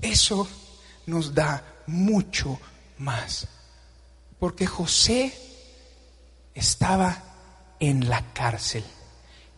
eso 0.00 0.48
nos 1.06 1.34
da 1.34 1.62
mucho 1.86 2.58
más. 2.98 3.48
Porque 4.38 4.66
José 4.66 5.32
estaba 6.54 7.22
en 7.78 8.08
la 8.08 8.32
cárcel 8.32 8.84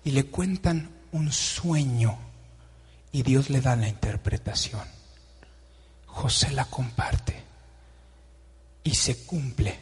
y 0.05 0.11
le 0.11 0.26
cuentan 0.26 0.90
un 1.12 1.32
sueño 1.32 2.18
y 3.12 3.22
Dios 3.22 3.51
le 3.51 3.61
da 3.61 3.76
la 3.76 3.88
interpretación. 3.88 4.82
José 6.07 6.51
la 6.51 6.64
comparte 6.66 7.42
y 8.82 8.95
se 8.95 9.24
cumple 9.24 9.78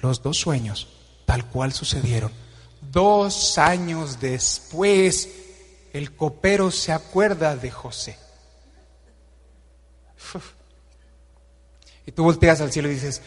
los 0.00 0.22
dos 0.22 0.38
sueños 0.38 0.88
tal 1.26 1.44
cual 1.46 1.72
sucedieron. 1.72 2.32
Dos 2.80 3.58
años 3.58 4.18
después 4.20 5.28
el 5.92 6.14
copero 6.14 6.70
se 6.70 6.92
acuerda 6.92 7.56
de 7.56 7.70
José. 7.70 8.16
Y 12.06 12.12
tú 12.12 12.24
volteas 12.24 12.60
al 12.60 12.72
cielo 12.72 12.88
y 12.88 12.94
dices, 12.94 13.20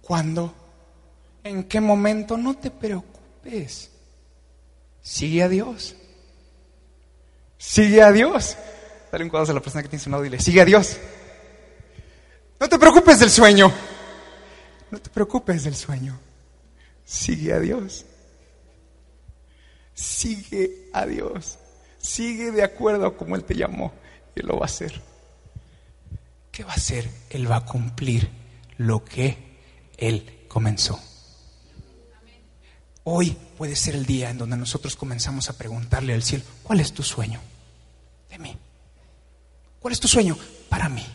¿cuándo? 0.00 0.54
¿En 1.44 1.64
qué 1.64 1.80
momento? 1.80 2.36
No 2.36 2.56
te 2.56 2.70
preocupes. 2.70 3.90
Sigue 5.02 5.42
a 5.42 5.48
Dios. 5.48 5.94
Sigue 7.58 8.02
a 8.02 8.12
Dios. 8.12 8.56
Dale 9.10 9.24
un 9.24 9.30
cuadro 9.30 9.50
a 9.50 9.54
la 9.54 9.60
persona 9.60 9.82
que 9.82 9.88
tiene 9.88 10.02
su 10.02 10.10
lado 10.10 10.24
y 10.24 10.28
dile, 10.28 10.42
sigue 10.42 10.60
a 10.60 10.64
Dios. 10.64 10.96
No 12.58 12.68
te 12.68 12.78
preocupes 12.78 13.20
del 13.20 13.30
sueño. 13.30 13.72
No 14.90 14.98
te 15.00 15.10
preocupes 15.10 15.64
del 15.64 15.76
sueño. 15.76 16.18
Sigue 17.04 17.52
a 17.52 17.60
Dios. 17.60 18.04
Sigue 19.96 20.90
a 20.92 21.06
Dios. 21.06 21.58
Sigue 21.98 22.52
de 22.52 22.62
acuerdo 22.62 23.06
a 23.06 23.16
como 23.16 23.34
Él 23.34 23.44
te 23.44 23.54
llamó. 23.54 23.92
Y 24.36 24.42
lo 24.42 24.56
va 24.58 24.62
a 24.62 24.66
hacer. 24.66 25.02
¿Qué 26.52 26.62
va 26.62 26.72
a 26.72 26.76
hacer? 26.76 27.10
Él 27.30 27.50
va 27.50 27.56
a 27.56 27.64
cumplir 27.64 28.28
lo 28.76 29.02
que 29.04 29.36
Él 29.96 30.44
comenzó. 30.48 31.00
Hoy 33.04 33.36
puede 33.56 33.74
ser 33.74 33.94
el 33.94 34.04
día 34.04 34.30
en 34.30 34.38
donde 34.38 34.56
nosotros 34.56 34.96
comenzamos 34.96 35.48
a 35.48 35.56
preguntarle 35.56 36.12
al 36.12 36.22
cielo, 36.22 36.44
¿cuál 36.62 36.80
es 36.80 36.92
tu 36.92 37.02
sueño 37.02 37.40
de 38.28 38.38
mí? 38.38 38.56
¿Cuál 39.80 39.92
es 39.92 40.00
tu 40.00 40.08
sueño 40.08 40.36
para 40.68 40.88
mí? 40.88 41.06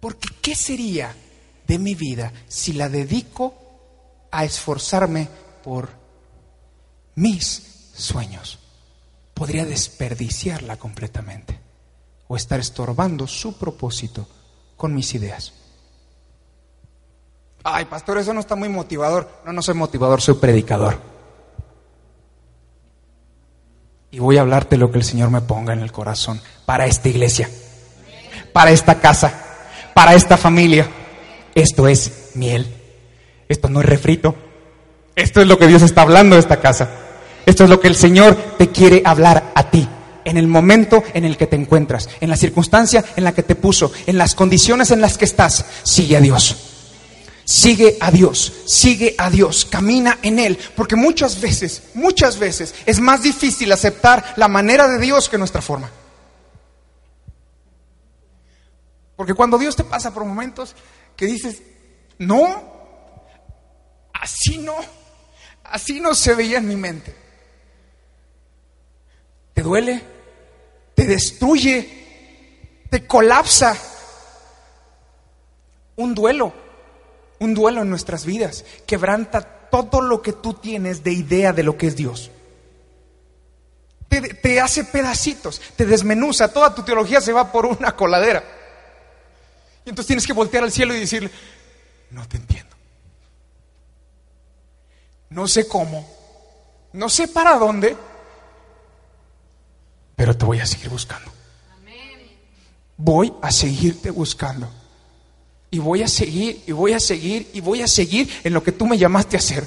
Porque 0.00 0.28
¿qué 0.40 0.54
sería 0.54 1.14
de 1.66 1.78
mi 1.78 1.94
vida 1.94 2.32
si 2.46 2.72
la 2.72 2.88
dedico 2.88 4.28
a 4.30 4.44
esforzarme 4.44 5.28
por 5.62 5.90
mis 7.18 7.90
sueños, 7.94 8.60
podría 9.34 9.64
desperdiciarla 9.64 10.76
completamente 10.76 11.58
o 12.28 12.36
estar 12.36 12.60
estorbando 12.60 13.26
su 13.26 13.58
propósito 13.58 14.28
con 14.76 14.94
mis 14.94 15.12
ideas. 15.14 15.52
Ay, 17.64 17.86
pastor, 17.86 18.18
eso 18.18 18.32
no 18.32 18.40
está 18.40 18.54
muy 18.54 18.68
motivador. 18.68 19.28
No, 19.44 19.52
no 19.52 19.62
soy 19.62 19.74
motivador, 19.74 20.20
soy 20.20 20.34
predicador. 20.34 21.00
Y 24.12 24.20
voy 24.20 24.38
a 24.38 24.42
hablarte 24.42 24.76
lo 24.76 24.92
que 24.92 24.98
el 24.98 25.04
Señor 25.04 25.30
me 25.30 25.40
ponga 25.40 25.72
en 25.72 25.80
el 25.80 25.90
corazón 25.90 26.40
para 26.66 26.86
esta 26.86 27.08
iglesia, 27.08 27.50
para 28.52 28.70
esta 28.70 29.00
casa, 29.00 29.32
para 29.92 30.14
esta 30.14 30.36
familia. 30.36 30.88
Esto 31.52 31.88
es 31.88 32.30
miel. 32.34 32.72
Esto 33.48 33.68
no 33.68 33.80
es 33.80 33.86
refrito. 33.86 34.36
Esto 35.16 35.40
es 35.40 35.48
lo 35.48 35.58
que 35.58 35.66
Dios 35.66 35.82
está 35.82 36.02
hablando 36.02 36.36
de 36.36 36.40
esta 36.40 36.60
casa. 36.60 37.06
Esto 37.48 37.64
es 37.64 37.70
lo 37.70 37.80
que 37.80 37.88
el 37.88 37.96
Señor 37.96 38.36
te 38.58 38.68
quiere 38.68 39.00
hablar 39.02 39.52
a 39.54 39.70
ti. 39.70 39.88
En 40.22 40.36
el 40.36 40.46
momento 40.46 41.02
en 41.14 41.24
el 41.24 41.38
que 41.38 41.46
te 41.46 41.56
encuentras, 41.56 42.06
en 42.20 42.28
la 42.28 42.36
circunstancia 42.36 43.02
en 43.16 43.24
la 43.24 43.32
que 43.32 43.42
te 43.42 43.54
puso, 43.54 43.90
en 44.06 44.18
las 44.18 44.34
condiciones 44.34 44.90
en 44.90 45.00
las 45.00 45.16
que 45.16 45.24
estás, 45.24 45.64
sigue 45.82 46.18
a 46.18 46.20
Dios. 46.20 46.56
Sigue 47.46 47.96
a 48.00 48.10
Dios, 48.10 48.52
sigue 48.66 49.14
a 49.16 49.30
Dios, 49.30 49.64
camina 49.64 50.18
en 50.20 50.38
Él, 50.38 50.58
porque 50.76 50.94
muchas 50.94 51.40
veces, 51.40 51.84
muchas 51.94 52.38
veces 52.38 52.74
es 52.84 53.00
más 53.00 53.22
difícil 53.22 53.72
aceptar 53.72 54.34
la 54.36 54.48
manera 54.48 54.86
de 54.86 54.98
Dios 54.98 55.30
que 55.30 55.38
nuestra 55.38 55.62
forma. 55.62 55.90
Porque 59.16 59.32
cuando 59.32 59.56
Dios 59.56 59.74
te 59.74 59.84
pasa 59.84 60.12
por 60.12 60.26
momentos 60.26 60.76
que 61.16 61.24
dices, 61.24 61.62
no, 62.18 62.62
así 64.12 64.58
no, 64.58 64.74
Así 65.70 66.00
no 66.00 66.14
se 66.14 66.34
veía 66.34 66.58
en 66.58 66.68
mi 66.68 66.76
mente. 66.76 67.27
¿Te 69.58 69.64
duele? 69.64 70.00
¿Te 70.94 71.04
destruye? 71.04 72.84
¿Te 72.88 73.08
colapsa? 73.08 73.76
Un 75.96 76.14
duelo, 76.14 76.52
un 77.40 77.54
duelo 77.54 77.82
en 77.82 77.90
nuestras 77.90 78.24
vidas, 78.24 78.64
quebranta 78.86 79.40
todo 79.40 80.00
lo 80.00 80.22
que 80.22 80.32
tú 80.32 80.54
tienes 80.54 81.02
de 81.02 81.10
idea 81.10 81.52
de 81.52 81.64
lo 81.64 81.76
que 81.76 81.88
es 81.88 81.96
Dios. 81.96 82.30
Te, 84.08 84.60
hace 84.60 84.84
pedacitos, 84.84 85.60
te 85.74 85.84
desmenuza, 85.84 86.52
toda 86.52 86.72
tu 86.72 86.84
teología 86.84 87.20
se 87.20 87.32
va 87.32 87.50
por 87.50 87.66
una 87.66 87.96
coladera. 87.96 88.44
Y 89.84 89.88
entonces 89.88 90.06
tienes 90.06 90.24
que 90.24 90.34
voltear 90.34 90.62
al 90.62 90.70
cielo 90.70 90.94
y 90.94 91.00
decirle, 91.00 91.32
no 92.12 92.28
te 92.28 92.36
entiendo. 92.36 92.76
No 95.30 95.48
sé 95.48 95.66
cómo, 95.66 96.08
no 96.92 97.08
sé 97.08 97.26
para 97.26 97.56
dónde, 97.58 97.96
pero 100.18 100.36
te 100.36 100.44
voy 100.44 100.58
a 100.58 100.66
seguir 100.66 100.88
buscando. 100.88 101.30
Voy 102.96 103.32
a 103.40 103.52
seguirte 103.52 104.10
buscando. 104.10 104.68
Y 105.70 105.78
voy 105.78 106.02
a 106.02 106.08
seguir, 106.08 106.64
y 106.66 106.72
voy 106.72 106.92
a 106.92 106.98
seguir, 106.98 107.48
y 107.52 107.60
voy 107.60 107.82
a 107.82 107.86
seguir 107.86 108.28
en 108.42 108.52
lo 108.52 108.60
que 108.60 108.72
tú 108.72 108.84
me 108.88 108.98
llamaste 108.98 109.36
a 109.36 109.38
hacer. 109.38 109.64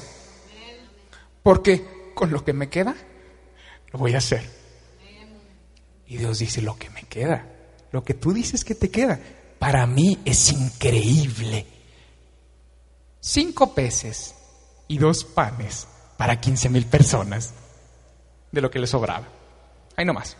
Porque 1.41 2.11
con 2.13 2.31
lo 2.31 2.43
que 2.43 2.51
me 2.51 2.67
queda, 2.67 2.93
lo 3.93 3.99
voy 3.99 4.13
a 4.13 4.17
hacer. 4.17 4.43
Y 6.05 6.17
Dios 6.17 6.39
dice, 6.39 6.61
lo 6.61 6.77
que 6.77 6.89
me 6.89 7.03
queda, 7.03 7.47
lo 7.93 8.03
que 8.03 8.13
tú 8.13 8.33
dices 8.33 8.65
que 8.65 8.75
te 8.75 8.91
queda, 8.91 9.21
para 9.57 9.87
mí 9.87 10.19
es 10.25 10.51
increíble. 10.51 11.65
Cinco 13.21 13.73
peces 13.73 14.35
y 14.89 14.97
dos 14.97 15.23
panes 15.23 15.87
para 16.17 16.41
15 16.41 16.67
mil 16.67 16.85
personas 16.87 17.53
de 18.51 18.59
lo 18.59 18.69
que 18.69 18.79
le 18.79 18.87
sobraba. 18.87 19.40
Ahí 19.95 20.05
nomás. 20.05 20.37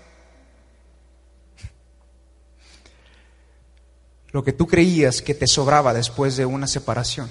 Lo 4.31 4.43
que 4.43 4.53
tú 4.53 4.65
creías 4.65 5.21
que 5.21 5.33
te 5.33 5.47
sobraba 5.47 5.93
después 5.93 6.37
de 6.37 6.45
una 6.45 6.67
separación, 6.67 7.29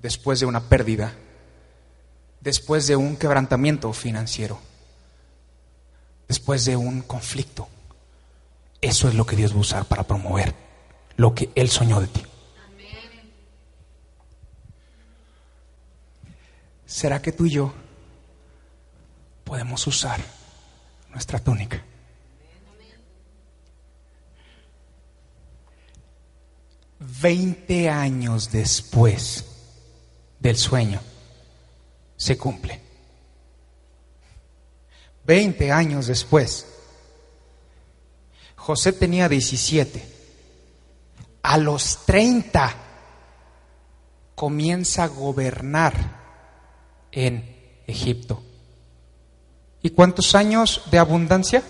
después 0.00 0.40
de 0.40 0.46
una 0.46 0.60
pérdida, 0.60 1.14
después 2.40 2.86
de 2.86 2.96
un 2.96 3.16
quebrantamiento 3.16 3.92
financiero, 3.92 4.58
después 6.26 6.64
de 6.64 6.76
un 6.76 7.02
conflicto. 7.02 7.68
Eso 8.80 9.08
es 9.08 9.14
lo 9.14 9.26
que 9.26 9.36
Dios 9.36 9.52
va 9.52 9.58
a 9.58 9.60
usar 9.60 9.84
para 9.84 10.04
promover 10.04 10.54
lo 11.16 11.34
que 11.34 11.50
Él 11.54 11.68
soñó 11.68 12.00
de 12.00 12.06
ti. 12.06 12.22
¿Será 16.86 17.20
que 17.20 17.30
tú 17.30 17.44
y 17.44 17.50
yo 17.50 17.74
podemos 19.50 19.84
usar 19.88 20.20
nuestra 21.08 21.40
túnica? 21.40 21.82
Veinte 27.00 27.90
años 27.90 28.52
después 28.52 29.44
del 30.38 30.56
sueño 30.56 31.00
se 32.16 32.38
cumple. 32.38 32.80
Veinte 35.24 35.72
años 35.72 36.06
después. 36.06 36.68
José 38.54 38.92
tenía 38.92 39.28
17. 39.28 40.00
A 41.42 41.58
los 41.58 42.06
30 42.06 42.72
comienza 44.36 45.02
a 45.02 45.08
gobernar 45.08 45.94
en 47.10 47.82
Egipto. 47.88 48.44
¿Y 49.82 49.90
cuántos 49.90 50.34
años 50.34 50.82
de 50.90 50.98
abundancia? 50.98 51.62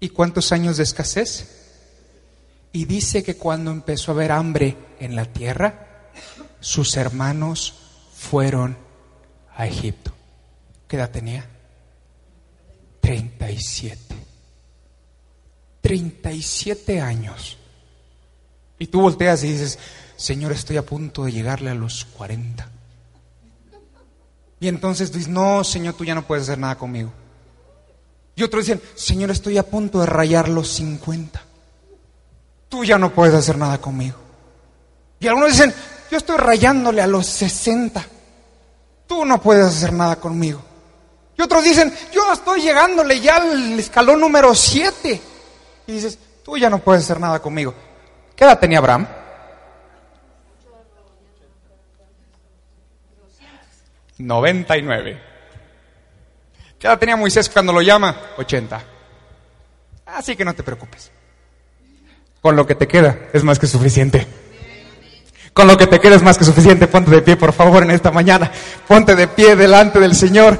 ¿Y 0.00 0.10
cuántos 0.10 0.52
años 0.52 0.76
de 0.76 0.82
escasez? 0.82 1.58
Y 2.72 2.84
dice 2.84 3.22
que 3.22 3.36
cuando 3.36 3.70
empezó 3.70 4.12
a 4.12 4.14
haber 4.14 4.32
hambre 4.32 4.76
en 5.00 5.16
la 5.16 5.24
tierra, 5.24 6.10
sus 6.60 6.96
hermanos 6.96 7.74
fueron 8.14 8.76
a 9.56 9.66
Egipto. 9.66 10.12
¿Qué 10.86 10.96
edad 10.96 11.10
tenía? 11.10 11.46
37. 13.00 14.14
37 15.80 17.00
años. 17.00 17.56
Y 18.78 18.86
tú 18.88 19.00
volteas 19.00 19.42
y 19.42 19.52
dices, 19.52 19.78
Señor, 20.16 20.52
estoy 20.52 20.76
a 20.76 20.84
punto 20.84 21.24
de 21.24 21.32
llegarle 21.32 21.70
a 21.70 21.74
los 21.74 22.04
40. 22.04 22.77
Y 24.60 24.68
entonces 24.68 25.12
dices, 25.12 25.28
no, 25.28 25.62
Señor, 25.62 25.94
tú 25.94 26.04
ya 26.04 26.14
no 26.14 26.26
puedes 26.26 26.44
hacer 26.44 26.58
nada 26.58 26.76
conmigo. 26.76 27.12
Y 28.34 28.42
otros 28.42 28.66
dicen, 28.66 28.80
Señor, 28.94 29.30
estoy 29.30 29.58
a 29.58 29.64
punto 29.64 30.00
de 30.00 30.06
rayar 30.06 30.48
los 30.48 30.68
50. 30.68 31.42
Tú 32.68 32.84
ya 32.84 32.98
no 32.98 33.12
puedes 33.12 33.34
hacer 33.34 33.58
nada 33.58 33.78
conmigo. 33.78 34.16
Y 35.20 35.26
algunos 35.26 35.52
dicen, 35.52 35.74
yo 36.10 36.18
estoy 36.18 36.36
rayándole 36.36 37.02
a 37.02 37.06
los 37.06 37.26
60. 37.26 38.04
Tú 39.06 39.24
no 39.24 39.40
puedes 39.40 39.66
hacer 39.66 39.92
nada 39.92 40.16
conmigo. 40.16 40.60
Y 41.36 41.42
otros 41.42 41.64
dicen, 41.64 41.92
yo 42.12 42.32
estoy 42.32 42.62
llegándole 42.62 43.20
ya 43.20 43.36
al 43.36 43.78
escalón 43.78 44.20
número 44.20 44.54
7. 44.54 45.20
Y 45.86 45.92
dices, 45.92 46.18
tú 46.44 46.56
ya 46.56 46.68
no 46.68 46.78
puedes 46.78 47.04
hacer 47.04 47.20
nada 47.20 47.40
conmigo. 47.40 47.74
¿Qué 48.36 48.44
edad 48.44 48.58
tenía 48.58 48.78
Abraham? 48.78 49.06
99. 54.18 55.20
¿Qué 56.78 56.86
edad 56.86 56.98
tenía 56.98 57.16
Moisés 57.16 57.48
cuando 57.48 57.72
lo 57.72 57.82
llama? 57.82 58.16
80. 58.36 58.80
Así 60.06 60.36
que 60.36 60.44
no 60.44 60.54
te 60.54 60.62
preocupes. 60.62 61.10
Con 62.40 62.56
lo 62.56 62.66
que 62.66 62.74
te 62.74 62.86
queda 62.86 63.18
es 63.32 63.42
más 63.42 63.58
que 63.58 63.66
suficiente. 63.66 64.26
Con 65.52 65.66
lo 65.66 65.76
que 65.76 65.88
te 65.88 65.98
queda 65.98 66.14
es 66.14 66.22
más 66.22 66.38
que 66.38 66.44
suficiente. 66.44 66.86
Ponte 66.86 67.10
de 67.10 67.22
pie, 67.22 67.36
por 67.36 67.52
favor, 67.52 67.82
en 67.82 67.90
esta 67.90 68.12
mañana. 68.12 68.50
Ponte 68.86 69.16
de 69.16 69.26
pie 69.26 69.56
delante 69.56 69.98
del 69.98 70.14
Señor. 70.14 70.58